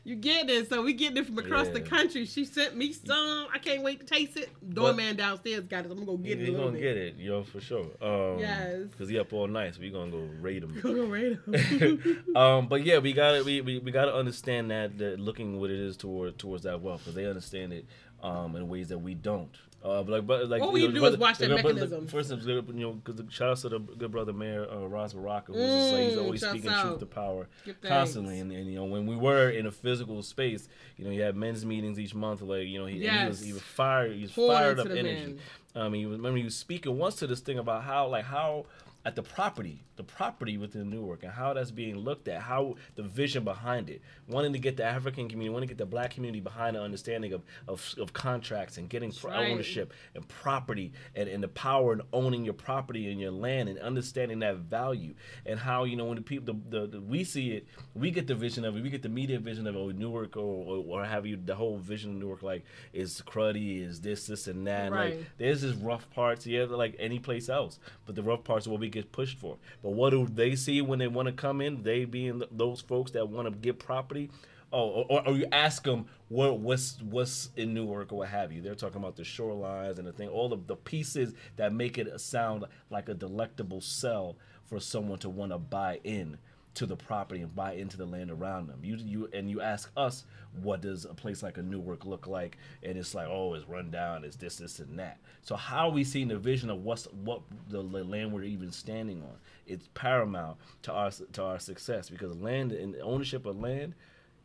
[0.05, 0.67] You get it?
[0.67, 2.25] So we getting it from across the country.
[2.25, 3.47] She sent me some.
[3.53, 4.49] I can't wait to taste it.
[4.73, 5.91] Doorman downstairs got it.
[5.91, 6.49] I'm gonna go get He it.
[6.49, 6.81] little gonna bit.
[6.81, 7.85] get it, yo, for sure.
[8.01, 8.81] Um, Yes.
[8.91, 10.77] Because he up all night, so we gonna go raid him.
[10.81, 12.35] Go right up.
[12.35, 15.79] um, but yeah, we gotta we, we, we gotta understand that that looking what it
[15.79, 17.85] is toward towards that wealth because they understand it
[18.21, 19.55] um in ways that we don't.
[19.83, 21.61] Uh, but like, but like, All you we know, do brother- is watch that like,
[21.61, 22.07] brother- mechanism.
[22.07, 25.51] For instance, you know, because shout out to the good brother Mayor uh, Ras Baraka,
[25.51, 26.81] who's just like he's Mm, always speaking out.
[26.81, 27.47] truth to power
[27.81, 28.39] constantly.
[28.39, 31.35] And, and you know, when we were in a physical space, you know, you had
[31.35, 32.41] men's meetings each month.
[32.41, 35.03] Like you know, he, and he was he was fired, he was fired up energy.
[35.03, 35.39] men.
[35.75, 38.23] I mean, he was, remember he was speaking once to this thing about how like
[38.25, 38.65] how
[39.05, 43.03] at the property, the property within Newark, and how that's being looked at, how the
[43.03, 46.39] vision behind it, wanting to get the African community, wanting to get the Black community
[46.39, 49.51] behind the understanding of of, of contracts and getting pro- right.
[49.51, 53.77] ownership and property and, and the power and owning your property and your land and
[53.79, 55.13] understanding that value
[55.45, 58.27] and how you know when the people the, the, the we see it, we get
[58.27, 60.83] the vision of it, we get the media vision of it, oh, Newark or, or
[61.01, 62.63] or have you the whole vision of Newark like
[62.93, 65.15] is cruddy, is this this and that, and, Right.
[65.15, 68.71] like there's this rough parts yeah like any place else but the rough parts are
[68.71, 71.61] what we get pushed for but what do they see when they want to come
[71.61, 71.83] in?
[71.83, 74.31] They being th- those folks that want to get property?
[74.71, 78.51] Oh or, or, or you ask them what what's what's in newark or what have
[78.51, 78.61] you.
[78.61, 82.19] They're talking about the shorelines and the thing all of the pieces that make it
[82.19, 86.37] sound like a delectable sell for someone to want to buy in
[86.75, 88.79] to the property and buy into the land around them.
[88.83, 90.25] You you and you ask us
[90.61, 93.91] what does a place like a Newark look like, and it's like oh it's run
[93.91, 95.19] down, it's this this and that.
[95.41, 99.21] So how are we seeing the vision of what's what the, land we're even standing
[99.21, 99.35] on?
[99.67, 103.93] It's paramount to our to our success because land and ownership of land,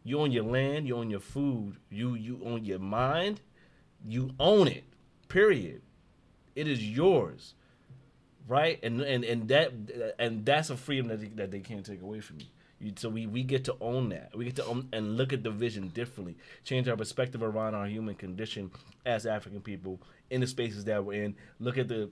[0.05, 3.41] you own your land, you own your food, you you own your mind,
[4.07, 4.85] you own it.
[5.29, 5.83] Period.
[6.55, 7.55] It is yours
[8.49, 8.81] right?
[8.83, 9.73] And and and that
[10.19, 12.47] and that's a freedom that they, that they can't take away from you.
[12.81, 12.93] you.
[12.97, 14.37] So we we get to own that.
[14.37, 17.87] We get to own and look at the vision differently, change our perspective around our
[17.87, 18.71] human condition
[19.07, 20.01] as African people
[20.31, 21.37] in the spaces that we're in.
[21.61, 22.11] Look at the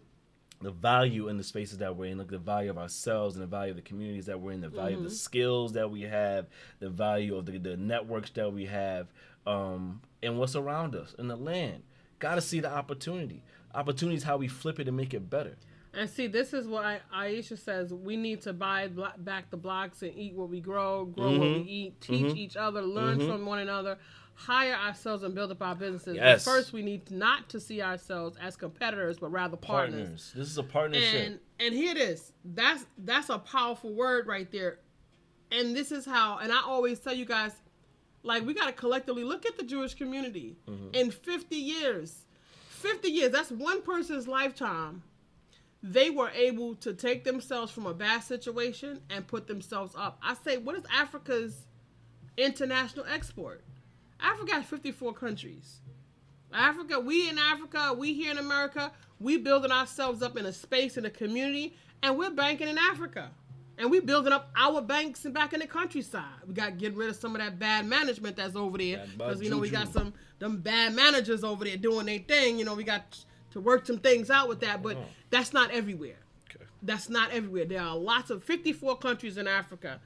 [0.63, 3.43] the value in the spaces that we're in, look at the value of ourselves and
[3.43, 6.03] the value of the communities that we're in, the value of the skills that we
[6.03, 6.47] have,
[6.79, 9.07] the value of the, the networks that we have,
[9.47, 11.83] um, and what's around us in the land.
[12.19, 13.43] Got to see the opportunity.
[13.75, 15.57] Opportunity is how we flip it and make it better.
[15.97, 20.15] And see, this is why Aisha says we need to buy back the blocks and
[20.15, 21.65] eat what we grow, grow what Mm-hmm.
[21.65, 23.97] we eat, teach each other, learn from one another,
[24.35, 26.17] hire ourselves and build up our businesses.
[26.17, 26.45] Yes.
[26.45, 30.01] But first, we need not to see ourselves as competitors, but rather partners.
[30.01, 30.33] partners.
[30.37, 31.15] This is a partnership.
[31.27, 32.33] And and here it is.
[32.45, 34.79] That's that's a powerful word right there.
[35.51, 36.39] And this is how.
[36.39, 37.53] And I always tell you guys,
[38.23, 40.89] like we got to collectively look at the Jewish community Mm-hmm.
[40.93, 42.19] in 50 years.
[42.69, 43.33] 50 years.
[43.33, 45.03] That's one person's lifetime.
[45.83, 50.19] They were able to take themselves from a bad situation and put themselves up.
[50.23, 51.67] I say, what is Africa's
[52.37, 53.63] international export?
[54.21, 55.81] Africa has 54 countries.
[56.53, 58.91] Africa, we in Africa, we here in America,
[59.21, 63.31] we building ourselves up in a space in a community, and we're banking in Africa.
[63.79, 66.25] And we building up our banks and back in the countryside.
[66.47, 69.05] We got to get rid of some of that bad management that's over there.
[69.19, 72.59] Because, you know, we got some them bad managers over there doing their thing.
[72.59, 73.03] You know, we got
[73.51, 74.97] to work some things out with that, but
[75.37, 76.17] that's not everywhere.
[76.51, 76.65] Okay.
[76.83, 77.67] That's not everywhere.
[77.67, 80.01] There are lots of 54 countries in Africa.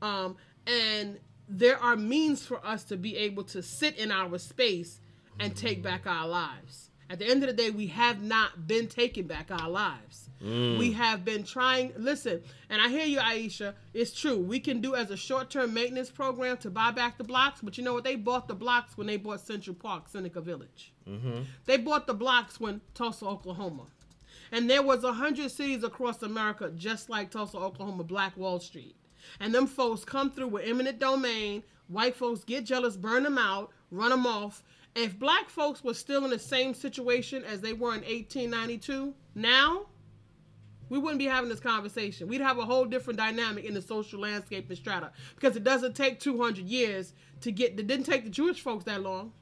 [0.00, 0.36] Um,
[0.66, 1.18] and
[1.48, 5.00] there are means for us to be able to sit in our space
[5.40, 6.90] and take back our lives.
[7.08, 10.28] At the end of the day, we have not been taking back our lives.
[10.78, 11.92] We have been trying.
[11.96, 13.74] Listen, and I hear you, Aisha.
[13.94, 14.38] It's true.
[14.38, 17.84] We can do as a short-term maintenance program to buy back the blocks, but you
[17.84, 18.04] know what?
[18.04, 20.92] They bought the blocks when they bought Central Park, Seneca Village.
[21.64, 23.84] They bought the blocks when Tulsa, Oklahoma.
[24.52, 28.96] And there was a hundred cities across America just like Tulsa, Oklahoma, Black Wall Street.
[29.40, 31.62] And them folks come through with eminent domain.
[31.88, 34.62] White folks get jealous, burn them out, run them off.
[34.94, 39.86] If black folks were still in the same situation as they were in 1892, now
[40.88, 42.28] we wouldn't be having this conversation.
[42.28, 45.94] We'd have a whole different dynamic in the social landscape and strata because it doesn't
[45.94, 47.78] take 200 years to get.
[47.78, 49.32] It didn't take the Jewish folks that long.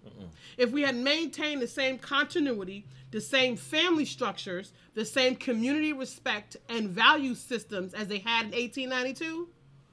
[0.57, 6.57] If we had maintained the same continuity, the same family structures, the same community respect
[6.69, 9.49] and value systems as they had in 1892,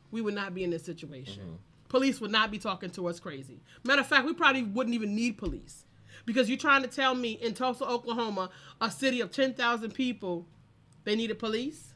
[0.09, 1.43] we would not be in this situation.
[1.43, 1.55] Mm-hmm.
[1.87, 3.61] Police would not be talking to us crazy.
[3.83, 5.85] Matter of fact, we probably wouldn't even need police
[6.25, 8.49] Because you're trying to tell me in Tulsa, Oklahoma,
[8.81, 10.47] a city of 10,000 people,
[11.03, 11.93] they needed police?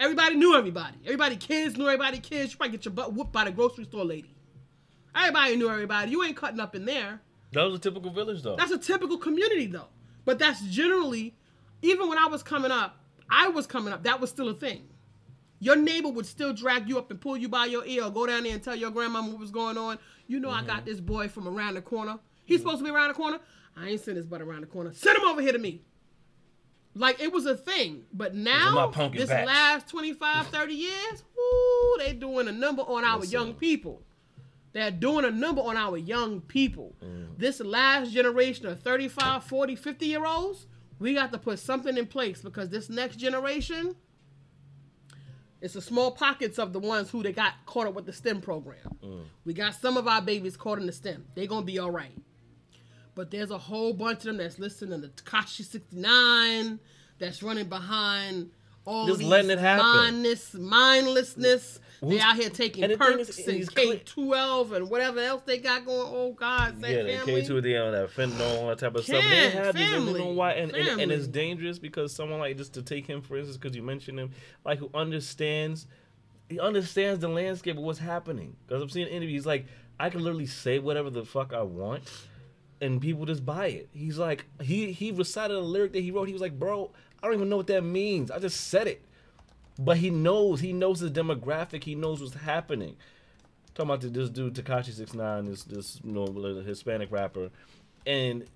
[0.00, 0.96] Everybody knew everybody.
[1.04, 2.50] Everybody kids knew everybody kids.
[2.50, 4.34] You probably get your butt whooped by the grocery store lady.
[5.14, 6.10] Everybody knew everybody.
[6.10, 7.20] You ain't cutting up in there.
[7.52, 8.56] That was a typical village, though.
[8.56, 9.86] That's a typical community though.
[10.26, 11.34] But that's generally,
[11.80, 13.00] even when I was coming up,
[13.30, 14.88] I was coming up, that was still a thing.
[15.58, 18.26] Your neighbor would still drag you up and pull you by your ear or go
[18.26, 19.98] down there and tell your grandmama what was going on.
[20.26, 22.18] You know, I got this boy from around the corner.
[22.44, 23.38] He's supposed to be around the corner.
[23.76, 24.92] I ain't send his butt around the corner.
[24.92, 25.80] Send him over here to me.
[26.94, 28.04] Like it was a thing.
[28.12, 33.32] But now, this last 25, 30 years, whoo, they doing a number on our Listen.
[33.32, 34.02] young people.
[34.76, 36.94] They're doing a number on our young people.
[37.02, 37.38] Mm.
[37.38, 40.66] This last generation of 35, 40, 50 year olds,
[40.98, 43.96] we got to put something in place because this next generation,
[45.62, 48.42] it's the small pockets of the ones who they got caught up with the STEM
[48.42, 48.98] program.
[49.02, 49.22] Mm.
[49.46, 51.24] We got some of our babies caught in the STEM.
[51.34, 52.12] They're gonna be all right.
[53.14, 56.78] But there's a whole bunch of them that's listening to Tekashi 69,
[57.18, 58.50] that's running behind
[58.84, 59.86] all Just these letting it happen.
[59.86, 61.80] mindless, mindlessness.
[62.02, 65.84] They out here taking and perks is, and K twelve and whatever else they got
[65.84, 66.08] going.
[66.12, 67.22] Oh God, Yeah.
[67.24, 69.22] K two D on that fentanyl, all that type of stuff.
[69.22, 70.52] They Can't, had these, and you know why?
[70.52, 73.74] And, and, and it's dangerous because someone like just to take him for instance, because
[73.76, 74.30] you mentioned him,
[74.64, 75.86] like who understands,
[76.48, 78.56] he understands the landscape of what's happening.
[78.66, 79.66] Because I'm seeing interviews like
[79.98, 82.02] I can literally say whatever the fuck I want,
[82.80, 83.88] and people just buy it.
[83.92, 86.26] He's like he he recited a lyric that he wrote.
[86.26, 86.92] He was like, bro,
[87.22, 88.30] I don't even know what that means.
[88.30, 89.02] I just said it.
[89.78, 92.96] But he knows, he knows the demographic, he knows what's happening.
[93.74, 96.26] Talking about this dude Tekashi Six Nine, this this you know
[96.62, 97.50] Hispanic rapper,
[98.06, 98.46] and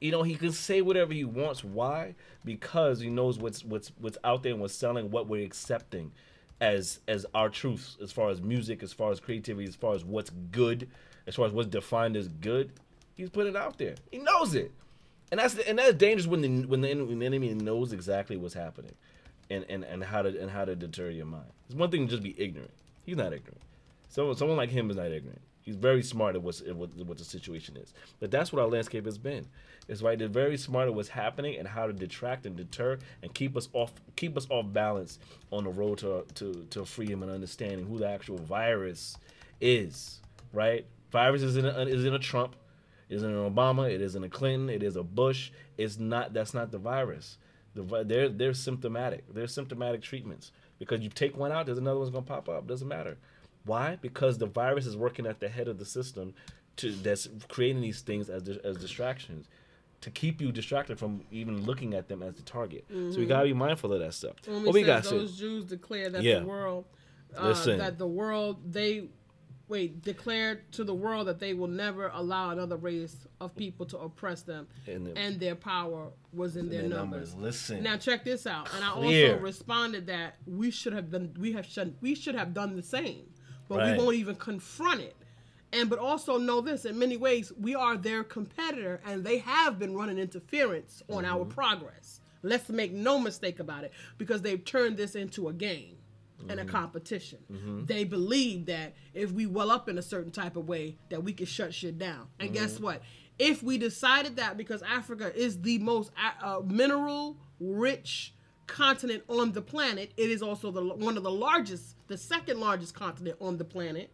[0.00, 1.62] you know he can say whatever he wants.
[1.62, 2.14] Why?
[2.46, 6.12] Because he knows what's what's what's out there and what's selling, what we're accepting
[6.60, 10.04] as as our truths, as far as music, as far as creativity, as far as
[10.04, 10.88] what's good,
[11.26, 12.72] as far as what's defined as good.
[13.14, 13.96] He's putting it out there.
[14.10, 14.72] He knows it,
[15.30, 18.54] and that's and that's dangerous when the when the, when the enemy knows exactly what's
[18.54, 18.94] happening,
[19.50, 21.50] and, and and how to and how to deter your mind.
[21.66, 22.72] It's one thing to just be ignorant.
[23.04, 23.60] He's not ignorant.
[24.08, 25.40] Someone, someone like him is not ignorant.
[25.62, 27.92] He's very smart at what's at what, what the situation is.
[28.18, 29.46] But that's what our landscape has been.
[29.88, 30.18] It's right.
[30.18, 33.68] They're very smart at what's happening and how to detract and deter and keep us
[33.72, 35.18] off keep us off balance
[35.50, 39.16] on the road to to, to freedom and understanding who the actual virus
[39.60, 40.20] is.
[40.52, 40.86] Right?
[41.12, 42.56] Virus is in a, is in a Trump,
[43.08, 45.50] is in an Obama, it isn't a Clinton, it is a Bush.
[45.76, 46.32] It's not.
[46.32, 47.36] That's not the virus.
[47.74, 49.32] The they're they're symptomatic.
[49.32, 52.66] They're symptomatic treatments because you take one out, there's another one's gonna pop up.
[52.66, 53.16] Doesn't matter.
[53.64, 53.98] Why?
[54.00, 56.34] Because the virus is working at the head of the system
[56.76, 59.46] to that's creating these things as as distractions
[60.00, 62.84] to keep you distracted from even looking at them as the target.
[62.88, 64.36] So we gotta be mindful of that stuff.
[64.46, 65.02] When What we we got?
[65.04, 65.20] says Sid?
[65.20, 66.40] those Jews declare that Yeah.
[66.40, 66.86] the world,
[67.36, 69.08] uh, that the world they
[69.70, 73.96] wait declared to the world that they will never allow another race of people to
[73.98, 77.30] oppress them, And and, their power was in their, their numbers.
[77.34, 77.42] numbers.
[77.70, 77.82] Listen.
[77.82, 81.64] Now check this out, and I also responded that we should have done we have
[81.64, 83.24] should we should have done the same,
[83.68, 83.96] but Right.
[83.96, 85.16] we won't even confront it.
[85.72, 89.78] And but also know this: in many ways, we are their competitor, and they have
[89.78, 91.52] been running interference on our Mm-hmm.
[91.52, 92.20] progress.
[92.42, 95.96] Let's make no mistake about it, because they've turned this into a game
[96.48, 96.68] and Mm-hmm.
[96.68, 97.84] a competition.
[97.86, 101.32] They believe that if we well up in a certain type of way, that we
[101.32, 102.28] can shut shit down.
[102.38, 102.84] And guess Mm-hmm.
[102.84, 103.02] what?
[103.38, 106.10] If we decided that, because Africa is the most
[106.42, 108.34] uh, uh, mineral rich
[108.66, 112.94] continent on the planet, it is also the one of the largest, the second largest
[112.94, 114.10] continent on the planet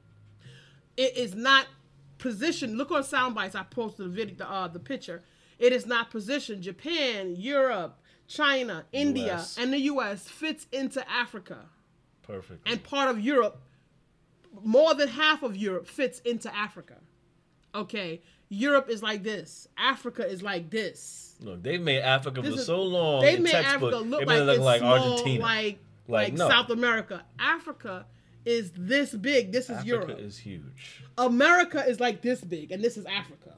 [0.97, 1.67] it is not
[2.19, 2.79] positioned.
[2.79, 3.55] Look on Soundbites.
[3.55, 5.23] I posted the video, the, uh, the picture.
[5.59, 6.63] It is not positioned.
[6.63, 7.99] Japan, Europe,
[8.29, 9.59] China, India, US.
[9.59, 10.27] and the U.S.
[10.29, 11.67] fits into Africa,
[12.27, 12.69] Perfect.
[12.69, 13.61] and part of Europe,
[14.65, 16.97] more than half of Europe fits into Africa.
[17.75, 19.69] Okay, Europe is like this.
[19.77, 21.37] Africa is like this.
[21.41, 23.23] Look, they've made Africa This for is- so long.
[23.23, 25.43] They made textbook, Africa look like look like small, Argentina.
[25.43, 25.79] like
[26.09, 26.49] Like, like no.
[26.49, 27.25] South America.
[27.39, 28.07] Africa
[28.45, 29.53] is this big.
[29.53, 30.09] This is Africa Europe.
[30.11, 31.03] Africa is huge.
[31.19, 33.55] America is like this big, and this is Africa.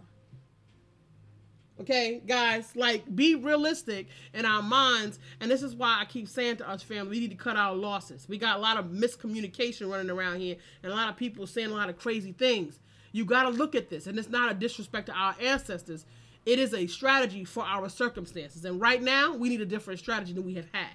[1.81, 6.57] Okay, guys, like be realistic in our minds, and this is why I keep saying
[6.57, 8.27] to us, family, we need to cut our losses.
[8.29, 11.71] We got a lot of miscommunication running around here, and a lot of people saying
[11.71, 12.81] a lot of crazy things.
[13.13, 16.05] You got to look at this, and it's not a disrespect to our ancestors.
[16.45, 20.33] It is a strategy for our circumstances, and right now we need a different strategy
[20.33, 20.89] than we have had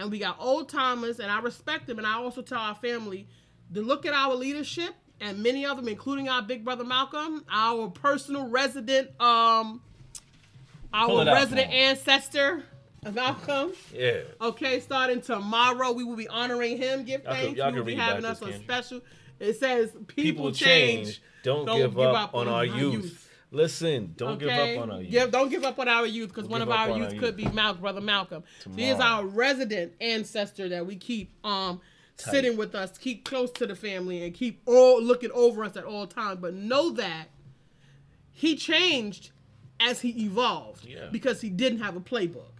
[0.00, 1.98] and we got old timers, and I respect them.
[1.98, 3.28] And I also tell our family
[3.74, 7.88] to look at our leadership, and many of them, including our big brother Malcolm, our
[7.88, 9.82] personal resident, um,
[10.92, 12.64] our out, resident ancestor,
[13.12, 13.72] Malcolm.
[13.94, 14.20] Yeah.
[14.40, 17.04] Okay, starting tomorrow, we will be honoring him.
[17.04, 17.58] Give Y'all thanks.
[17.58, 19.00] y'all we will be having us on special.
[19.38, 21.22] It says, "People, People change, change.
[21.42, 23.28] Don't, give, up, on our youth.
[23.52, 25.10] Listen, don't give up on our youth.
[25.10, 27.38] Give- don't give up on our youth because Don't one of our youth our could
[27.40, 27.48] youth.
[27.50, 28.44] be Mal- brother Malcolm.
[28.62, 31.80] So he is our resident ancestor that we keep um
[32.16, 32.32] Tight.
[32.32, 35.84] sitting with us, keep close to the family, and keep all looking over us at
[35.84, 36.38] all times.
[36.40, 37.28] But know that
[38.30, 39.30] he changed
[39.80, 41.08] as he evolved Yeah.
[41.10, 42.52] because he didn't have a playbook.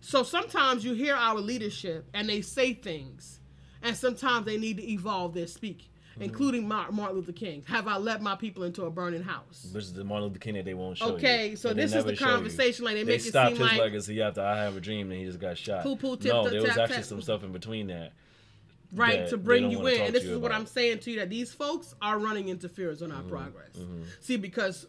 [0.00, 3.40] So sometimes you hear our leadership and they say things,
[3.82, 6.22] and sometimes they need to evolve their speak, Mm-hmm.
[6.24, 7.62] including Martin Luther King.
[7.68, 9.70] Have I led my people into a burning house?
[9.72, 11.12] Which is the Martin Luther King that they won't show you.
[11.14, 12.16] Okay, so That they this is the you.
[12.18, 15.10] conversation, like, they make it stopped seem his like- legacy after I Have a Dream
[15.10, 15.82] and he just got shot.
[15.84, 18.12] Poo poo, tip, no, there was actually some stuff in between that.
[18.94, 21.50] right to bring you in and this is what i'm saying to you that these
[21.50, 23.16] folks are running interference on Mm-hmm.
[23.16, 23.70] our progress
[24.20, 24.86] see because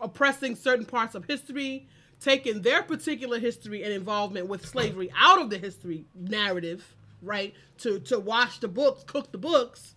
[0.00, 1.86] oppressing certain parts of history
[2.20, 8.00] taking their particular history and involvement with slavery out of the history narrative right to
[8.00, 9.94] to wash the books cook the books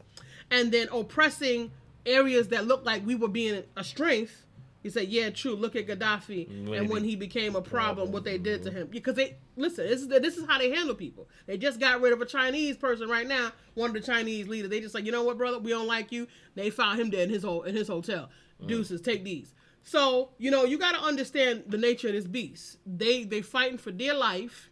[0.52, 1.72] and then oppressing
[2.06, 4.45] areas that look like we were being a strength.
[4.84, 8.23] You say yeah true look at gaddafi When and when he became a problem what
[8.23, 8.80] they did to mm-hmm.
[8.80, 8.88] him.
[8.88, 11.30] Because they listen this is this is how they handle people.
[11.45, 14.72] They just got rid of a chinese person right now one of the chinese leaders.
[14.72, 15.60] They just like you know what brother?
[15.60, 16.28] We don't like you.
[16.56, 18.30] They found him dead in his whole in his hotel.
[18.61, 18.68] Mm.
[18.68, 22.77] Deuces take these so you know you got to understand the nature of this beast.
[22.85, 24.69] They they fighting for dear life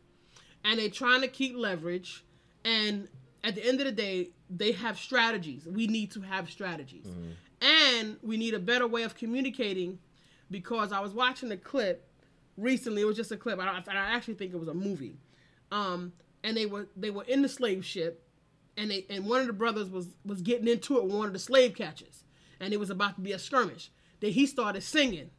[0.63, 2.23] and they trying to keep leverage
[2.65, 3.07] and
[3.43, 5.65] at the end of the day they have strategies.
[5.65, 7.05] We need to have strategies.
[7.61, 9.99] And we need a better way of communicating
[10.49, 12.07] because i was watching a clip
[12.57, 13.01] recently.
[13.01, 13.59] It was just a clip.
[13.59, 15.17] I, don't- I actually think it was a movie.
[15.71, 16.13] Um,
[16.43, 18.23] and they were they were in the slave ship
[18.77, 21.33] and they and one of the brothers was was getting into it with one of
[21.33, 22.23] the slave catchers.
[22.59, 23.89] And it was about to be a skirmish
[24.19, 25.31] then he started singing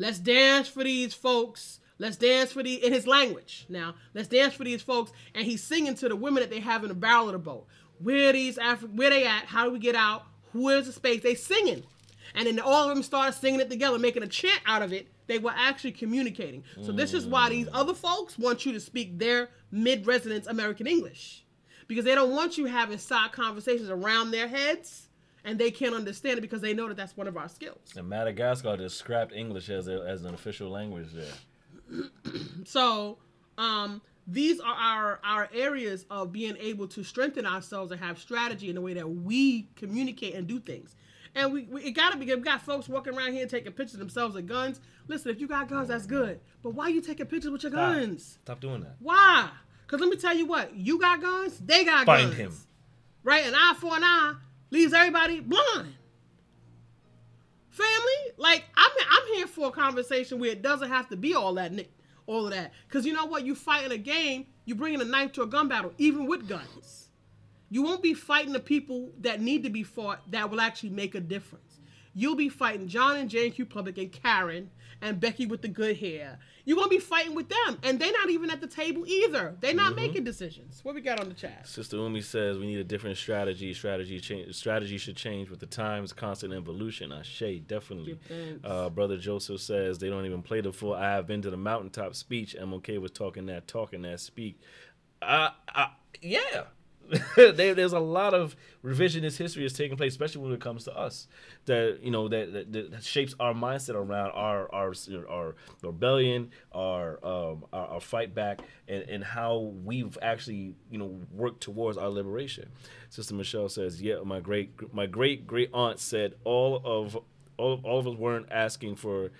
[0.00, 1.80] Let's dance for these folks.
[1.98, 3.66] Let's dance for the in his language.
[3.68, 5.12] Now, let's dance for these folks.
[5.34, 7.66] And he's singing to the women that they have in the barrel of the boat.
[7.98, 9.44] Where these Afri- where they at?
[9.44, 10.24] How do we get out?
[10.52, 11.22] Where's the space?
[11.22, 11.82] They singing.
[12.34, 15.08] And then all of them started singing it together, making a chant out of it.
[15.26, 16.64] They were actually communicating.
[16.80, 21.44] So this is why these other folks want you to speak their mid-residence American English.
[21.88, 25.09] Because they don't want you having side conversations around their heads
[25.44, 27.78] and they can't understand it because they know that that's one of our skills.
[27.96, 32.02] And Madagascar just scrapped English as, a, as an official language there.
[32.64, 33.18] So,
[33.58, 38.68] um, these are our our areas of being able to strengthen ourselves and have strategy
[38.68, 40.94] in the way that we communicate and do things.
[41.34, 42.26] And we, we it gotta be.
[42.26, 44.80] We got folks walking around here taking pictures of themselves with guns.
[45.08, 46.38] Listen, if you got guns, that's good.
[46.62, 47.94] But why you taking pictures with your Stop.
[47.94, 48.38] guns?
[48.44, 48.96] Stop doing that.
[49.00, 49.48] Why?
[49.86, 52.34] Because let me tell you what, you got guns, they got Find guns.
[52.34, 52.56] Find him.
[53.24, 53.44] Right?
[53.46, 54.34] An eye for an eye
[54.70, 55.94] leaves everybody blind.
[57.70, 61.54] Family, like I'm, I'm here for a conversation where it doesn't have to be all
[61.54, 61.72] that,
[62.26, 62.72] all of that.
[62.86, 63.44] Because you know what?
[63.44, 66.48] You fight in a game, you bringing a knife to a gun battle, even with
[66.48, 67.08] guns.
[67.70, 71.14] You won't be fighting the people that need to be fought that will actually make
[71.14, 71.69] a difference.
[72.14, 74.70] You'll be fighting John and Jane Q Public and Karen
[75.02, 76.38] and Becky with the good hair.
[76.64, 79.56] You're gonna be fighting with them, and they're not even at the table either.
[79.60, 80.80] They're not making decisions.
[80.84, 81.66] What we got on the chat?
[81.66, 83.72] Sister Umi says we need a different strategy.
[83.72, 84.54] Strategy change.
[84.54, 86.12] Strategy should change with the times.
[86.12, 87.12] Constant evolution.
[87.12, 88.18] Ashe, definitely.
[88.62, 90.94] Uh, Brother Joseph says they don't even play the full.
[90.94, 92.54] I have been to the mountaintop speech.
[92.60, 94.60] MLK was talking that, talking that, speak.
[95.22, 95.88] Uh, uh
[96.20, 96.64] yeah.
[97.36, 98.54] there, there's a lot of
[98.84, 101.26] revisionist history that's taking place, especially when it comes to us.
[101.66, 104.94] That you know that, that, that shapes our mindset around our our
[105.28, 111.20] our rebellion, our um our, our fight back, and, and how we've actually you know
[111.32, 112.68] worked towards our liberation.
[113.08, 117.18] Sister Michelle says, "Yeah, my great my great great aunt said all of
[117.56, 119.30] all, all of us weren't asking for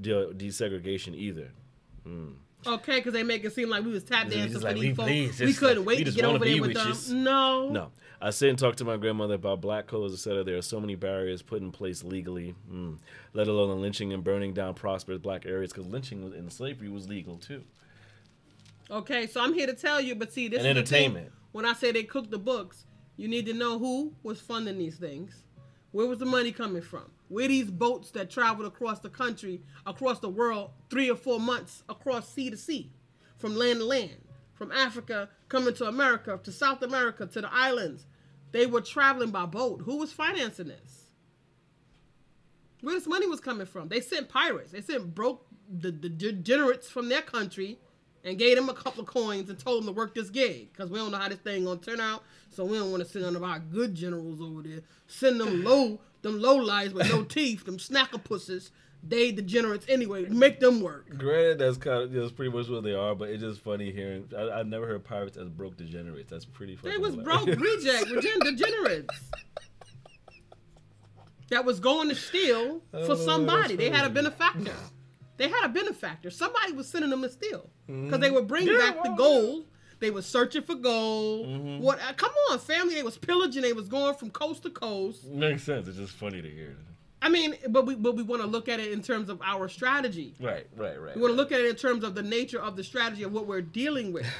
[0.00, 1.50] de- desegregation either."
[2.66, 4.82] Okay, because they make it seem like we was tap dancing just for like, these
[4.82, 5.08] we folks.
[5.08, 7.22] please, we couldn't like, wait we to get over there with with them.
[7.22, 7.68] No.
[7.70, 7.90] No.
[8.20, 10.42] I sit and talk to my grandmother about black codes, etc.
[10.42, 12.98] There are so many barriers put in place legally, mm,
[13.34, 16.88] let alone the lynching and burning down prosperous black areas, because lynching was, in slavery
[16.88, 17.62] was legal too.
[18.90, 21.32] Okay, so I'm here to tell you, but see, this And is entertainment.
[21.52, 22.84] When I say they cook the books,
[23.16, 25.42] you need to know who was funding these things.
[25.96, 27.10] Where was the money coming from?
[27.28, 31.84] Where these boats that traveled across the country, across the world, three or four months
[31.88, 32.92] across sea to sea,
[33.38, 34.18] from land to land,
[34.52, 38.04] from Africa coming to America, to South America, to the islands.
[38.52, 39.84] They were traveling by boat.
[39.86, 41.06] Who was financing this?
[42.82, 43.88] Where this money was coming from?
[43.88, 44.72] They sent pirates.
[44.72, 47.78] They sent broke the, the degenerates from their country
[48.26, 50.90] and gave them a couple of coins and told them to work this gig because
[50.90, 52.24] we don't know how this thing gonna turn out.
[52.50, 54.80] So we don't want to send none of our good generals over there.
[55.06, 58.72] Send them low, them low lies with no teeth, them snacker pusses.
[59.06, 60.24] They degenerates anyway.
[60.24, 61.16] Make them work.
[61.16, 64.28] Granted, that's kind of that's pretty much what they are, but it's just funny hearing.
[64.36, 66.30] I, I've never heard pirates as broke degenerates.
[66.30, 66.92] That's pretty funny.
[66.94, 69.14] They was broke reject regen- degenerates.
[71.50, 73.76] that was going to steal for somebody.
[73.76, 74.72] They had a benefactor.
[75.36, 76.30] They had a benefactor.
[76.30, 79.64] Somebody was sending them to steal because they would bring Yeah, back the well, gold.
[79.98, 81.46] They was searching for gold.
[81.46, 81.82] Mm-hmm.
[81.82, 81.98] What?
[82.00, 82.94] uh, come on, family.
[82.94, 83.62] They was pillaging.
[83.62, 85.24] They was going from coast to coast.
[85.24, 85.88] Makes sense.
[85.88, 86.76] It's just funny to hear.
[87.22, 89.68] I mean, but we but we want to look at it in terms of our
[89.68, 90.34] strategy.
[90.38, 91.16] Right, right, right.
[91.16, 93.32] We want to look at it in terms of the nature of the strategy of
[93.32, 94.26] what we're dealing with.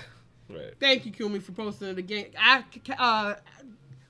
[0.48, 0.74] Right.
[0.78, 2.26] Thank you, Kumi, for posting it again.
[2.38, 2.62] I,
[2.96, 3.34] uh,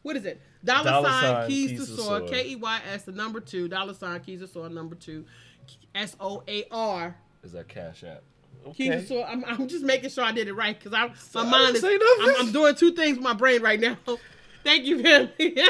[0.02, 0.38] what is it?
[0.62, 2.26] Dollar, Dollar sign, sign, keys, keys to sword.
[2.28, 3.68] K E Y S the number two.
[3.68, 5.24] Dollar sign keys to sword number two.
[5.96, 7.16] S O A R.
[7.42, 8.22] Is that Cash App?
[8.68, 8.88] Okay.
[8.88, 9.26] to sword.
[9.28, 12.46] I'm, I'm just making sure I did it right because I'm my mind is I'm
[12.46, 13.96] I'm doing two things with my brain right now.
[14.64, 15.58] Thank you, family.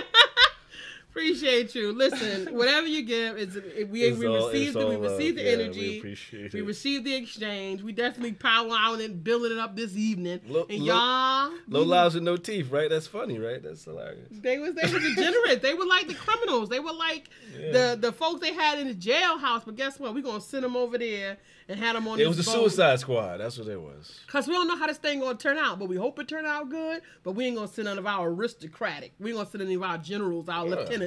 [1.21, 1.93] Appreciate you.
[1.95, 3.55] Listen, whatever you give is
[3.91, 4.89] we It's we all- received it's it.
[4.89, 6.01] We received the Yeah, we energy.
[6.03, 6.65] We it.
[6.67, 7.81] received the exchange.
[7.83, 10.41] We definitely power out and building it up this evening.
[10.47, 12.91] Low- and y'all, Low we- lives with no teeth, right?
[12.91, 13.63] That's funny, right?
[13.63, 14.29] That's hilarious.
[14.31, 15.63] they was they were degenerate.
[15.63, 16.69] they were like the criminals.
[16.69, 17.73] They were like Yeah.
[17.73, 19.65] the the folks they had in the jailhouse.
[19.65, 20.13] But guess what?
[20.13, 21.39] We are gonna send them over there
[21.69, 22.21] and had them on.
[22.21, 23.39] It was the Suicide Squad.
[23.39, 24.21] That's what it was.
[24.27, 26.45] Cause we don't know how this thing gonna turn out, but we hope it turn
[26.45, 27.01] out good.
[27.25, 29.15] But we ain't gonna send none of our aristocratic.
[29.19, 30.75] We ain't gonna send any of our generals, our Yeah.
[30.77, 31.06] lieutenants.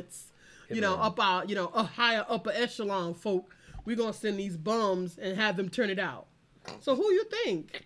[0.70, 1.02] You Hit know, them.
[1.02, 3.56] up our you know a higher upper echelon folk.
[3.86, 6.28] We're gonna send these bums and have them turn it out.
[6.82, 7.86] So who you think?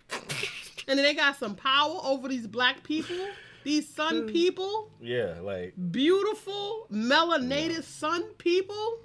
[0.86, 3.16] And then they got some power over these black people,
[3.62, 8.98] these sun people Yeah, like beautiful melanated sun people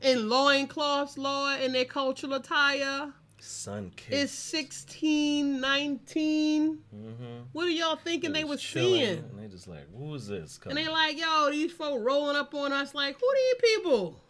[0.00, 3.12] in loincloths, Lord, in their cultural attire.
[3.40, 4.14] Sun Kid.
[4.14, 6.78] It's 16, 19.
[6.94, 7.24] mm-hmm.
[7.52, 9.18] What are y'all thinking they was chilling, seeing?
[9.18, 10.56] And they just like, who is this?
[10.56, 10.84] And Coming?
[10.84, 14.20] they like, yo, these folk rolling up on us like, who these people?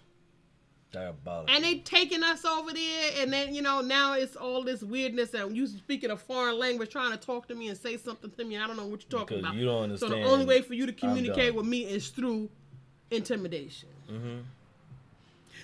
[0.90, 1.55] Diabolical.
[1.55, 5.35] And they taking us over there, and then you know now it's all this weirdness,
[5.35, 8.44] and you speaking a foreign language, trying to talk to me and say something to
[8.44, 8.56] me.
[8.56, 9.55] I don't know what you're talking Because about.
[9.56, 10.12] you don't understand.
[10.12, 12.48] So the only way for you to communicate with me is through
[13.10, 13.90] intimidation.
[14.10, 14.44] Mhm.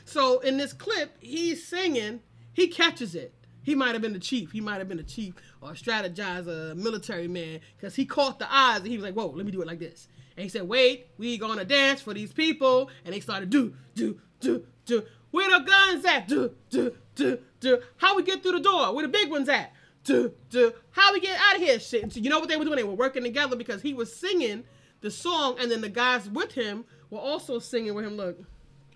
[0.04, 2.20] So in this clip, he's singing.
[2.54, 3.34] He catches it.
[3.62, 4.52] He might have been the chief.
[4.52, 8.38] He might have been the chief or a strategizer, uh, military man, because he caught
[8.38, 10.48] the eyes and he was like, "Whoa, let me do it like this." And he
[10.48, 15.02] said, "Wait, we gonna dance for these people." And they started do do do do.
[15.30, 16.28] Where the guns at?
[16.28, 17.80] Do do do do.
[17.96, 18.94] How we get through the door?
[18.94, 19.72] Where the big ones at?
[20.04, 20.72] Do do.
[20.90, 21.80] How we get out of here?
[21.80, 22.12] Shit.
[22.12, 22.76] So you know what they were doing?
[22.76, 24.64] They were working together because he was singing
[25.00, 28.16] the song, and then the guys with him were also singing with him.
[28.16, 28.38] Look.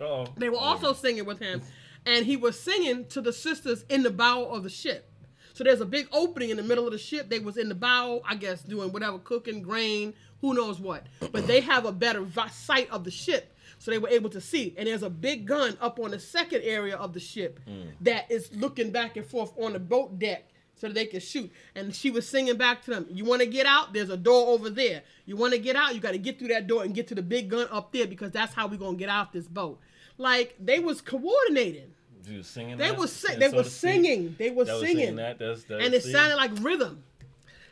[0.01, 0.27] Uh-oh.
[0.37, 0.61] They were oh.
[0.61, 1.61] also singing with him,
[2.09, 5.13] and he was singing to the sisters in the bow of the ship.
[5.53, 7.29] So there's a big opening in the middle of the ship.
[7.29, 11.07] They was in the bow, I guess, doing whatever, cooking grain, who knows what.
[11.33, 14.75] But they have a better sight of the ship, so they were able to see.
[14.79, 17.91] And there's a big gun up on the second area of the ship mm.
[18.01, 20.49] that is looking back and forth on the boat deck.
[20.77, 21.51] So that they can shoot.
[21.75, 23.93] And she was singing back to them, You want to get out?
[23.93, 25.03] There's a door over there.
[25.27, 25.93] You want to get out?
[25.93, 28.07] You got to get through that door and get to the big gun up there
[28.07, 29.81] because that's how we going to get out this boat.
[30.19, 31.95] Like, they was coordinating.
[32.29, 32.99] You was singing They that?
[32.99, 34.37] was si- And they so was to speak, singing.
[34.39, 35.17] They was that singing.
[35.17, 35.39] that.
[35.39, 36.13] That's, that's, and it see?
[36.13, 37.03] sounded like rhythm.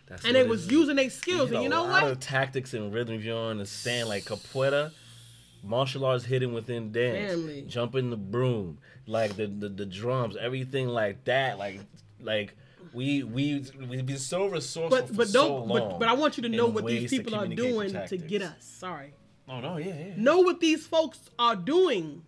[0.06, 0.70] That's And they was is.
[0.70, 1.50] using their skills.
[1.50, 2.12] There's And you a know lot what?
[2.12, 4.08] of tactics and rhythm if you don't understand.
[4.08, 4.92] Like capoeira,
[5.64, 7.64] martial arts hidden within dance, Family.
[7.66, 11.58] jumping the broom, like the, the the drums, everything like that.
[11.58, 11.80] Like
[12.20, 12.54] like
[12.92, 15.90] we we we've been so resourceful But for but so don't long.
[15.90, 18.42] but, but I want you to know what these people are doing the to get
[18.42, 18.54] us.
[18.60, 19.12] Sorry.
[19.48, 20.12] Oh no, yeah, yeah.
[20.16, 22.22] know what these folks are doing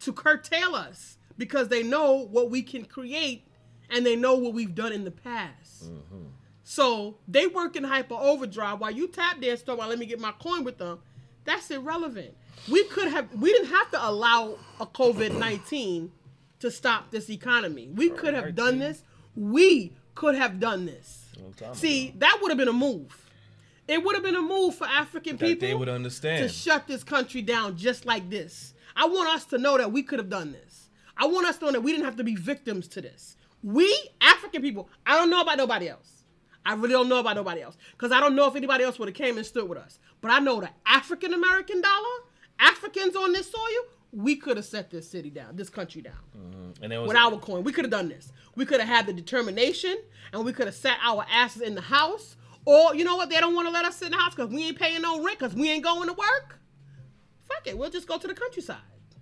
[0.00, 3.44] to curtail us because they know what we can create
[3.90, 5.90] and they know what we've done in the past.
[5.90, 6.26] Mm-hmm.
[6.62, 10.20] So they work in hyper overdrive while you tap dance talk about let me get
[10.20, 11.00] my coin with them.
[11.44, 12.36] That's irrelevant.
[12.70, 16.12] We could have we didn't have to allow a COVID nineteen
[16.60, 17.88] to stop this economy.
[17.92, 19.02] We could have done this.
[19.34, 21.26] We could have done this.
[21.72, 22.18] See, ago.
[22.20, 23.28] that would have been a move.
[23.88, 26.86] It would have been a move for African that people they would understand to shut
[26.86, 28.74] this country down just like this.
[28.94, 30.81] I want us to know that we could have done this.
[31.16, 33.36] I want us to know that we didn't have to be victims to this.
[33.62, 36.24] We, African people, I don't know about nobody else.
[36.64, 37.76] I really don't know about nobody else.
[37.92, 39.98] Because I don't know if anybody else would have came and stood with us.
[40.20, 42.24] But I know the African American dollar,
[42.58, 46.84] Africans on this soil, we could have set this city down, this country down mm-hmm.
[46.84, 47.64] and it was with our coin.
[47.64, 48.30] We could have done this.
[48.54, 49.96] We could have had the determination
[50.32, 52.36] and we could have sat our asses in the house.
[52.64, 53.30] Or, you know what?
[53.30, 55.24] They don't want to let us sit in the house because we ain't paying no
[55.24, 56.60] rent because we ain't going to work.
[57.48, 57.76] Fuck it.
[57.76, 58.76] We'll just go to the countryside.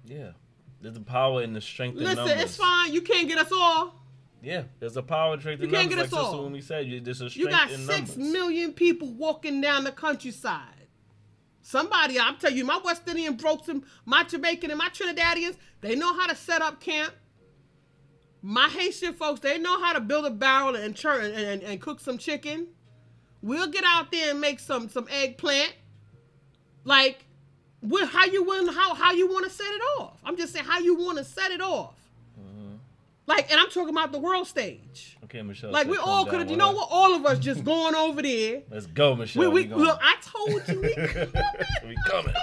[0.04, 0.32] yeah.
[0.80, 2.40] There's the power and the strength in Listen, numbers.
[2.42, 2.92] it's fine.
[2.92, 3.94] You can't get us all.
[4.42, 6.10] Yeah, there's a power and strength You can't numbers.
[6.10, 6.42] get us all.
[6.44, 10.64] When we said, you- there's a You got six million people walking down the countryside.
[11.62, 15.94] Somebody, I'm telling you, my West Indian brokes and my Jamaican and my Trinidadians, they
[15.94, 17.12] know how to set up camp.
[18.42, 21.80] My Haitian folks, they know how to build a barrel and churn and, and, and
[21.80, 22.68] cook some chicken.
[23.42, 25.74] We'll get out there and make some some eggplant.
[26.84, 27.26] Like,
[27.82, 30.18] With how you want how how you want to set it off.
[30.24, 31.94] I'm just saying how you want to set it off.
[32.38, 32.74] Mm-hmm.
[33.26, 35.16] Like, and I'm talking about the world stage.
[35.24, 35.70] Okay, Michelle.
[35.70, 36.88] Like we all could have, you know what?
[36.90, 38.62] All of us just going over there.
[38.70, 39.50] Let's go, Michelle.
[39.50, 39.98] We, we look.
[40.02, 41.32] I told you we coming.
[41.86, 42.34] We coming.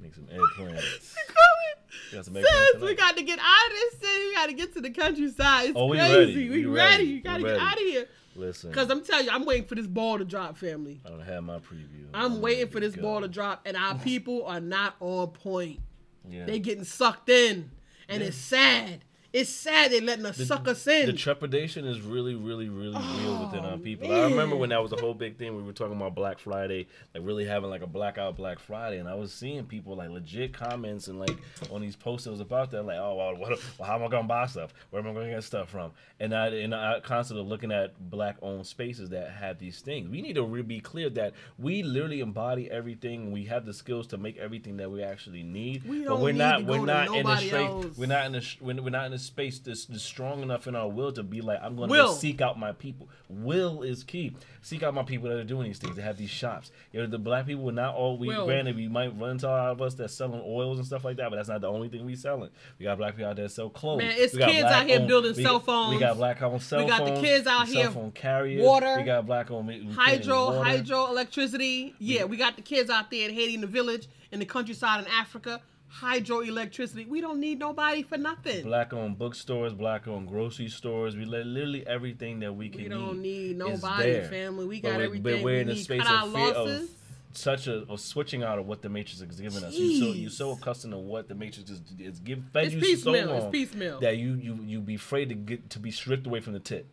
[0.00, 1.14] Make some eggplants.
[1.26, 1.78] coming.
[2.12, 4.24] Got Sis, we got to get out of this city.
[4.28, 5.66] We got to get to the countryside.
[5.70, 6.14] It's Oh, we crazy.
[6.18, 6.34] ready.
[6.48, 6.74] We, We ready.
[6.90, 7.04] ready.
[7.04, 8.08] You got to get out of here.
[8.38, 11.00] Listen, Because I'm telling you, I'm waiting for this ball to drop, family.
[11.04, 12.06] I don't have my preview.
[12.14, 13.02] I'm waiting for this go.
[13.02, 15.80] ball to drop, and our people are not on point.
[16.28, 16.44] Yeah.
[16.46, 17.70] They getting sucked in,
[18.08, 19.02] and it's sad.
[19.30, 21.04] It's sad they're letting us suck us in.
[21.04, 24.10] The trepidation is really, really, really oh, real within our Oh, people.
[24.10, 25.54] I remember when that was a whole big thing.
[25.54, 29.06] We were talking about Black Friday, like really having like a blackout Black Friday, and
[29.06, 31.36] I was seeing people like legit comments and like
[31.70, 34.46] on these posters about that, like, oh, well, what, well how am I gonna buy
[34.46, 34.72] stuff?
[34.88, 35.92] Where am I gonna get stuff from?
[36.20, 40.08] And I and I constantly looking at black-owned spaces that have these things.
[40.08, 43.30] We need to really be clear that we literally embody everything.
[43.30, 45.84] We have the skills to make everything that we actually need.
[45.86, 46.58] We but we're need not.
[46.60, 47.98] to We're go to not in the straight.
[47.98, 48.56] We're not in the.
[48.62, 51.40] We're we're not in a space that's, that's strong enough in our will to be
[51.40, 53.08] like, I'm going to seek out my people.
[53.28, 54.34] Will is key.
[54.62, 55.96] Seek out my people that are doing these things.
[55.96, 56.70] They have these shops.
[56.92, 58.16] You know, the black people are not all.
[58.18, 58.46] We Will.
[58.46, 61.16] granted, we might run into a lot of us that's selling oils and stuff like
[61.18, 62.50] that, but that's not the only thing we selling.
[62.78, 63.98] We got black people out there that sell clothes.
[63.98, 65.94] Man, it's kids out here owned- building we cell phones.
[65.94, 66.90] We got black owned cell phones.
[66.92, 68.64] We got the kids out cell here, phone carriers.
[68.64, 70.64] water, We got black on we- we hydro, water.
[70.64, 71.94] hydro, electricity.
[71.98, 75.04] Yeah, we got the kids out there in Haiti in the village, in the countryside
[75.04, 75.60] in Africa.
[75.90, 77.06] Hydro electricity.
[77.06, 78.62] We don't need nobody for nothing.
[78.64, 81.16] Black owned bookstores, black owned grocery stores.
[81.16, 84.66] We let literally everything that we can we don't need need nobody, family.
[84.66, 85.22] We got we're- everything.
[85.22, 85.82] But we're in a need.
[85.82, 86.82] space of fear losses.
[86.90, 86.90] of
[87.32, 89.72] such a, a switching out of what the Matrix has given us.
[89.74, 92.80] You so you so accustomed to what the Matrix is, is give, fed It's you
[92.80, 94.00] piecemeal, so it's long piecemeal.
[94.00, 96.86] that you you you be afraid to get to be stripped away from the tip.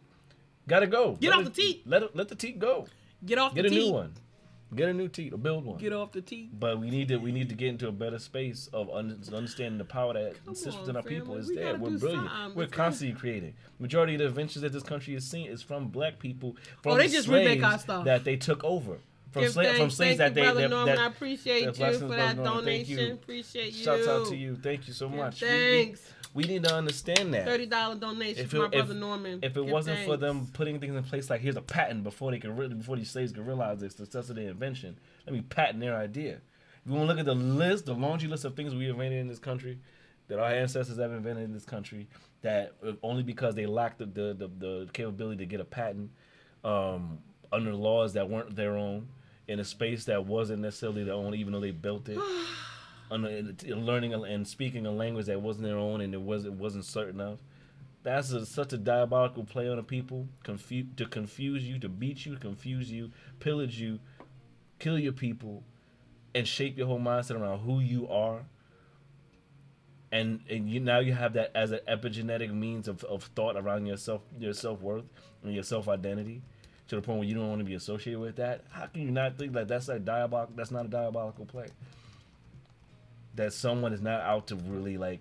[0.68, 1.14] Gotta go.
[1.20, 1.84] Get Let off it- the teat.
[1.88, 2.88] Let it, let the teat go.
[3.26, 3.86] Get off Get the a teat.
[3.88, 4.14] new one.
[4.74, 5.78] Get a new teat or build one.
[5.78, 6.60] Get off the teat.
[6.60, 9.78] But we need to we need to get into a better space of un- understanding
[9.78, 11.76] the power that sits on, within our people is We there.
[11.76, 12.30] We're brilliant.
[12.30, 12.56] something.
[12.58, 13.54] We're constantly creating.
[13.80, 16.56] Majority of the inventions that this country has seen is from black people.
[16.82, 18.06] From Oh, they just remake our slaves stuff.
[18.06, 18.98] that they took over.
[19.32, 20.96] From, sla- from slaves that you, they that, Norman.
[20.96, 22.38] that, I appreciate that you for that.
[22.38, 23.12] Donation.
[23.12, 23.84] Appreciate you.
[23.84, 24.56] Shouts out to you.
[24.56, 25.42] Thank you so Give much.
[25.42, 26.00] Thanks.
[26.02, 27.46] We, we need to understand that.
[27.46, 29.40] Thirty dollar donation If for it, my if, brother Norman.
[29.42, 32.32] if it Give wasn't for them putting things in place like here's a patent before
[32.32, 35.42] they can really before these slaves can realize the success of their invention, let me
[35.42, 36.42] patent their idea.
[36.84, 39.20] If you want to look at the list, the laundry list of things we invented
[39.20, 39.80] in this country,
[40.28, 42.08] that our ancestors have invented in this country,
[42.42, 46.12] that uh, only because they lacked the the, the, the capability to get a patent
[46.66, 47.20] um,
[47.54, 49.08] under laws that weren't their own
[49.48, 52.20] in a space that wasn't necessarily their own, even though they built it.
[53.12, 56.86] under, learning and speaking a language that wasn't their own and it was it wasn't
[56.86, 57.40] certain of.
[58.04, 62.26] That's a, such a diabolical play on the people, confuse to confuse you, to beat
[62.26, 64.00] you, confuse you, pillage you,
[64.78, 65.64] kill your people,
[66.36, 68.44] and shape your whole mindset around who you are.
[70.12, 73.88] And and you now you have that as an epigenetic means of, of thought around
[73.88, 75.06] yourself, your self worth
[75.44, 76.44] and your self identity,
[76.90, 78.66] to the point where you don't want to be associated with that.
[78.70, 80.54] How can you not think that that's a diabolical?
[80.56, 81.68] That's not a diabolical play.
[83.36, 85.20] That someone is not out to really like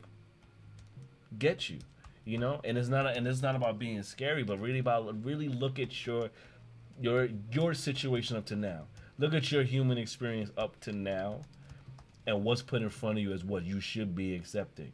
[1.39, 1.78] get you,
[2.24, 2.61] you know.
[2.65, 6.07] And it's not and it's not about being scary, but really about really look at
[6.07, 6.31] your
[7.01, 8.82] your your situation up to now.
[9.19, 11.41] Look at your human experience up to now,
[12.27, 14.93] and what's put in front of you as what you should be accepting.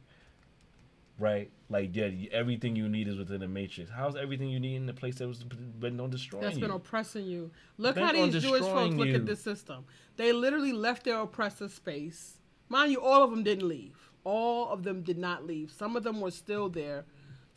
[1.19, 3.91] Right, like yeah, everything you need is within the matrix.
[3.91, 6.63] How's everything you need in the place that was been on destroying That's you?
[6.63, 7.51] been oppressing you.
[7.77, 9.17] Look Bent how these Jewish folks destroying look you.
[9.17, 9.85] at this system.
[10.17, 12.39] They literally left their oppressor space.
[12.71, 13.97] Mind you, all of them didn't leave.
[14.23, 15.73] All of them did not leave.
[15.73, 17.05] Some of them were still there.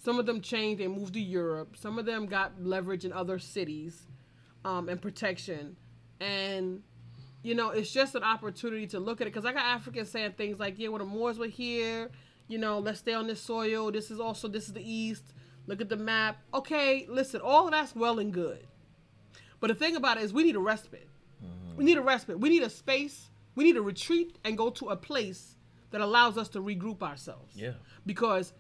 [0.04, 1.78] Some of them changed and moved to Europe.
[1.78, 4.08] Some of them got leverage in other cities
[4.66, 5.78] um, and protection.
[6.20, 6.82] And,
[7.44, 9.34] you know, it's just an opportunity to look at it.
[9.34, 12.10] Because I got Africans saying things like, yeah, when the Moors were here,
[12.48, 13.92] you know, let's stay on this soil.
[13.92, 15.34] This is also, this is the East.
[15.68, 16.42] Look at the map.
[16.54, 18.66] Okay, listen, all of that's well and good.
[19.60, 21.08] But the thing about it is, we need a respite.
[21.78, 22.40] We need a respite.
[22.40, 23.30] We need a space.
[23.56, 25.56] We need to retreat and go to a place
[25.92, 27.56] that allows us to regroup ourselves.
[27.56, 27.74] Yeah.
[28.06, 28.54] Because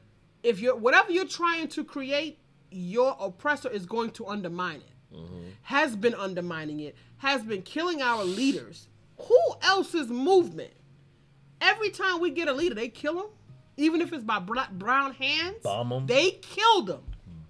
[0.44, 2.40] if you're whatever you're trying to create,
[2.70, 5.16] your oppressor is going to undermine it.
[5.16, 5.42] Mm-hmm.
[5.64, 6.96] Has been undermining it.
[7.18, 8.88] Has been killing our leaders.
[9.18, 10.74] Who else's movement?
[11.62, 13.30] Every time we get a leader, they kill them.
[13.78, 16.06] Even if it's by brown hands, Bomb 'em.
[16.08, 17.04] they killed them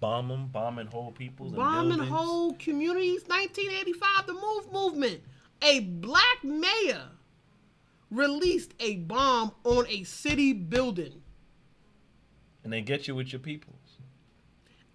[0.03, 3.23] bomb them, bombing whole peoples, bombing whole communities.
[3.27, 5.21] 1985, the Move movement.
[5.61, 7.03] A black mayor
[8.13, 11.21] released a bomb on a city building.
[12.63, 13.77] and they get you with your peoples.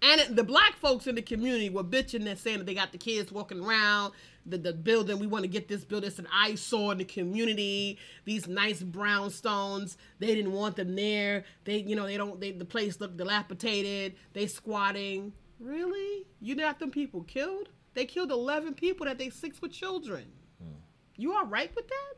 [0.01, 2.97] And the black folks in the community were bitching and saying that they got the
[2.97, 4.13] kids walking around
[4.45, 5.19] the, the building.
[5.19, 6.07] We want to get this building.
[6.07, 7.99] It's an eyesore in the community.
[8.23, 9.97] These nice brownstones.
[10.19, 11.43] They didn't want them there.
[11.65, 12.39] They, you know, they don't.
[12.39, 14.15] They, the place looked dilapidated.
[14.33, 15.33] They squatting.
[15.59, 16.25] Really?
[16.39, 17.67] You got them people killed?
[17.93, 19.05] They killed eleven people.
[19.05, 20.25] That they six with children.
[20.63, 20.79] Hmm.
[21.17, 22.13] You all right with that?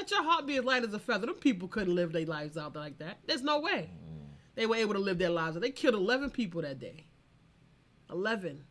[0.00, 1.26] Let your heart be as light as a feather.
[1.26, 3.18] Them people couldn't live their lives out like that.
[3.26, 3.90] There's no way.
[3.92, 4.28] Mm.
[4.54, 5.60] They were able to live their lives.
[5.60, 7.04] They killed 11 people that day.
[8.10, 8.64] 11.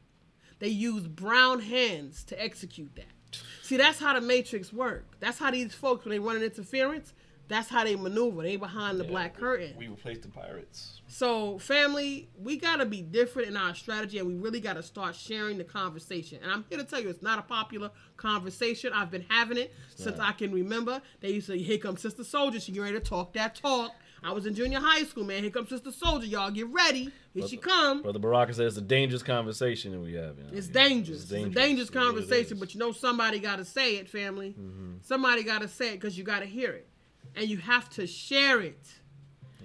[0.57, 3.39] They used brown hands to execute that.
[3.61, 5.06] See, that's how the Matrix work.
[5.19, 7.14] That's how these folks, when they run an interference,
[7.49, 8.43] that's how they maneuver.
[8.43, 9.73] They behind the black curtain.
[9.77, 11.01] We replaced the pirates.
[11.07, 15.57] So, family, we gotta be different in our strategy, and we really gotta start sharing
[15.57, 16.39] the conversation.
[16.43, 18.93] And I'm here to tell you, it's not a popular conversation.
[18.93, 21.01] I've been having it since I can remember.
[21.19, 22.59] They used to, say, "Here comes Sister Soldier.
[22.59, 23.93] She ready to talk that talk."
[24.23, 25.43] I was in junior high school, man.
[25.43, 26.27] Here comes Sister Soldier.
[26.27, 27.11] Y'all get ready.
[27.34, 28.01] Here she come.
[28.01, 30.38] Brother Baraka says it's a dangerous conversation that we have.
[30.38, 30.49] You know?
[30.51, 31.23] It's dangerous.
[31.23, 34.55] It's, a dangerous conversation, but you know somebody got to say it, family.
[34.59, 34.93] Mm-hmm.
[35.01, 36.88] Somebody got to say it because you got to hear it,
[37.35, 38.87] and you have to share it.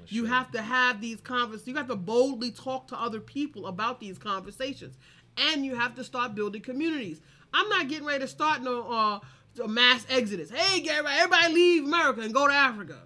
[0.09, 1.69] You have to have these conversations.
[1.69, 4.97] You have to boldly talk to other people about these conversations,
[5.37, 7.21] and you have to start building communities.
[7.53, 9.21] I'm not getting ready to start no uh,
[9.67, 10.51] mass exodus.
[10.51, 12.99] Hey, everybody, everybody leave America and go to Africa.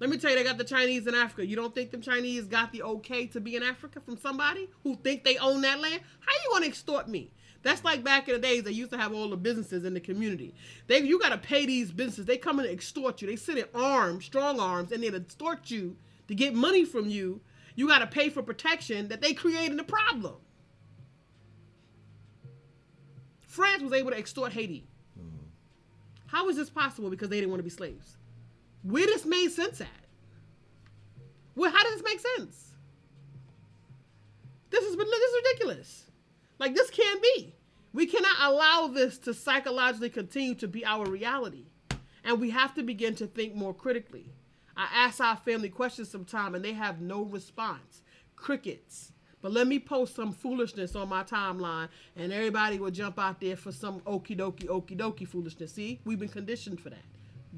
[0.00, 1.46] Let me tell you, they got the Chinese in Africa.
[1.46, 4.96] You don't think them Chinese got the okay to be in Africa from somebody who
[4.96, 6.00] think they own that land?
[6.18, 7.30] How you gonna extort me?
[7.62, 10.00] That's like back in the days they used to have all the businesses in the
[10.00, 10.54] community.
[10.88, 12.26] They you gotta pay these businesses.
[12.26, 13.28] They come and extort you.
[13.28, 15.96] They sit in arms, strong arms, and they extort you
[16.28, 17.40] to get money from you.
[17.76, 20.36] You gotta pay for protection that they created the problem.
[23.40, 24.86] France was able to extort Haiti.
[26.26, 27.10] How is this possible?
[27.10, 28.16] Because they didn't want to be slaves.
[28.82, 29.88] Where this made sense at?
[31.54, 32.72] Well, how does this make sense?
[34.70, 36.06] This is this is ridiculous.
[36.62, 37.56] Like this can't be.
[37.92, 41.64] We cannot allow this to psychologically continue to be our reality,
[42.22, 44.32] and we have to begin to think more critically.
[44.76, 48.02] I ask our family questions sometime, and they have no response.
[48.36, 49.10] Crickets.
[49.40, 53.56] But let me post some foolishness on my timeline, and everybody will jump out there
[53.56, 55.72] for some okie dokie, okie dokie foolishness.
[55.72, 57.04] See, we've been conditioned for that.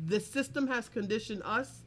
[0.06, 1.82] The system has conditioned us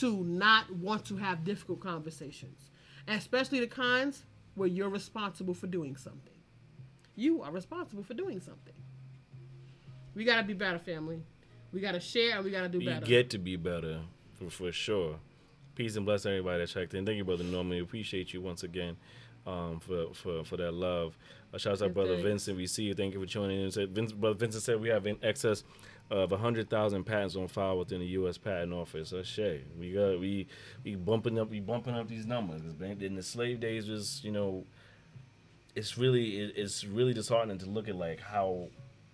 [0.00, 2.68] to not want to have difficult conversations,
[3.08, 4.24] especially the kinds
[4.56, 6.34] where you're responsible for doing something.
[7.20, 8.72] You are responsible for doing something.
[10.14, 11.22] We gotta be better, family.
[11.70, 13.02] We gotta share we gotta do better.
[13.02, 14.00] We get to be better
[14.38, 15.16] for, for sure.
[15.74, 17.04] Peace and bless everybody that checked in.
[17.04, 17.76] Thank you, brother Norman.
[17.76, 18.96] We appreciate you once again
[19.46, 21.18] um, for, for for that love.
[21.52, 22.26] Uh, shouts out, Yes, brother thanks.
[22.26, 22.56] Vincent.
[22.56, 22.94] We see you.
[22.94, 23.70] Thank you for tuning in.
[23.70, 25.62] Said Vince, brother Vincent said we have in excess
[26.10, 28.38] of hundred thousand patents on file within the U.S.
[28.38, 29.10] Patent Office.
[29.10, 29.66] That's shit.
[29.78, 30.46] We got we
[30.84, 32.62] we bumping up we bumping up these numbers.
[32.80, 34.64] in the slave days was you know
[35.74, 38.68] it's really it, it's really disheartening to look at like how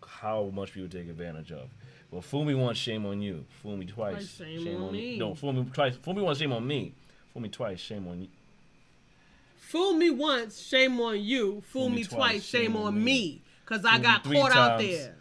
[0.07, 1.69] how much people take advantage of.
[2.11, 3.45] Well, fool me once, shame on you.
[3.63, 5.19] Fool me twice, Twice, shame on me.
[5.19, 5.97] No, fool me twice.
[5.97, 6.95] Fool me once, shame on me.
[7.33, 8.29] Fool me twice, shame on you.
[9.67, 11.61] Fool me once, shame on you.
[11.67, 13.43] Fool, me, twice, shame, on me.
[13.65, 15.17] Cause I Fool got caught out there.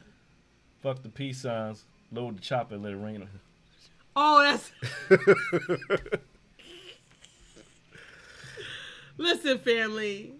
[0.83, 1.83] Fuck the peace signs.
[2.11, 3.27] Load the chopper, let it rain.
[4.15, 4.71] Oh, that's.
[9.17, 10.33] Listen, family,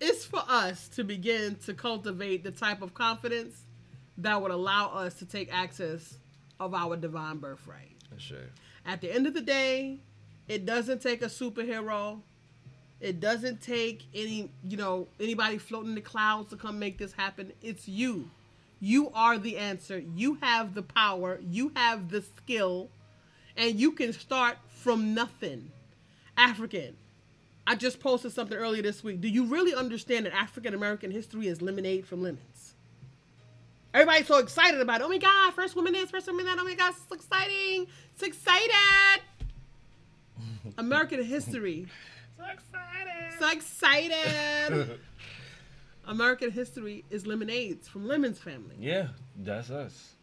[0.00, 3.64] it's for us to begin to cultivate the type of confidence
[4.18, 6.18] that would allow us to take access
[6.58, 7.96] of our divine birthright.
[8.10, 8.38] Right.
[8.86, 9.98] At the end of the day,
[10.48, 12.20] it doesn't take a superhero.
[13.00, 17.12] It doesn't take any, you know, anybody floating in the clouds to come make this
[17.12, 17.52] happen.
[17.62, 18.30] It's you.
[18.80, 20.02] You are the answer.
[20.14, 21.40] You have the power.
[21.48, 22.90] You have the skill.
[23.56, 25.70] And you can start from nothing.
[26.36, 26.96] African.
[27.70, 29.20] I just posted something earlier this week.
[29.20, 32.74] Do you really understand that African American history is lemonade from lemons?
[33.94, 35.04] Everybody's so excited about it.
[35.04, 36.58] Oh my God, first woman this, first woman that.
[36.58, 37.86] Oh my God, it's exciting.
[38.12, 39.22] It's excited.
[40.78, 41.86] American history.
[42.36, 43.38] So excited.
[43.38, 44.98] So excited.
[46.08, 48.74] American history is lemonades from Lemon's family.
[48.80, 50.14] Yeah, that's us.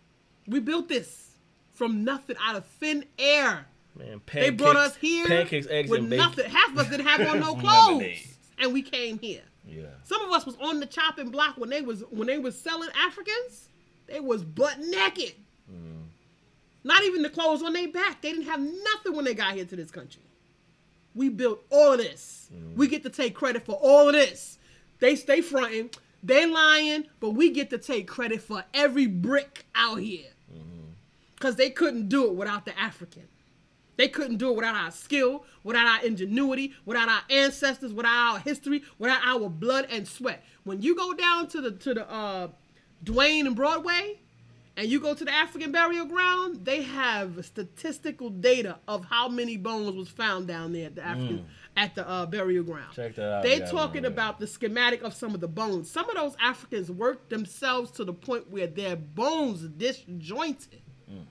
[0.48, 1.38] We built this
[1.72, 3.68] from nothing out of thin air.
[3.98, 6.26] Man, pancakes, They brought us here Pancakes, eggs, with and bacon.
[6.26, 6.50] nothing.
[6.50, 9.42] Half of us didn't have on no clothes, and we came here.
[9.66, 9.86] Yeah.
[10.04, 12.90] Some of us was on the chopping block when they was when they was selling
[12.98, 13.70] Africans.
[14.08, 15.34] They was butt naked.
[15.72, 16.04] Mm.
[16.84, 18.22] Not even the clothes on their back.
[18.22, 20.22] They didn't have nothing when they got here to this country.
[21.14, 22.48] We built all of this.
[22.54, 22.76] Mm.
[22.78, 24.58] We get to take credit for all of this.
[25.00, 25.90] They stay fronting.
[26.24, 30.30] They lying, but we get to take credit for every brick out here.
[30.52, 30.92] Mm-hmm.
[31.40, 33.28] Cause they couldn't do it without the African.
[33.98, 38.40] They couldn't do it without our skill, without our ingenuity, without our ancestors, without our
[38.40, 40.44] history, without our blood and sweat.
[40.64, 42.48] When you go down to the to the uh,
[43.04, 44.20] Duane and Broadway,
[44.78, 49.58] and you go to the African burial ground, they have statistical data of how many
[49.58, 51.46] bones was found down there at the African
[51.76, 52.94] at the uh, burial ground.
[52.96, 53.44] Check that out.
[53.44, 55.90] They Yeah, talking about the schematic of some of the bones.
[55.90, 60.82] Some of those Africans worked themselves to the point where their bones disjointed.
[61.12, 61.26] Mm.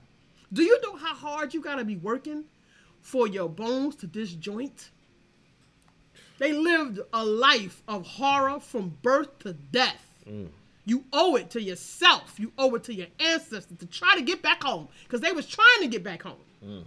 [0.51, 2.45] Do you know how hard you gotta be working
[3.01, 4.91] for your bones to disjoint?
[6.39, 10.05] They lived a life of horror from birth to death.
[10.27, 10.49] Mm.
[10.85, 12.39] You owe it to yourself.
[12.39, 15.47] You owe it to your ancestors to try to get back home because they was
[15.47, 16.37] trying to get back home.
[16.63, 16.83] Mm.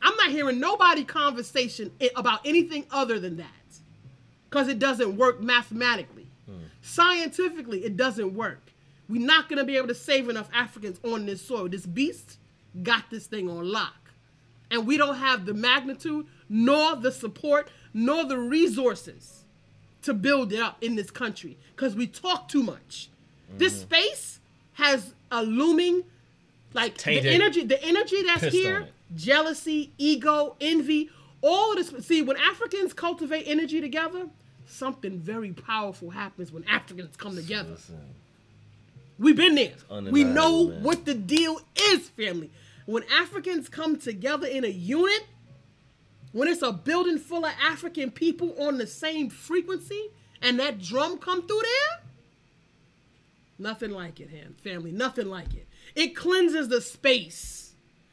[0.00, 3.46] I'm not hearing nobody conversation about anything other than that
[4.48, 6.22] because it doesn't work mathematically.
[6.82, 8.72] Scientifically, it doesn't work.
[9.08, 11.68] We're not going to be able to save enough Africans on this soil.
[11.68, 12.38] This beast
[12.82, 14.01] got this thing on lock.
[14.72, 19.44] And we don't have the magnitude, nor the support, nor the resources
[20.00, 23.10] to build it up in this country because we talk too much.
[23.58, 23.82] This mm-hmm.
[23.82, 24.40] space
[24.72, 26.04] has a looming,
[26.72, 31.10] like the energy, the energy that's Pissed here, jealousy, ego, envy,
[31.42, 32.06] all of this.
[32.06, 34.28] See, when Africans cultivate energy together,
[34.66, 37.72] something very powerful happens when Africans come together.
[37.72, 38.00] Listen,
[39.18, 39.74] We've been there.
[40.10, 40.82] We know man.
[40.82, 42.50] what the deal is, family.
[42.92, 45.24] When Africans come together in a unit,
[46.32, 50.10] when it's a building full of African people on the same frequency,
[50.42, 52.04] and that drum come through there,
[53.58, 54.92] nothing like it, hand family.
[54.92, 55.66] Nothing like it.
[55.94, 57.60] It cleanses the space,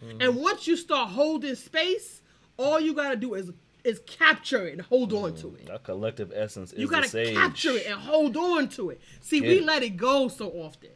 [0.02, 0.22] Mm-hmm.
[0.22, 2.22] and once you start holding space,
[2.56, 3.52] all you gotta do is
[3.84, 5.70] is capture it and hold on to it.
[5.70, 9.02] our collective essence is You gotta capture it and hold on to it.
[9.20, 10.92] See, we let it go so often.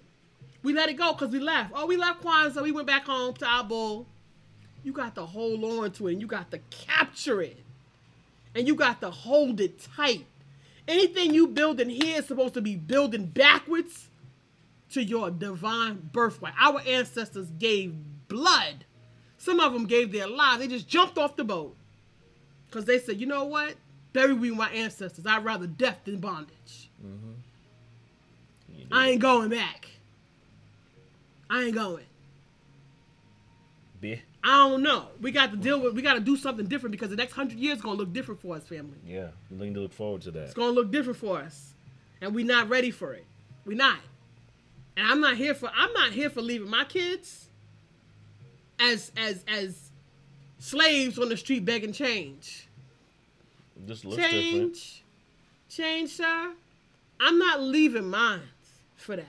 [0.64, 1.72] We let it go because we left.
[1.76, 2.64] Oh, we left Kwanzaa.
[2.64, 4.08] We went back home to our bull.
[4.84, 7.60] You got to hold on to it and you got to capture it.
[8.56, 10.26] And you got to hold it tight.
[10.88, 14.10] Anything you build in here is supposed to be building backwards
[14.92, 16.54] to your divine birthright.
[16.60, 17.96] Our ancestors gave
[18.28, 18.86] blood.
[19.38, 20.60] Some of them gave their lives.
[20.60, 21.76] They just jumped off the boat.
[22.68, 23.76] Because they said, you know what?
[24.14, 25.26] Bury me with my ancestors.
[25.26, 26.90] I'd rather death than bondage.
[27.04, 27.32] Mm-hmm.
[28.94, 29.88] I ain't going back.
[31.50, 32.06] I ain't going.
[34.02, 35.08] Be- I don't know.
[35.22, 35.94] We got to deal with.
[35.96, 38.56] We got to do something different because the next hundred years gonna look different for
[38.56, 38.98] us, family.
[39.06, 40.44] Yeah, we're looking to look forward to that.
[40.44, 41.74] It's gonna look different for us,
[42.22, 43.26] and we not ready for it.
[43.66, 44.00] We not.
[44.98, 45.72] And I'm not here for.
[45.74, 47.48] I'm not here for leaving my kids
[48.80, 49.92] as as as
[50.60, 52.68] slaves on the street begging change.
[53.86, 54.76] This looks different.
[54.76, 55.04] change,
[55.70, 56.54] change, sir.
[57.20, 58.42] I'm not leaving mine
[58.96, 59.26] for that.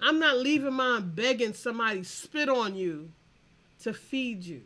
[0.00, 3.10] I'm not leaving mine begging somebody spit on you
[3.82, 4.62] to feed you.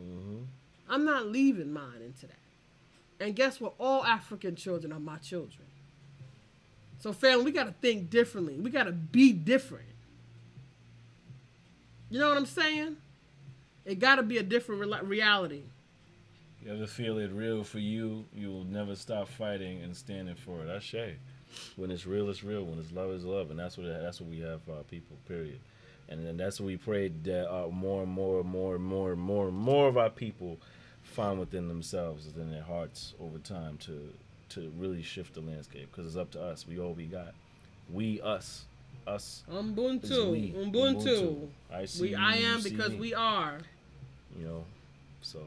[0.00, 0.42] Mm-hmm.
[0.88, 2.36] I'm not leaving mine into that.
[3.20, 3.74] And guess what?
[3.78, 5.66] All African children are my children.
[6.98, 8.58] So, family, we got to think differently.
[8.58, 9.86] We got to be different.
[12.10, 12.96] You know what I'm saying?
[13.84, 15.62] It got to be a different re- reality.
[16.64, 20.60] You ever feel it real for you, you will never stop fighting and standing for
[20.62, 20.66] it.
[20.66, 21.16] That's Shay.
[21.76, 22.64] When it's real, it's real.
[22.64, 25.16] When it's love, it's love, and that's what that's what we have for our people.
[25.28, 25.60] Period.
[26.08, 29.12] And then that's what we pray that uh, more and more and more and more
[29.12, 30.58] and more and more of our people
[31.02, 34.12] find within themselves, within their hearts, over time to
[34.50, 35.90] to really shift the landscape.
[35.90, 36.66] Because it's up to us.
[36.66, 37.34] We all we got.
[37.90, 38.66] We us
[39.06, 39.42] us.
[39.50, 40.54] Ubuntu.
[40.54, 41.48] Ubuntu.
[41.72, 42.02] I see.
[42.02, 43.58] We you, I am because we are.
[44.38, 44.64] You know.
[45.20, 45.40] So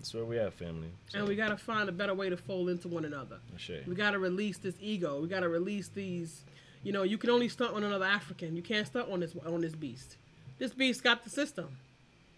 [0.00, 0.88] that's where we at, family.
[1.08, 3.36] So, And we gotta find a better way to fold into one another.
[3.58, 3.82] Shay.
[3.86, 5.20] We gotta release this ego.
[5.20, 6.42] We gotta release these.
[6.82, 8.56] You know, you can only stunt on another African.
[8.56, 10.16] You can't stunt on this on this beast.
[10.58, 11.76] This beast got the system.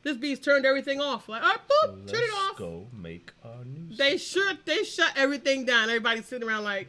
[0.03, 1.29] This beast turned everything off.
[1.29, 2.47] Like, oh, So boop, let's turn it off.
[2.49, 3.97] Let's go make our news.
[3.97, 5.85] They shut they shut everything down.
[5.85, 6.89] Everybody's sitting around like,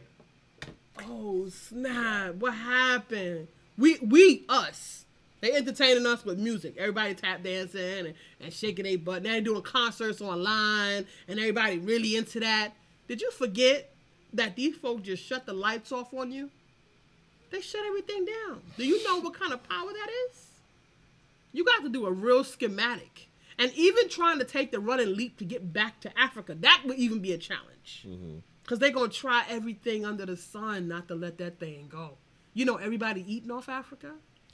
[1.06, 3.46] oh snap, what happened?
[3.78, 5.03] We we us.
[5.44, 6.74] They entertaining us with music.
[6.78, 9.22] Everybody tap dancing and, and shaking their butt.
[9.22, 12.70] Now they doing concerts online and everybody really into that.
[13.08, 13.92] Did you forget
[14.32, 16.48] that these folks just shut the lights off on you?
[17.50, 18.62] They shut everything down.
[18.78, 20.46] Do you know what kind of power that is?
[21.52, 23.28] You got to do a real schematic.
[23.58, 26.84] And even trying to take the run and leap to get back to Africa, that
[26.86, 28.06] would even be a challenge.
[28.08, 28.38] Mm-hmm.
[28.62, 32.16] Because they're going to try everything under the sun not to let that thing go.
[32.54, 34.12] You know, everybody eating off Africa?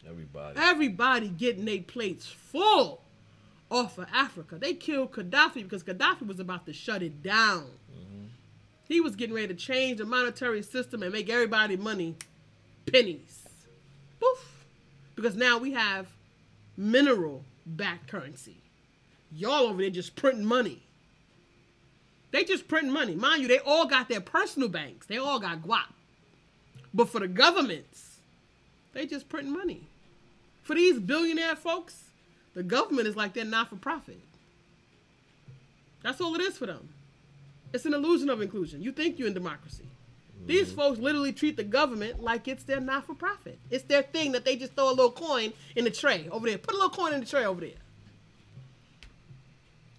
[0.08, 0.58] Everybody.
[0.58, 3.02] Everybody getting their plates full
[3.70, 4.56] off of Africa.
[4.58, 7.66] They killed Gaddafi because Gaddafi was about to shut it down.
[7.92, 8.24] Mm-hmm.
[8.88, 12.16] He was getting ready to change the monetary system and make everybody money
[12.90, 13.48] pennies.
[14.20, 14.64] Poof.
[15.14, 16.08] Because now we have
[16.76, 18.56] mineral backed currency.
[19.32, 20.82] Y'all over there just printing money.
[22.32, 23.14] They just printing money.
[23.14, 25.06] Mind you, they all got their personal banks.
[25.06, 25.92] They all got guap.
[26.92, 28.18] But for the governments,
[28.92, 29.89] they just printing money.
[30.70, 32.04] For these billionaire folks,
[32.54, 34.20] the government is like they're not for profit.
[36.04, 36.90] That's all it is for them.
[37.72, 38.80] It's an illusion of inclusion.
[38.80, 39.82] You think you're in democracy.
[40.46, 40.76] These mm-hmm.
[40.76, 43.58] folks literally treat the government like it's their not for profit.
[43.68, 46.56] It's their thing that they just throw a little coin in the tray over there.
[46.56, 47.70] Put a little coin in the tray over there.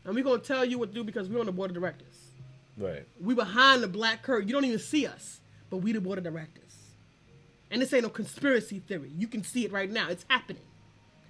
[0.06, 1.76] And we're going to tell you what to do because we're on the board of
[1.76, 2.30] directors.
[2.78, 3.06] Right.
[3.20, 4.48] We behind the black curtain.
[4.48, 6.71] You don't even see us, but we the board of directors.
[7.72, 9.12] And this ain't no conspiracy theory.
[9.18, 10.10] You can see it right now.
[10.10, 10.62] It's happening.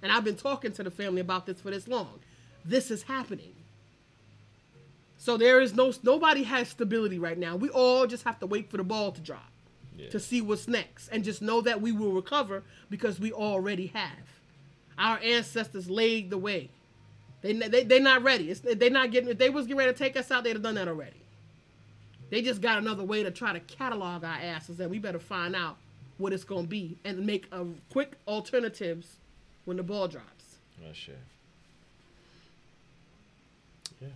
[0.02, 2.18] And I've been talking to the family about this for this long.
[2.64, 3.54] This is happening.
[5.18, 7.54] So there is no nobody has stability right now.
[7.54, 9.52] We all just have to wait for the ball to drop
[9.96, 10.08] Yeah.
[10.10, 14.10] to see what's next and just know that we will recover because we already have.
[14.98, 16.70] Our ancestors laid the way.
[17.42, 18.50] They they they're not ready.
[18.50, 19.30] It's, they not getting.
[19.30, 21.22] If they was getting ready to take us out, they'd have done that already.
[22.30, 25.54] They just got another way to try to catalog our asses, and we better find
[25.54, 25.76] out
[26.22, 29.16] what it's gonna be and make a quick alternatives
[29.64, 30.56] when the ball drops.
[30.80, 31.18] Oh shit.
[34.00, 34.08] Yeah.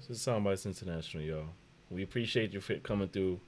[0.00, 1.44] So this is Soundbites International, y'all.
[1.90, 3.38] We appreciate you for coming through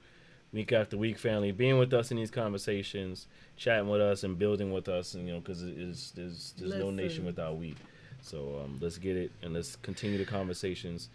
[0.53, 3.25] week after week, family, being with us in these conversations,
[3.57, 5.15] chatting with us, and building with us.
[5.15, 7.75] And you know, because it is there's there's no nation without we.
[8.21, 11.09] So um, let's get it and let's continue the conversations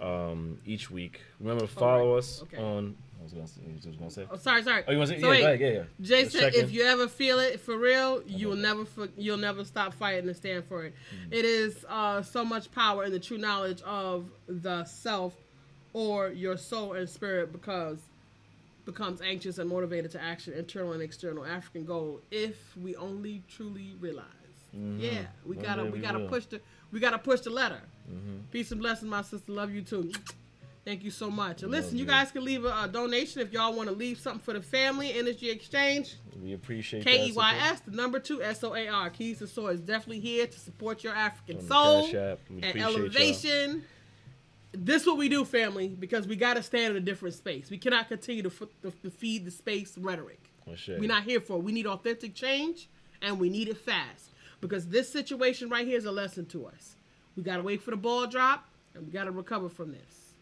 [0.00, 1.20] um, each week.
[1.40, 2.18] Remember to follow right.
[2.18, 2.62] us Okay.
[2.62, 2.96] on.
[3.24, 3.70] I was gonna.
[3.72, 4.26] I was gonna say.
[4.30, 4.84] Oh, sorry, sorry.
[4.86, 5.20] Oh, you want to say?
[5.22, 6.28] So yeah, wait, yeah, yeah.
[6.28, 9.94] Said, if you ever feel it for real, you will never for, you'll never stop
[9.94, 10.94] fighting and stand for it.
[11.14, 11.32] Mm-hmm.
[11.32, 15.34] It is uh, so much power in the true knowledge of the self
[15.94, 17.98] or your soul and spirit because
[18.84, 21.46] becomes anxious and motivated to action, internal and external.
[21.46, 22.20] African goal.
[22.30, 24.26] If we only truly realize.
[24.98, 26.28] Yeah, we One gotta we we gotta will.
[26.28, 26.60] push the
[26.92, 27.80] we gotta push the letter.
[28.50, 29.50] Peace and blessings, my sister.
[29.50, 30.12] Love you too.
[30.84, 31.62] Thank you so much.
[31.62, 32.10] And listen, you you.
[32.10, 35.14] guys can leave a, a donation if y'all want to leave something for the family.
[35.14, 39.08] Energy Exchange, We appreciate K E Y the number two S O A R.
[39.10, 42.14] Keys to Soar is definitely here to support your African soul and
[42.64, 42.96] appreciate y'all.
[42.96, 43.84] elevation.
[44.72, 47.70] This what we do, family, because we got to stand in a different space.
[47.70, 50.50] We cannot continue to, f- to, to feed the space rhetoric.
[50.88, 51.58] We're not here for.
[51.58, 51.62] it.
[51.62, 52.88] We need authentic change,
[53.22, 54.30] and we need it fast.
[54.60, 56.96] Because this situation right here is a lesson to us.
[57.36, 60.33] We gotta wait for the ball drop, and we gotta recover from this.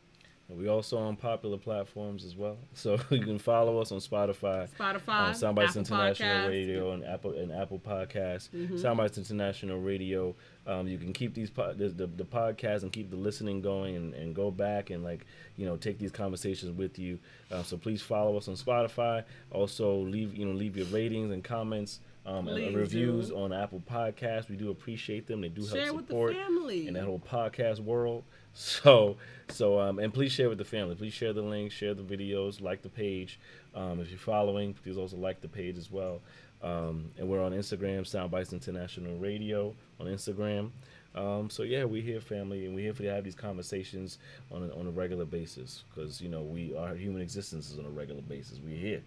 [0.56, 2.58] We also on popular platforms as well.
[2.74, 6.48] So you can follow us on Spotify, Spotify, on Soundbites Apple International Podcasts.
[6.48, 8.50] Radio, and Apple and Apple Podcasts.
[8.50, 8.76] Mm-hmm.
[8.76, 10.34] Soundbites International Radio.
[10.66, 13.96] Um, you can keep these po- the, the, the podcast and keep the listening going,
[13.96, 15.26] and, and go back and like
[15.56, 17.18] you know take these conversations with you.
[17.50, 19.24] Uh, so please follow us on Spotify.
[19.50, 22.00] Also leave you know leave your ratings and comments.
[22.24, 23.36] Um, and reviews do.
[23.36, 24.48] on Apple Podcasts.
[24.48, 25.40] We do appreciate them.
[25.40, 26.86] They do help Share with the support family.
[26.86, 28.24] in that whole podcast world.
[28.54, 29.16] So,
[29.48, 30.94] so, um, and please share with the family.
[30.94, 33.40] Please share the link, share the videos, like the page.
[33.74, 36.20] Um, if you're following, please also like the page as well.
[36.62, 40.70] Um, and we're on Instagram, Soundbites International Radio on Instagram.
[41.14, 44.18] Um, so yeah, we're here, family, and we're here for to have these conversations
[44.50, 47.86] on a, on a regular basis because you know we our human existence is on
[47.86, 48.60] a regular basis.
[48.62, 49.02] We're here,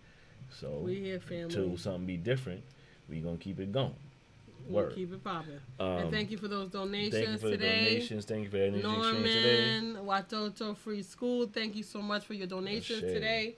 [0.49, 1.53] so We here, family.
[1.53, 2.63] till something be different,
[3.09, 3.93] we gonna keep it going.
[4.67, 4.95] We'll Word.
[4.95, 5.59] keep it popping.
[5.79, 8.25] Um, and thank you for those donations Thank you for the donations.
[8.25, 9.81] Thank you for energy exchange today.
[9.81, 13.13] Norman, Watoto Free School, thank you so much for your donations shade.
[13.13, 13.55] today.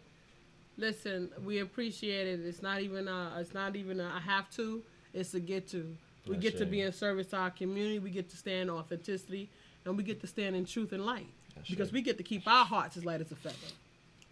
[0.78, 2.46] Listen, we appreciate it.
[2.46, 4.84] It's not even a, it's not even a, I have to.
[5.14, 5.96] It's a get to.
[6.28, 8.00] We No get to be in service to our community.
[8.00, 9.50] We get to stand authenticity,
[9.86, 11.28] and we get to stand in truth and light.
[11.56, 11.94] No because shade.
[11.94, 13.56] we get to keep our hearts as light as a feather.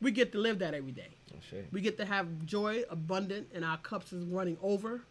[0.02, 1.10] We get to live that every day.
[1.34, 1.68] Oh, shit.
[1.72, 5.02] We get to have joy abundant and our cups is running over.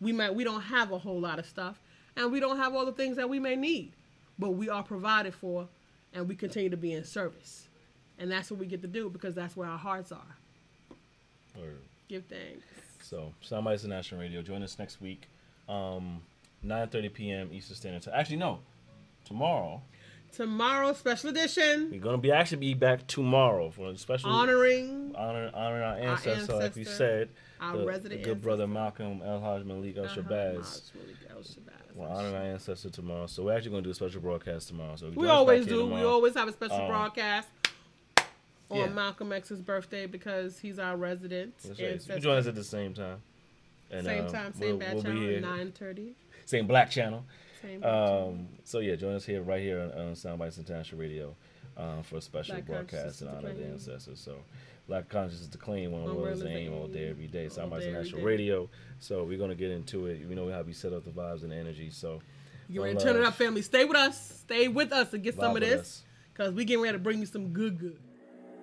[0.00, 1.80] We might we don't have a whole lot of stuff
[2.16, 3.92] and we don't have all the things that we may need,
[4.38, 5.68] but we are provided for
[6.12, 7.68] and we continue to be in service.
[8.18, 10.36] And that's what we get to do because that's where our hearts are.
[11.58, 11.78] Word.
[12.08, 12.64] Give thanks.
[13.02, 14.42] So, Soundbites International Radio.
[14.42, 15.28] Join us next week,
[15.68, 16.22] um,
[16.64, 17.50] 9:30 p.m.
[17.52, 18.14] Eastern Standard Time.
[18.16, 18.60] Actually, no,
[19.24, 19.82] tomorrow.
[20.34, 25.50] Tomorrow special edition We're gonna be actually be back tomorrow for a special honoring honor
[25.54, 27.28] honoring our ancestor, like we said.
[27.60, 28.66] our the, resident the good brother.
[28.66, 30.54] Malcolm El Haj Malik El Uh-huh, Shabazz.
[30.54, 31.94] Maj Malik El Shabazz.
[31.94, 34.96] We're honoring our ancestor tomorrow, so we're actually gonna do a special broadcast tomorrow.
[34.96, 35.86] So We join us back always do.
[35.86, 37.48] We always have a special Um, broadcast
[38.70, 38.86] on yeah.
[38.88, 42.16] Malcolm X's birthday because he's our resident That's right.
[42.16, 43.22] You join us at the same time.
[43.90, 46.16] And, Same uh, time, same we'll, bad we'll channel, nine thirty.
[46.46, 47.24] Same black channel.
[47.64, 47.82] Same.
[47.84, 51.34] Um, so yeah, join us here right here on, on Soundbites International Radio
[51.76, 54.20] uh, for a special Black broadcast in honor of the ancestors.
[54.20, 54.36] So,
[54.86, 57.10] Black consciousness to claim one One world world is is aim the all day, aim.
[57.10, 57.44] every day.
[57.44, 58.24] All Soundbites day, International day.
[58.26, 58.68] Radio.
[58.98, 60.28] So we're gonna get into it.
[60.28, 61.90] We know how we set up the vibes and the energy.
[61.90, 62.20] So.
[62.68, 63.28] You ready to turn it love.
[63.28, 63.60] up, family?
[63.62, 64.40] Stay with us.
[64.40, 65.80] Stay with us and get some of with this.
[65.80, 66.02] us.
[66.34, 67.98] Cause we getting ready to bring you some good, good.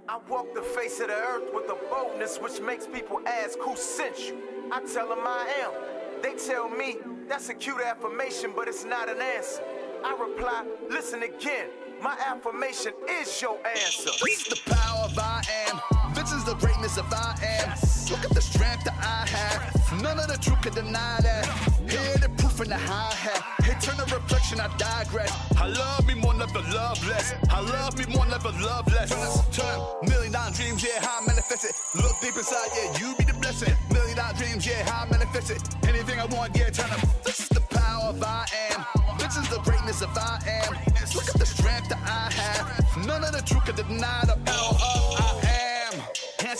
[0.09, 3.75] I walk the face of the earth with a boldness which makes people ask who
[3.75, 4.37] sent you.
[4.71, 6.21] I tell them I am.
[6.21, 6.97] They tell me
[7.31, 9.63] that's a cute affirmation, but it's not an answer.
[10.03, 11.69] I reply, listen again.
[12.03, 14.09] My affirmation is your answer.
[14.21, 16.13] This is the power of I am.
[16.13, 17.90] This is the greatness of I am.
[18.11, 20.01] Look at the strength that I have.
[20.01, 21.45] None of the truth can deny that.
[21.89, 23.41] Hear the proof in the hi hat.
[23.81, 25.31] The reflection, I digress.
[25.57, 27.33] I love me more, never love less.
[27.49, 29.09] I love me more, never love less.
[29.09, 31.75] Turn, turn, million dollar dreams, yeah, how I manifest it.
[32.01, 33.73] Look deep inside, yeah, you be the blessing.
[33.91, 35.61] Million dollar dreams, yeah, how I manifest it.
[35.87, 37.01] Anything I want, yeah, turn up.
[37.23, 38.85] This is the power of I am.
[39.17, 40.73] This is the greatness of I am.
[41.15, 43.05] Look at the strength that I have.
[43.05, 45.40] None of the truth can deny the power of I am.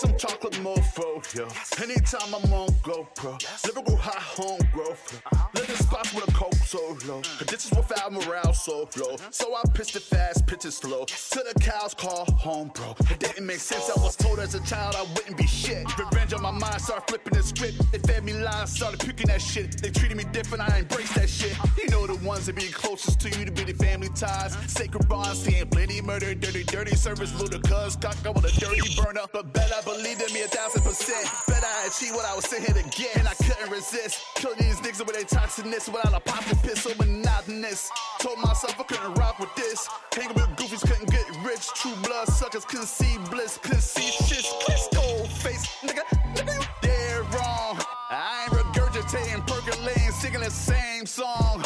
[0.02, 1.46] Handsome chocolate mofo, yo.
[1.80, 5.22] Anytime I'm on GoPro, lyrical high home growth.
[5.54, 7.22] Living spots with a coke so low.
[7.46, 7.72] This is
[8.10, 9.16] morale so low.
[9.30, 11.04] So I pitched it fast, pitches slow.
[11.04, 12.96] Till the cows call home, bro.
[13.10, 13.90] It didn't make sense.
[13.96, 15.86] I was told as a child I wouldn't be shit.
[15.98, 17.78] Revenge on my mind, started flipping the script.
[17.92, 19.80] They fed me lies, started picking that shit.
[19.80, 21.56] They treated me different, I embraced that shit.
[21.78, 24.56] You know the ones that be closest to you to be the family ties.
[24.66, 29.26] Sacred bonds, seeing plenty murder, dirty, dirty service, ludicrous, cock up with a dirty burner.
[29.32, 31.26] But bet I believed in me a thousand percent.
[31.48, 34.24] Bet I achieved what I was sitting here to get, and I couldn't resist.
[34.36, 37.90] Kill these niggas with their toxicness without a pop the piss so monotonous.
[38.20, 39.88] Told myself I couldn't rock with this.
[40.12, 41.66] Hanging with goofies couldn't get rich.
[41.74, 44.44] True blood suckers couldn't see bliss, couldn't see shit.
[44.94, 46.04] Cold face, nigga,
[46.34, 47.78] nigga, you dead wrong.
[48.10, 51.62] I ain't regurgitating, percolating, singing the same song.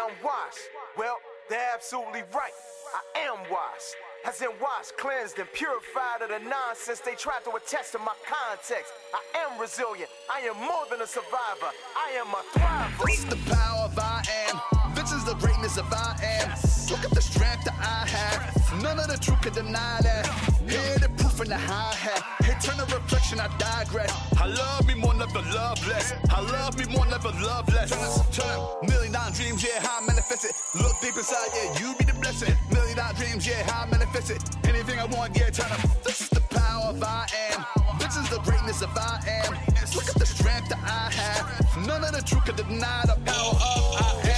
[0.00, 0.64] I'm washed.
[0.96, 1.18] Well,
[1.50, 2.56] they're absolutely right.
[2.96, 3.96] I am washed.
[4.26, 8.14] As in washed, cleansed, and purified of the nonsense they tried to attest to my
[8.24, 8.92] context.
[9.12, 10.08] I am resilient.
[10.32, 11.68] I am more than a survivor.
[11.96, 13.06] I am a thriver.
[13.06, 14.94] This is the power of I am.
[14.94, 16.48] This is the greatness of I am.
[16.90, 18.82] Look at the strength that I have.
[18.82, 20.49] None of the truth can deny that.
[20.70, 22.22] Hear the proof in the hi hat.
[22.46, 24.10] Hey, turn the reflection, I digress.
[24.38, 26.14] I love me more, never love less.
[26.30, 27.90] I love me more, never love less.
[27.90, 30.54] Turn, turn, million dollar dreams, yeah, how I manifest it.
[30.80, 32.54] Look deep inside, yeah, you be the blessing.
[32.72, 34.42] Million dollar dreams, yeah, how I manifest it.
[34.68, 35.82] Anything I want, yeah, turn up.
[36.04, 37.66] This is the power of I am.
[37.98, 39.52] This is the greatness of I am.
[39.96, 41.86] Look at the strength that I have.
[41.86, 44.29] None of the truth can deny the power of I am.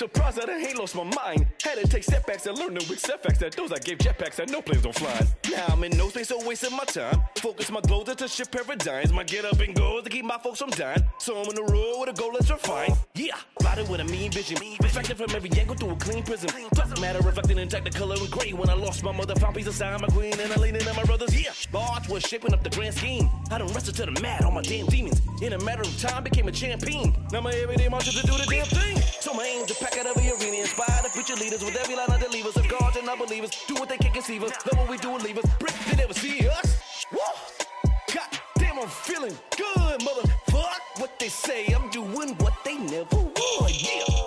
[0.00, 1.46] Surprised that I ain't lost my mind.
[1.62, 4.48] Had to take setbacks and learn the weak setbacks that those I gave jetpacks that
[4.48, 5.20] no planes don't fly.
[5.50, 7.20] Now I'm in no space, so wasting my time.
[7.36, 9.12] Focus my glow to shift paradigms.
[9.12, 11.02] My get up and go to keep my folks from dying.
[11.18, 12.94] So I'm on the road with a goal that's refined.
[13.14, 14.56] Yeah, plotted with a mean vision.
[14.80, 16.50] Reflected from every angle through a clean prism.
[16.72, 18.54] Doesn't matter reflecting in technicolor and gray.
[18.54, 21.04] When I lost my mother, found peace inside my queen, and I leaned on my
[21.04, 21.38] brothers.
[21.38, 23.28] Yeah, Bart was shaping up the grand scheme.
[23.50, 25.20] I done wrestled to the mat, all my damn demons.
[25.42, 27.14] In a matter of time, became a champion.
[27.32, 28.96] Now my everyday mantra to do the damn thing.
[29.20, 32.10] So my aim to pack out every arena, inspire the future leaders with every line
[32.10, 33.50] of delivers of God and unbelievers.
[33.66, 35.44] Do what they can't conceive us, love what we do and leave us.
[35.58, 37.04] Brick, they never see us.
[37.12, 37.92] Whoa!
[38.14, 41.00] God damn, I'm feeling good, motherfuck.
[41.00, 43.70] What they say, I'm doing what they never would.
[43.70, 44.19] Yeah.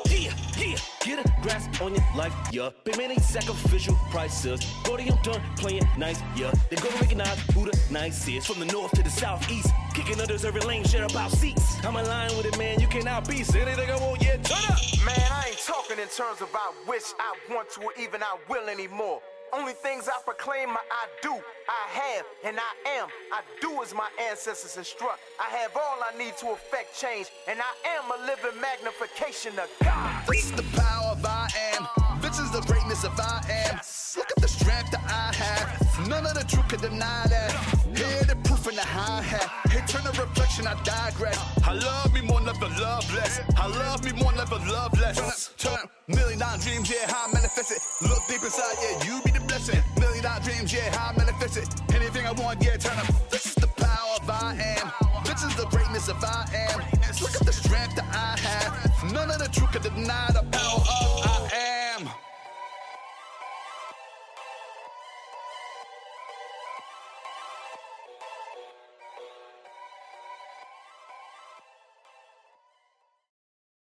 [1.03, 2.69] Get a grasp on your life, yeah.
[2.85, 4.61] Pay many sacrificial prices.
[4.85, 6.53] Gordium done playing nice, yeah.
[6.69, 8.45] They gonna recognize who the nice is.
[8.45, 11.83] From the north to the southeast, kicking others every lane, share about seats.
[11.83, 12.79] I'm aligned with it, man.
[12.79, 13.43] You cannot be.
[13.43, 14.37] Say anything I want, yeah.
[14.37, 14.79] Turn up.
[15.05, 18.37] Man, I ain't talking in terms of I wish, I want to, or even I
[18.47, 19.21] will anymore.
[19.53, 23.07] Only things I proclaim, I I do, I have, and I am.
[23.31, 25.19] I do as my ancestors instruct.
[25.39, 29.69] I have all I need to affect change, and I am a living magnification of
[29.83, 30.25] God.
[30.27, 32.21] This is the power of I am.
[32.21, 33.75] This is the greatness of I am.
[34.17, 36.07] Look at the strength that I have.
[36.07, 37.62] None of the truth can deny that.
[39.93, 40.13] Proof in the.
[40.23, 41.37] Reflection, I digress.
[41.63, 43.41] I love me more, never love less.
[43.57, 45.49] I love me more, never love less.
[45.57, 48.07] Turn, turn, million dollar dreams, yeah, how I manifest it.
[48.07, 49.81] Look deep inside, yeah, you be the blessing.
[49.99, 51.67] Million dollar dreams, yeah, how I manifest it.
[51.95, 53.07] Anything I want, yeah, turn up.
[53.29, 54.91] This is the power of I am.
[55.25, 56.79] This is the greatness of I am.
[57.21, 59.13] Look at the strength that I have.
[59.13, 61.02] None of the truth can deny the power of